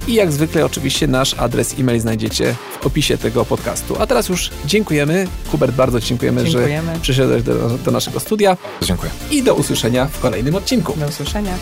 I 0.07 0.13
jak 0.13 0.31
zwykle, 0.31 0.65
oczywiście, 0.65 1.07
nasz 1.07 1.33
adres 1.33 1.75
e-mail 1.79 1.99
znajdziecie 1.99 2.55
w 2.81 2.85
opisie 2.85 3.17
tego 3.17 3.45
podcastu. 3.45 3.95
A 3.99 4.07
teraz 4.07 4.29
już 4.29 4.49
dziękujemy. 4.65 5.27
Hubert, 5.51 5.75
bardzo 5.75 5.99
dziękujemy, 5.99 6.43
dziękujemy. 6.43 6.93
że 6.95 7.01
przyszedłeś 7.01 7.43
do, 7.43 7.77
do 7.77 7.91
naszego 7.91 8.19
studia. 8.19 8.57
Dziękuję. 8.81 9.11
I 9.31 9.43
do 9.43 9.55
usłyszenia 9.55 10.05
w 10.05 10.19
kolejnym 10.19 10.55
odcinku. 10.55 10.93
Do 10.99 11.07
usłyszenia. 11.07 11.53